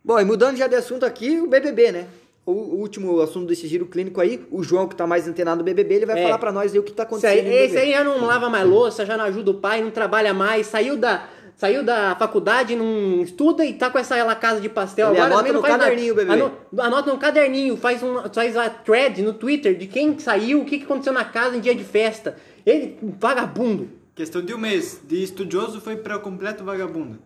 Bom, 0.05 0.21
e 0.21 0.25
mudando 0.25 0.57
já 0.57 0.67
de 0.67 0.75
assunto 0.77 1.05
aqui, 1.05 1.41
o 1.41 1.47
BBB, 1.49 1.93
né? 1.93 2.07
O 2.45 2.53
o 2.53 2.81
último 2.81 3.21
assunto 3.21 3.47
desse 3.49 3.67
giro 3.67 3.87
clínico 3.87 4.21
aí, 4.21 4.47
o 4.53 4.63
João, 4.63 4.87
que 4.87 4.95
tá 4.95 5.05
mais 5.07 5.27
antenado 5.27 5.59
no 5.59 5.65
BBB, 5.65 5.97
ele 5.97 6.07
vai 6.07 6.21
É. 6.21 6.23
falar 6.23 6.39
pra 6.39 6.53
nós 6.53 6.73
aí 6.73 6.79
o 6.79 6.83
que 6.83 6.93
tá 6.93 7.03
Esse 7.03 7.09
acontecendo 7.09 7.47
aí, 7.49 7.55
esse 7.57 7.75
BBB. 7.75 7.79
aí 7.81 7.93
já 7.93 8.05
não 8.05 8.25
lava 8.25 8.49
mais 8.49 8.69
louça, 8.69 9.05
já 9.05 9.17
não 9.17 9.25
ajuda 9.25 9.51
o 9.51 9.55
pai, 9.55 9.83
não 9.83 9.91
trabalha 9.91 10.33
mais, 10.33 10.69
saiu 10.69 10.97
da, 10.97 11.27
saiu 11.57 11.83
da 11.83 12.15
faculdade, 12.15 12.77
não 12.77 13.21
estuda 13.23 13.65
e 13.65 13.73
tá 13.75 13.91
com 13.91 13.99
essa 13.99 14.17
ela 14.17 14.37
casa 14.37 14.61
de 14.61 14.69
pastel 14.69 15.09
Ele 15.09 15.19
agora. 15.19 15.35
anota 15.41 15.53
no 15.53 15.61
nada. 15.61 15.79
caderninho, 15.79 16.15
bebê. 16.15 16.33
Ano- 16.35 16.53
Anota 16.79 17.13
no 17.13 17.19
caderninho, 17.19 17.77
faz, 17.77 18.01
um, 18.01 18.15
faz 18.33 18.57
a 18.57 18.71
thread 18.71 19.23
no 19.23 19.33
Twitter 19.33 19.77
de 19.77 19.89
quem 19.89 20.17
saiu, 20.21 20.61
o 20.61 20.65
que, 20.65 20.79
que 20.79 20.85
aconteceu 20.85 21.13
na 21.13 21.25
casa 21.25 21.57
em 21.57 21.61
dia 21.61 21.75
de 21.75 21.83
festa. 21.83 22.37
Ele, 22.65 22.97
vagabundo. 23.19 23.89
Questão 24.17 24.41
de 24.43 24.55
um 24.55 24.59
mês. 24.59 25.03
De 25.07 25.23
estudioso 25.23 25.81
foi 25.81 25.97
para 25.97 26.19
completo 26.19 26.65
vagabundo. 26.65 27.19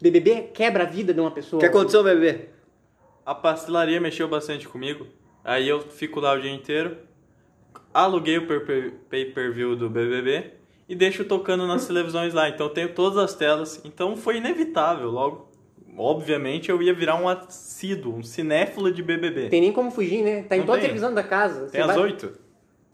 BBB 0.00 0.50
quebra 0.54 0.84
a 0.84 0.86
vida 0.86 1.12
de 1.14 1.20
uma 1.20 1.30
pessoa. 1.30 1.58
O 1.58 1.60
que 1.60 1.66
aconteceu, 1.66 2.02
BBB? 2.02 2.48
A 3.24 3.34
pastelaria 3.34 4.00
mexeu 4.00 4.26
bastante 4.26 4.66
comigo. 4.66 5.06
Aí 5.44 5.68
eu 5.68 5.80
fico 5.82 6.18
lá 6.20 6.32
o 6.32 6.40
dia 6.40 6.50
inteiro. 6.50 6.96
Aluguei 7.92 8.38
o 8.38 8.46
per- 8.46 8.64
per- 8.64 8.92
pay-per-view 9.10 9.76
do 9.76 9.90
BBB 9.90 10.52
e 10.88 10.94
deixo 10.96 11.22
tocando 11.24 11.66
nas 11.66 11.86
televisões 11.86 12.32
lá. 12.32 12.48
Então 12.48 12.66
eu 12.66 12.72
tenho 12.72 12.94
todas 12.94 13.18
as 13.18 13.34
telas. 13.34 13.80
Então 13.84 14.16
foi 14.16 14.38
inevitável. 14.38 15.10
Logo, 15.10 15.50
obviamente, 15.98 16.70
eu 16.70 16.82
ia 16.82 16.94
virar 16.94 17.16
um 17.16 17.28
assíduo, 17.28 18.16
um 18.16 18.22
cinéfilo 18.22 18.90
de 18.90 19.02
BBB. 19.02 19.50
Tem 19.50 19.60
nem 19.60 19.70
como 19.72 19.90
fugir, 19.90 20.22
né? 20.24 20.44
Tá 20.44 20.56
em 20.56 20.60
Não 20.60 20.66
toda 20.66 20.78
a 20.78 20.80
tem. 20.80 20.88
televisão 20.88 21.12
da 21.12 21.22
casa. 21.22 21.66
Tem 21.66 21.72
Você 21.72 21.78
as 21.82 21.86
vai- 21.88 21.98
oito. 21.98 22.32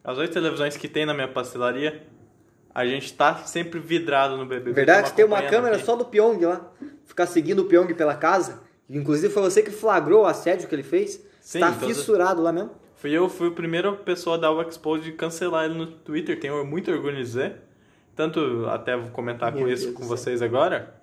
As 0.03 0.19
oito 0.19 0.33
televisões 0.33 0.77
que 0.77 0.89
tem 0.89 1.07
na 1.07 1.15
minha 1.15 1.29
pastelaria. 1.29 2.03
A 2.79 2.87
gente 2.87 3.13
tá 3.13 3.35
sempre 3.39 3.81
vidrado 3.81 4.37
no 4.37 4.47
BBB. 4.47 4.73
Verdade, 4.73 5.13
tem 5.13 5.25
uma 5.25 5.43
câmera 5.43 5.75
aqui. 5.75 5.85
só 5.85 5.97
do 5.97 6.05
Pyong 6.05 6.39
lá. 6.45 6.71
Ficar 7.05 7.27
seguindo 7.27 7.63
o 7.63 7.65
Pyong 7.65 7.93
pela 7.93 8.15
casa. 8.15 8.61
Inclusive 8.89 9.35
foi 9.35 9.43
você 9.43 9.65
que 9.65 9.73
flagrou 9.73 10.23
o 10.23 10.27
assédio 10.27 10.69
que 10.69 10.77
ele 10.77 10.85
fez. 10.85 11.21
Sim, 11.41 11.59
tá 11.59 11.73
fissurado 11.73 12.41
lá 12.41 12.53
mesmo. 12.53 12.71
Fui 12.95 13.11
eu, 13.11 13.29
fui 13.29 13.49
a 13.49 13.51
primeira 13.51 13.91
pessoa 13.91 14.37
a 14.37 14.39
dar 14.39 14.53
o 14.53 14.63
expose 14.63 15.03
de 15.03 15.11
cancelar 15.11 15.65
ele 15.65 15.75
no 15.75 15.89
Twitter. 15.89 16.39
Tenho 16.39 16.65
muito 16.65 16.89
orgulho 16.89 17.17
de 17.17 17.23
dizer. 17.23 17.57
Tanto, 18.15 18.67
até 18.67 18.97
vou 18.97 19.11
comentar 19.11 19.51
com 19.51 19.59
Meu 19.59 19.73
isso 19.73 19.87
Deus 19.87 19.97
com 19.97 20.03
do 20.03 20.07
céu. 20.07 20.17
vocês 20.17 20.41
agora, 20.41 20.95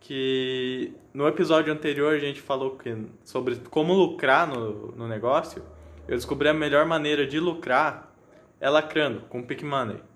que 0.00 0.92
no 1.14 1.28
episódio 1.28 1.72
anterior 1.72 2.12
a 2.12 2.18
gente 2.18 2.40
falou 2.40 2.76
que, 2.76 3.06
sobre 3.24 3.54
como 3.70 3.94
lucrar 3.94 4.48
no, 4.48 4.90
no 4.96 5.06
negócio. 5.06 5.62
Eu 6.08 6.16
descobri 6.16 6.48
a 6.48 6.54
melhor 6.54 6.86
maneira 6.86 7.24
de 7.24 7.38
lucrar 7.38 8.12
é 8.60 8.68
lacrando, 8.68 9.20
com 9.28 9.40
Pick 9.44 9.62
Money. 9.62 10.09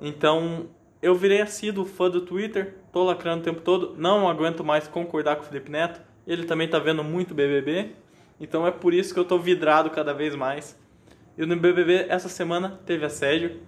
Então, 0.00 0.66
eu 1.02 1.14
virei 1.14 1.40
assíduo 1.40 1.84
fã 1.84 2.10
do 2.10 2.20
Twitter, 2.20 2.76
tô 2.92 3.04
lacrando 3.04 3.40
o 3.40 3.44
tempo 3.44 3.60
todo, 3.60 3.94
não 3.96 4.28
aguento 4.28 4.64
mais 4.64 4.86
concordar 4.88 5.36
com 5.36 5.42
o 5.42 5.46
Felipe 5.46 5.70
Neto. 5.70 6.00
Ele 6.26 6.44
também 6.44 6.68
tá 6.68 6.78
vendo 6.78 7.02
muito 7.02 7.34
BBB, 7.34 7.92
então 8.40 8.66
é 8.66 8.70
por 8.70 8.92
isso 8.92 9.12
que 9.14 9.20
eu 9.20 9.24
tô 9.24 9.38
vidrado 9.38 9.90
cada 9.90 10.12
vez 10.12 10.34
mais. 10.34 10.78
E 11.36 11.46
no 11.46 11.56
BBB, 11.56 12.06
essa 12.08 12.28
semana, 12.28 12.80
teve 12.84 13.04
assédio. 13.04 13.60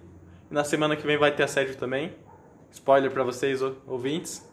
E 0.49 0.53
na 0.53 0.63
semana 0.63 0.95
que 0.95 1.05
vem 1.07 1.17
vai 1.17 1.33
ter 1.33 1.43
assédio 1.43 1.75
também. 1.77 2.11
Spoiler 2.69 3.09
pra 3.11 3.23
vocês, 3.23 3.61
ou- 3.61 3.75
ouvintes. 3.87 4.45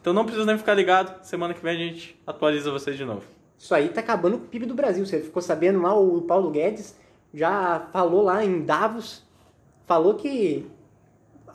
Então 0.00 0.12
não 0.12 0.24
precisa 0.24 0.44
nem 0.46 0.58
ficar 0.58 0.74
ligado. 0.74 1.24
Semana 1.24 1.54
que 1.54 1.62
vem 1.62 1.74
a 1.74 1.78
gente 1.78 2.20
atualiza 2.26 2.70
vocês 2.70 2.96
de 2.96 3.04
novo. 3.04 3.22
Isso 3.56 3.74
aí 3.74 3.88
tá 3.88 4.00
acabando 4.00 4.36
o 4.36 4.40
PIB 4.40 4.66
do 4.66 4.74
Brasil. 4.74 5.06
Você 5.06 5.20
ficou 5.20 5.40
sabendo 5.40 5.80
lá, 5.80 5.94
o 5.94 6.22
Paulo 6.22 6.50
Guedes 6.50 6.96
já 7.32 7.88
falou 7.92 8.22
lá 8.22 8.44
em 8.44 8.62
Davos, 8.62 9.24
falou 9.86 10.14
que 10.14 10.66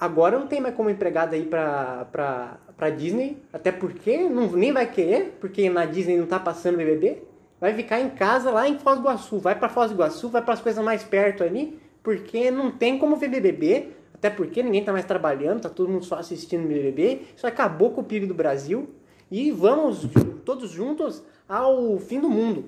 agora 0.02 0.40
não 0.40 0.48
tem 0.48 0.60
mais 0.60 0.74
como 0.74 0.90
empregado 0.90 1.36
aí 1.36 1.46
pra, 1.46 2.08
pra, 2.12 2.58
pra 2.76 2.90
Disney, 2.90 3.38
até 3.54 3.72
porque 3.72 4.18
não, 4.18 4.52
nem 4.52 4.74
vai 4.74 4.92
querer, 4.92 5.38
porque 5.40 5.70
na 5.70 5.86
Disney 5.86 6.18
não 6.18 6.26
tá 6.26 6.40
passando 6.40 6.78
BBB. 6.78 7.22
Vai 7.60 7.76
ficar 7.76 8.00
em 8.00 8.10
casa 8.10 8.50
lá 8.50 8.68
em 8.68 8.80
Foz 8.80 8.98
do 8.98 9.04
Iguaçu. 9.04 9.38
Vai 9.38 9.54
pra 9.54 9.70
Foz 9.70 9.92
do 9.92 9.94
Iguaçu, 9.94 10.30
vai 10.30 10.42
pras 10.42 10.60
coisas 10.60 10.84
mais 10.84 11.04
perto 11.04 11.44
ali, 11.44 11.80
porque 12.02 12.50
não 12.50 12.72
tem 12.72 12.98
como 12.98 13.16
ver 13.16 13.28
BBB, 13.28 13.90
até 14.16 14.32
porque 14.32 14.64
ninguém 14.64 14.84
tá 14.84 14.92
mais 14.92 15.06
trabalhando, 15.06 15.62
tá 15.62 15.70
todo 15.70 15.92
mundo 15.92 16.04
só 16.04 16.16
assistindo 16.16 16.68
BBB. 16.68 17.22
Isso 17.38 17.46
acabou 17.46 17.92
com 17.92 18.02
o 18.02 18.04
PIB 18.04 18.26
do 18.26 18.34
Brasil. 18.34 18.90
E 19.30 19.52
vamos 19.52 20.08
todos 20.44 20.72
juntos 20.72 21.24
ao 21.48 22.00
fim 22.00 22.20
do 22.20 22.30
mundo. 22.30 22.66